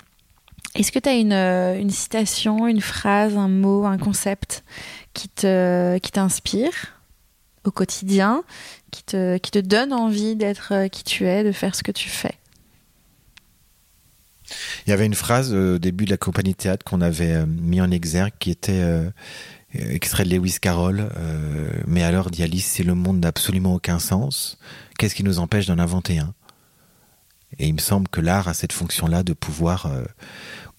est-ce 0.75 0.91
que 0.91 0.99
tu 0.99 1.09
as 1.09 1.13
une, 1.13 1.33
euh, 1.33 1.79
une, 1.79 1.89
citation 1.89 2.67
une 2.67 2.81
phrase 2.81 3.35
un 3.35 3.47
mot 3.47 3.85
un 3.85 3.97
concept 3.97 4.63
qui 5.13 5.29
te 5.29 5.97
qui 5.97 6.11
t'inspire? 6.11 6.98
Au 7.63 7.71
quotidien 7.71 8.43
qui 8.91 9.03
te, 9.03 9.37
qui 9.37 9.51
te 9.51 9.59
donne 9.59 9.93
envie 9.93 10.35
d'être 10.35 10.87
qui 10.87 11.03
tu 11.03 11.25
es, 11.25 11.43
de 11.43 11.51
faire 11.51 11.75
ce 11.75 11.83
que 11.83 11.91
tu 11.91 12.09
fais 12.09 12.35
Il 14.85 14.89
y 14.89 14.93
avait 14.93 15.05
une 15.05 15.15
phrase 15.15 15.53
au 15.53 15.77
début 15.77 16.05
de 16.05 16.11
la 16.11 16.17
compagnie 16.17 16.55
théâtre 16.55 16.85
qu'on 16.85 17.01
avait 17.01 17.45
mis 17.45 17.81
en 17.81 17.91
exergue 17.91 18.33
qui 18.39 18.51
était 18.51 18.83
extrait 19.73 20.23
de 20.23 20.35
Lewis 20.35 20.57
Carroll. 20.61 21.09
mais 21.85 22.03
alors, 22.03 22.31
dit 22.31 22.43
Alice, 22.43 22.65
si 22.65 22.83
le 22.83 22.95
monde 22.95 23.19
n'a 23.19 23.27
absolument 23.27 23.75
aucun 23.75 23.99
sens, 23.99 24.57
qu'est-ce 24.97 25.15
qui 25.15 25.23
nous 25.23 25.39
empêche 25.39 25.67
d'en 25.67 25.77
inventer 25.77 26.19
un? 26.19 26.33
Et 27.57 27.67
il 27.67 27.73
me 27.73 27.79
semble 27.79 28.07
que 28.07 28.21
l'art 28.21 28.47
a 28.47 28.53
cette 28.53 28.73
fonction-là 28.73 29.23
de 29.23 29.33
pouvoir 29.33 29.91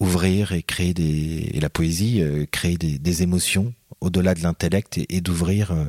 ouvrir 0.01 0.51
et 0.51 0.63
créer 0.63 0.93
des 0.93 1.51
et 1.53 1.59
la 1.61 1.69
poésie 1.69 2.21
euh, 2.21 2.45
créer 2.51 2.77
des, 2.77 2.97
des 2.97 3.23
émotions 3.23 3.71
au-delà 4.01 4.33
de 4.33 4.41
l'intellect 4.41 4.97
et, 4.97 5.05
et 5.15 5.21
d'ouvrir 5.21 5.71
euh, 5.71 5.85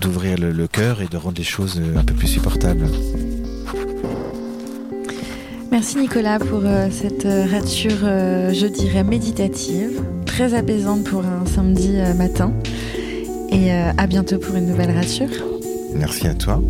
d'ouvrir 0.00 0.38
le, 0.38 0.52
le 0.52 0.68
cœur 0.68 1.02
et 1.02 1.08
de 1.08 1.16
rendre 1.16 1.36
les 1.36 1.44
choses 1.44 1.78
euh, 1.78 1.98
un 1.98 2.04
peu 2.04 2.14
plus 2.14 2.28
supportables. 2.28 2.86
Merci 5.72 5.98
Nicolas 5.98 6.38
pour 6.38 6.62
euh, 6.64 6.88
cette 6.90 7.26
rature, 7.50 7.98
je 8.00 8.66
dirais, 8.66 9.02
méditative, 9.02 10.00
très 10.24 10.54
apaisante 10.54 11.04
pour 11.04 11.24
un 11.26 11.44
samedi 11.44 11.90
matin. 12.16 12.54
Et 13.50 13.72
à 13.72 14.06
bientôt 14.06 14.38
pour 14.38 14.56
une 14.56 14.66
nouvelle 14.66 14.90
rature. 14.90 15.28
Merci 15.94 16.28
à 16.28 16.34
toi. 16.34 16.62